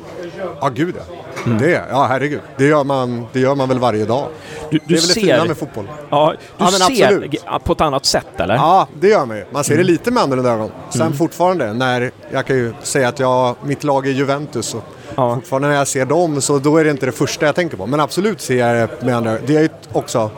Ja, 0.62 0.70
gud 0.70 0.96
ja. 0.98 1.04
Mm. 1.46 1.58
Det, 1.62 1.84
ja, 1.92 2.06
herregud. 2.10 2.40
Det 2.58 2.66
gör, 2.66 2.84
man, 2.84 3.26
det 3.34 3.40
gör 3.40 3.56
man 3.56 3.70
väl 3.70 3.80
varje 3.80 4.06
dag. 4.06 4.28
Du, 4.72 4.78
Det 4.78 4.84
du 4.88 4.96
är 4.96 5.00
väl 5.00 5.08
det 5.08 5.14
ser, 5.14 5.22
fina 5.22 5.46
med 5.46 5.58
fotboll. 5.58 5.90
ja, 6.10 6.32
du 6.32 6.38
Ja, 6.58 6.64
men 6.72 6.72
ser 6.72 7.06
absolut. 7.06 7.42
på 7.64 7.74
ett 7.74 7.82
annat 7.82 8.06
sätt, 8.06 8.28
eller? 8.40 8.56
Ja, 8.56 8.88
det 9.00 9.08
gör 9.08 9.26
man 9.26 9.38
ju. 9.38 9.46
Man 9.52 9.64
ser 9.64 9.74
Mm. 9.74 9.86
det 9.86 9.92
lite 9.92 10.12
med 10.12 10.24
annorlunda 10.24 10.52
ögon. 10.52 10.72
Sen 10.90 11.14
fortfarande, 11.14 11.74
när 11.74 12.12
jag 12.32 12.46
kan 12.46 12.56
ju 12.56 12.74
säga 12.84 13.08
att 13.08 13.20
jag, 13.20 13.56
mitt 13.64 13.84
lag 13.84 14.08
är 14.08 14.12
Juventus 14.12 14.74
och 14.74 14.84
Ja. 15.16 15.36
fortfarande 15.36 15.68
när 15.68 15.76
jag 15.76 15.88
ser 15.88 16.06
dem 16.06 16.42
så 16.42 16.60
då 16.60 16.78
är 16.78 16.84
det 16.84 16.90
inte 16.92 17.06
det 17.06 17.12
första 17.12 17.46
jag 17.46 17.56
tänker 17.56 17.78
på. 17.78 17.86
Men 17.88 18.00
absolut 18.00 18.42
ser 18.42 18.58
jag 18.68 18.90
det 18.90 19.06
med 19.06 19.16
andra 19.18 19.38
Det 19.48 19.56
är 19.56 19.62
ju 19.62 19.70
också, 19.94 20.30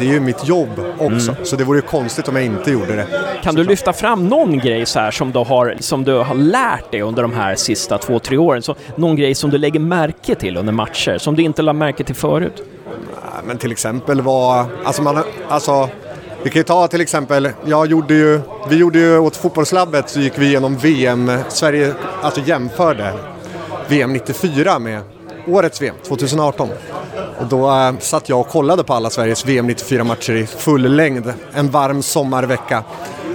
det 0.00 0.08
är 0.08 0.12
ju 0.12 0.20
mitt 0.20 0.48
jobb 0.48 0.80
också. 0.98 1.36
Så 1.42 1.56
det 1.56 1.64
vore 1.64 1.78
ju 1.78 1.82
konstigt 1.82 2.28
om 2.28 2.36
jag 2.36 2.44
inte 2.44 2.70
gjorde 2.70 2.96
det. 2.96 3.06
Kan 3.42 3.54
du 3.54 3.64
lyfta 3.64 3.92
fram 3.92 4.28
någon 4.28 4.58
grej 4.58 4.86
så 4.86 5.00
här 5.00 5.10
som 5.10 5.32
du 5.32 5.38
har, 5.38 5.76
som 5.80 6.04
du 6.04 6.12
har 6.12 6.34
lärt 6.34 6.92
dig 6.92 7.02
under 7.02 7.22
de 7.22 7.32
här 7.32 7.54
sista 7.54 7.98
två, 7.98 8.18
tre 8.18 8.36
åren? 8.36 8.62
Så, 8.62 8.74
någon 8.96 9.16
grej 9.16 9.34
som 9.34 9.50
du 9.50 9.58
lägger 9.58 9.80
märke 9.80 10.34
till 10.34 10.56
under 10.56 10.72
matcher, 10.72 11.18
som 11.18 11.36
du 11.36 11.42
inte 11.42 11.62
lade 11.62 11.78
märke 11.78 12.04
till 12.04 12.14
förut? 12.14 12.62
Men 13.44 13.58
till 13.58 13.72
exempel 13.72 14.20
var, 14.20 14.64
alltså 14.84 15.02
man, 15.02 15.22
alltså 15.48 15.88
vi 16.42 16.50
kan 16.50 16.60
ju 16.60 16.64
ta 16.64 16.88
till 16.88 17.00
exempel, 17.00 17.48
jag 17.64 17.86
gjorde 17.86 18.14
ju, 18.14 18.40
vi 18.68 18.76
gjorde 18.76 18.98
ju 18.98 19.18
åt 19.18 19.36
fotbollslabbet 19.36 20.08
så 20.08 20.20
gick 20.20 20.38
vi 20.38 20.46
igenom 20.46 20.76
VM, 20.76 21.30
Sverige, 21.48 21.94
alltså 22.22 22.40
jämförde 22.40 23.12
VM 23.88 24.12
94 24.12 24.78
med 24.78 25.00
årets 25.54 25.82
VM 25.82 25.94
2018. 26.06 26.68
Och 27.38 27.46
då 27.46 27.70
eh, 27.70 27.98
satt 27.98 28.28
jag 28.28 28.40
och 28.40 28.48
kollade 28.48 28.84
på 28.84 28.94
alla 28.94 29.10
Sveriges 29.10 29.46
VM 29.46 29.66
94 29.66 30.04
matcher 30.04 30.32
i 30.32 30.46
full 30.46 30.96
längd 30.96 31.32
en 31.54 31.70
varm 31.70 32.02
sommarvecka 32.02 32.84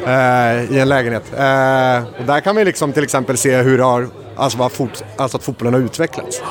eh, 0.05 0.75
i 0.75 0.79
en 0.79 0.89
lägenhet. 0.89 1.23
Eh, 1.33 2.19
och 2.19 2.25
där 2.25 2.39
kan 2.39 2.55
vi 2.55 2.65
liksom 2.65 2.93
till 2.93 3.03
exempel 3.03 3.37
se 3.37 3.57
hur 3.57 3.77
det 3.77 3.83
har, 3.83 4.07
alltså, 4.35 4.57
vad 4.57 4.71
fot, 4.71 5.03
alltså 5.17 5.37
att 5.37 5.43
fotbollen 5.43 5.73
har 5.73 5.81
utvecklats. 5.81 6.41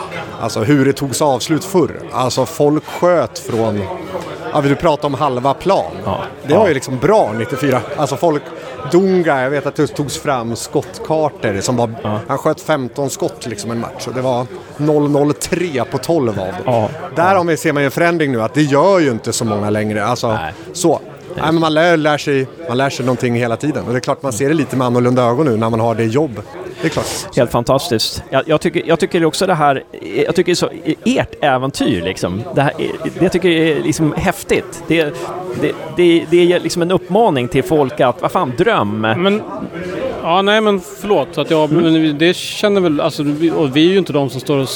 Alltså 0.40 0.60
hur 0.60 0.84
det 0.84 0.92
togs 0.92 1.22
avslut 1.22 1.64
förr. 1.64 2.00
Alltså 2.12 2.46
folk 2.46 2.84
sköt 2.84 3.38
från, 3.38 3.80
ja 4.54 4.60
du 4.60 4.74
pratar 4.74 5.08
om 5.08 5.14
halva 5.14 5.54
plan. 5.54 5.92
Ja. 6.04 6.20
Det 6.46 6.54
var 6.54 6.68
ju 6.68 6.74
liksom 6.74 6.98
bra 6.98 7.32
94. 7.38 7.80
Alltså 7.96 8.16
folk, 8.16 8.42
Dunga, 8.92 9.42
jag 9.42 9.50
vet 9.50 9.66
att 9.66 9.76
det 9.76 9.86
togs 9.86 10.18
fram 10.18 10.56
skottkartor 10.56 11.60
som 11.60 11.76
var, 11.76 11.90
han 12.28 12.38
sköt 12.38 12.60
15 12.60 13.10
skott 13.10 13.46
liksom 13.46 13.70
en 13.70 13.80
match 13.80 14.06
och 14.06 14.14
det 14.14 14.22
var 14.22 14.46
0-0-3 14.76 15.84
på 15.84 15.98
12 15.98 16.28
av 16.28 16.36
dem. 16.36 16.54
Ja. 16.66 16.88
Där 17.16 17.34
har 17.36 17.44
vi, 17.44 17.56
ser 17.56 17.72
man 17.72 17.82
ju 17.82 17.84
en 17.84 17.90
förändring 17.90 18.32
nu 18.32 18.42
att 18.42 18.54
det 18.54 18.62
gör 18.62 18.98
ju 18.98 19.10
inte 19.10 19.32
så 19.32 19.44
många 19.44 19.70
längre. 19.70 20.04
Alltså, 20.04 20.32
Nej. 20.32 20.52
så. 20.72 21.00
Nej, 21.36 21.44
men 21.46 21.60
man, 21.60 21.74
lär, 21.74 21.96
lär 21.96 22.18
sig, 22.18 22.46
man 22.68 22.76
lär 22.76 22.90
sig 22.90 23.06
någonting 23.06 23.34
hela 23.34 23.56
tiden 23.56 23.84
och 23.86 23.92
det 23.92 23.98
är 23.98 24.00
klart 24.00 24.22
man 24.22 24.32
ser 24.32 24.48
det 24.48 24.54
lite 24.54 24.76
med 24.76 24.86
annorlunda 24.86 25.22
ögon 25.22 25.46
nu 25.46 25.56
när 25.56 25.70
man 25.70 25.80
har 25.80 25.94
det 25.94 26.04
jobb. 26.04 26.42
Det 26.80 26.86
är 26.86 26.90
klart. 26.90 27.36
Helt 27.36 27.50
fantastiskt. 27.50 28.22
Jag, 28.30 28.42
jag, 28.46 28.60
tycker, 28.60 28.82
jag 28.86 29.00
tycker 29.00 29.24
också 29.24 29.46
det 29.46 29.54
här, 29.54 29.84
jag 30.26 30.34
tycker 30.34 30.54
så, 30.54 30.70
ert 31.04 31.34
äventyr 31.40 32.02
liksom, 32.02 32.42
det, 32.54 32.62
här, 32.62 32.72
det 33.18 33.28
tycker 33.28 33.48
jag 33.48 33.68
är 33.68 33.82
liksom 33.82 34.14
häftigt. 34.16 34.82
Det, 34.86 35.04
det, 35.60 35.72
det, 35.96 36.26
det 36.30 36.52
är 36.52 36.60
liksom 36.60 36.82
en 36.82 36.90
uppmaning 36.90 37.48
till 37.48 37.62
folk 37.64 38.00
att, 38.00 38.22
vad 38.22 38.32
fan, 38.32 38.52
dröm. 38.58 39.00
Men, 39.00 39.42
ja, 40.24 40.42
nej 40.42 40.60
men 40.60 40.80
förlåt. 40.80 41.38
Att 41.38 41.50
jag, 41.50 41.72
men 41.72 42.02
vi- 42.02 42.12
det 42.12 42.36
känner 42.36 42.80
väl, 42.80 43.00
alltså, 43.00 43.22
vi, 43.22 43.50
och 43.50 43.76
vi 43.76 43.86
är 43.86 43.90
ju 43.92 43.98
inte 43.98 44.12
de 44.12 44.30
som 44.30 44.40
står 44.40 44.58
och 44.58 44.68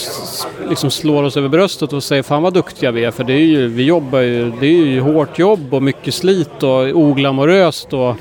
liksom 0.69 0.91
slår 0.91 1.23
oss 1.23 1.37
över 1.37 1.49
bröstet 1.49 1.93
och 1.93 2.03
säger 2.03 2.23
fan 2.23 2.43
vad 2.43 2.55
duktiga 2.55 2.91
vi 2.91 3.05
är. 3.05 3.11
För 3.11 3.25
det 3.25 3.33
är 3.33 3.45
ju, 3.47 3.69
vi 3.69 3.83
jobbar 3.85 4.19
ju, 4.21 4.53
det 4.61 4.67
är 4.67 4.87
ju 4.87 5.01
hårt 5.01 5.39
jobb 5.39 5.75
och 5.75 5.83
mycket 5.83 6.15
slit 6.15 6.63
och 6.63 6.81
oglamoröst. 6.95 7.93
Och 7.93 8.15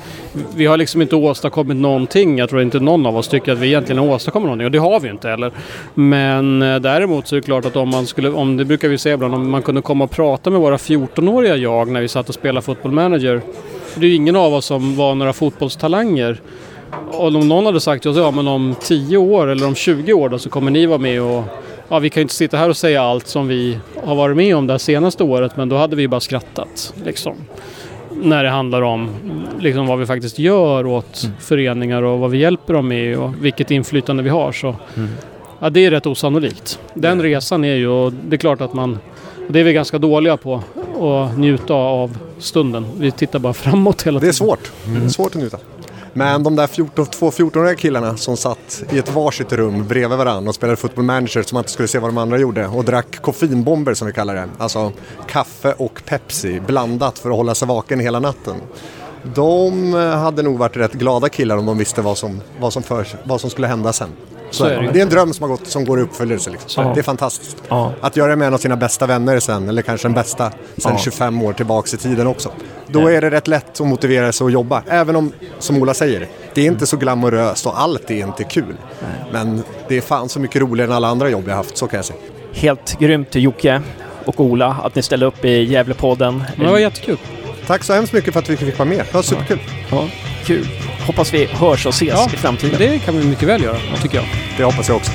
vi 0.56 0.66
har 0.66 0.76
liksom 0.76 1.02
inte 1.02 1.16
åstadkommit 1.16 1.76
någonting. 1.76 2.38
Jag 2.38 2.50
tror 2.50 2.62
inte 2.62 2.80
någon 2.80 3.06
av 3.06 3.16
oss 3.16 3.28
tycker 3.28 3.52
att 3.52 3.58
vi 3.58 3.66
egentligen 3.66 3.98
har 4.02 4.14
åstadkommit 4.14 4.44
någonting. 4.46 4.66
Och 4.66 4.72
det 4.72 4.78
har 4.78 5.00
vi 5.00 5.06
ju 5.06 5.12
inte 5.12 5.28
heller. 5.28 5.52
Men 5.94 6.62
eh, 6.62 6.76
däremot 6.80 7.28
så 7.28 7.36
är 7.36 7.40
det 7.40 7.44
klart 7.46 7.64
att 7.64 7.76
om 7.76 7.88
man 7.88 8.06
skulle, 8.06 8.28
om 8.30 8.56
det 8.56 8.64
brukar 8.64 8.88
vi 8.88 8.98
säga 8.98 9.14
ibland, 9.14 9.34
om 9.34 9.50
man 9.50 9.62
kunde 9.62 9.82
komma 9.82 10.04
och 10.04 10.10
prata 10.10 10.50
med 10.50 10.60
våra 10.60 10.76
14-åriga 10.76 11.56
jag 11.56 11.88
när 11.88 12.00
vi 12.00 12.08
satt 12.08 12.28
och 12.28 12.34
spelade 12.34 12.64
fotboll 12.64 12.92
manager. 12.92 13.40
Det 13.94 14.06
är 14.06 14.10
ju 14.10 14.14
ingen 14.16 14.36
av 14.36 14.54
oss 14.54 14.64
som 14.64 14.96
var 14.96 15.14
några 15.14 15.32
fotbollstalanger. 15.32 16.40
Och 17.12 17.26
om 17.26 17.48
någon 17.48 17.66
hade 17.66 17.80
sagt 17.80 18.04
ja, 18.04 18.30
men 18.30 18.48
om 18.48 18.74
10 18.80 19.16
år 19.16 19.46
eller 19.46 19.66
om 19.66 19.74
20 19.74 20.12
år 20.12 20.28
då 20.28 20.38
så 20.38 20.50
kommer 20.50 20.70
ni 20.70 20.86
vara 20.86 20.98
med 20.98 21.22
och 21.22 21.44
Ja, 21.90 21.98
vi 21.98 22.10
kan 22.10 22.20
ju 22.20 22.22
inte 22.22 22.34
sitta 22.34 22.56
här 22.56 22.68
och 22.68 22.76
säga 22.76 23.02
allt 23.02 23.26
som 23.26 23.48
vi 23.48 23.78
har 24.04 24.14
varit 24.14 24.36
med 24.36 24.56
om 24.56 24.66
det 24.66 24.72
här 24.72 24.78
senaste 24.78 25.22
året 25.24 25.56
men 25.56 25.68
då 25.68 25.76
hade 25.76 25.96
vi 25.96 26.08
bara 26.08 26.20
skrattat. 26.20 26.94
Liksom. 27.04 27.34
När 28.22 28.44
det 28.44 28.50
handlar 28.50 28.82
om 28.82 29.08
liksom, 29.60 29.86
vad 29.86 29.98
vi 29.98 30.06
faktiskt 30.06 30.38
gör 30.38 30.86
åt 30.86 31.28
föreningar 31.40 32.02
och 32.02 32.18
vad 32.18 32.30
vi 32.30 32.38
hjälper 32.38 32.74
dem 32.74 32.88
med 32.88 33.18
och 33.18 33.30
vilket 33.40 33.70
inflytande 33.70 34.22
vi 34.22 34.30
har. 34.30 34.52
Så, 34.52 34.76
ja, 35.58 35.70
det 35.70 35.86
är 35.86 35.90
rätt 35.90 36.06
osannolikt. 36.06 36.78
Den 36.94 37.22
resan 37.22 37.64
är 37.64 37.74
ju, 37.74 37.88
och 37.88 38.12
det 38.28 38.36
är 38.36 38.38
klart 38.38 38.60
att 38.60 38.74
man, 38.74 38.98
det 39.48 39.60
är 39.60 39.64
vi 39.64 39.72
ganska 39.72 39.98
dåliga 39.98 40.36
på, 40.36 40.62
att 41.00 41.38
njuta 41.38 41.74
av 41.74 42.18
stunden. 42.38 42.86
Vi 42.98 43.10
tittar 43.10 43.38
bara 43.38 43.52
framåt 43.54 44.02
hela 44.02 44.20
Det 44.20 44.24
är 44.26 44.32
tiden. 44.32 44.34
svårt. 44.34 44.72
Det 44.84 45.04
är 45.04 45.08
svårt 45.08 45.34
att 45.34 45.40
njuta. 45.40 45.58
Men 46.18 46.42
de 46.42 46.56
där 46.56 46.66
14, 46.66 47.06
två 47.06 47.30
14-åriga 47.30 47.74
killarna 47.74 48.16
som 48.16 48.36
satt 48.36 48.82
i 48.90 48.98
ett 48.98 49.14
varsitt 49.14 49.52
rum 49.52 49.88
bredvid 49.88 50.18
varandra 50.18 50.48
och 50.48 50.54
spelade 50.54 50.76
football 50.76 51.04
manager 51.04 51.42
så 51.42 51.54
man 51.54 51.60
inte 51.60 51.72
skulle 51.72 51.88
se 51.88 51.98
vad 51.98 52.10
de 52.10 52.18
andra 52.18 52.38
gjorde 52.38 52.66
och 52.66 52.84
drack 52.84 53.22
koffeinbomber 53.22 53.94
som 53.94 54.06
vi 54.06 54.12
kallar 54.12 54.34
det. 54.34 54.48
Alltså 54.58 54.92
kaffe 55.28 55.72
och 55.72 56.02
Pepsi 56.06 56.60
blandat 56.60 57.18
för 57.18 57.30
att 57.30 57.36
hålla 57.36 57.54
sig 57.54 57.68
vaken 57.68 58.00
hela 58.00 58.20
natten. 58.20 58.54
De 59.34 59.94
eh, 59.94 60.00
hade 60.00 60.42
nog 60.42 60.58
varit 60.58 60.76
rätt 60.76 60.92
glada 60.92 61.28
killar 61.28 61.56
om 61.56 61.66
de 61.66 61.78
visste 61.78 62.02
vad 62.02 62.18
som, 62.18 62.40
vad 62.60 62.72
som, 62.72 62.82
för, 62.82 63.06
vad 63.24 63.40
som 63.40 63.50
skulle 63.50 63.66
hända 63.66 63.92
sen. 63.92 64.08
Så 64.50 64.64
är 64.64 64.82
det 64.82 64.90
det 64.92 64.98
är 64.98 65.02
en 65.02 65.08
dröm 65.08 65.32
som, 65.32 65.42
har 65.42 65.56
gått, 65.56 65.66
som 65.66 65.84
går 65.84 65.98
i 65.98 66.02
uppfyllelse. 66.02 66.50
Liksom. 66.50 66.84
Ja. 66.86 66.92
Det 66.94 67.00
är 67.00 67.02
fantastiskt. 67.02 67.56
Ja. 67.68 67.92
Att 68.00 68.16
göra 68.16 68.30
det 68.30 68.36
med 68.36 68.46
en 68.48 68.54
av 68.54 68.58
sina 68.58 68.76
bästa 68.76 69.06
vänner 69.06 69.40
sen, 69.40 69.68
eller 69.68 69.82
kanske 69.82 70.08
den 70.08 70.14
bästa 70.14 70.50
sen 70.76 70.92
Ja. 70.92 70.98
25 70.98 71.42
år 71.42 71.52
tillbaks 71.52 71.94
i 71.94 71.96
tiden 71.96 72.26
också. 72.26 72.50
Då 72.86 73.00
Ja. 73.02 73.10
är 73.10 73.20
det 73.20 73.30
rätt 73.30 73.48
lätt 73.48 73.80
att 73.80 73.86
motivera 73.86 74.32
sig 74.32 74.44
att 74.46 74.52
jobba. 74.52 74.82
Även 74.88 75.16
om, 75.16 75.32
som 75.58 75.82
Ola 75.82 75.94
säger, 75.94 76.28
det 76.54 76.60
är 76.60 76.66
inte 76.66 76.86
så 76.86 76.96
glamoröst 76.96 77.66
och 77.66 77.80
allt 77.80 78.10
är 78.10 78.14
inte 78.26 78.44
kul. 78.44 78.76
Men 79.32 79.62
det 79.88 79.96
är 79.96 80.00
fan 80.00 80.28
så 80.28 80.40
mycket 80.40 80.62
roligare 80.62 80.90
än 80.90 80.96
alla 80.96 81.08
andra 81.08 81.28
jobb 81.30 81.44
jag 81.48 81.54
haft, 81.54 81.76
så 81.76 81.86
kan 81.86 81.96
jag 81.98 82.04
säga. 82.04 82.18
Helt 82.52 82.98
grymt 82.98 83.34
Jocke 83.34 83.82
och 84.24 84.40
Ola 84.40 84.76
att 84.84 84.94
ni 84.94 85.02
ställde 85.02 85.26
upp 85.26 85.44
i 85.44 85.62
Gävlepodden. 85.64 86.44
Det 86.56 86.66
var 86.66 86.78
jättekul. 86.78 87.18
Tack 87.68 87.84
så 87.84 87.92
hemskt 87.92 88.12
mycket 88.12 88.32
för 88.32 88.40
att 88.40 88.48
vi 88.48 88.56
fick 88.56 88.78
vara 88.78 88.88
med. 88.88 88.98
Det 88.98 89.14
var 89.14 89.22
superkul. 89.22 89.58
Ja, 89.90 90.08
kul. 90.44 90.68
Hoppas 91.06 91.34
vi 91.34 91.46
hörs 91.46 91.86
och 91.86 91.94
ses 91.94 92.08
Ja, 92.08 92.30
i 92.34 92.36
framtiden. 92.36 92.78
Det 92.78 92.98
kan 92.98 93.18
vi 93.18 93.24
mycket 93.24 93.48
väl 93.48 93.62
göra, 93.62 93.76
tycker 94.02 94.16
jag. 94.18 94.26
Det 94.56 94.64
hoppas 94.64 94.88
jag 94.88 94.96
också. 94.96 95.12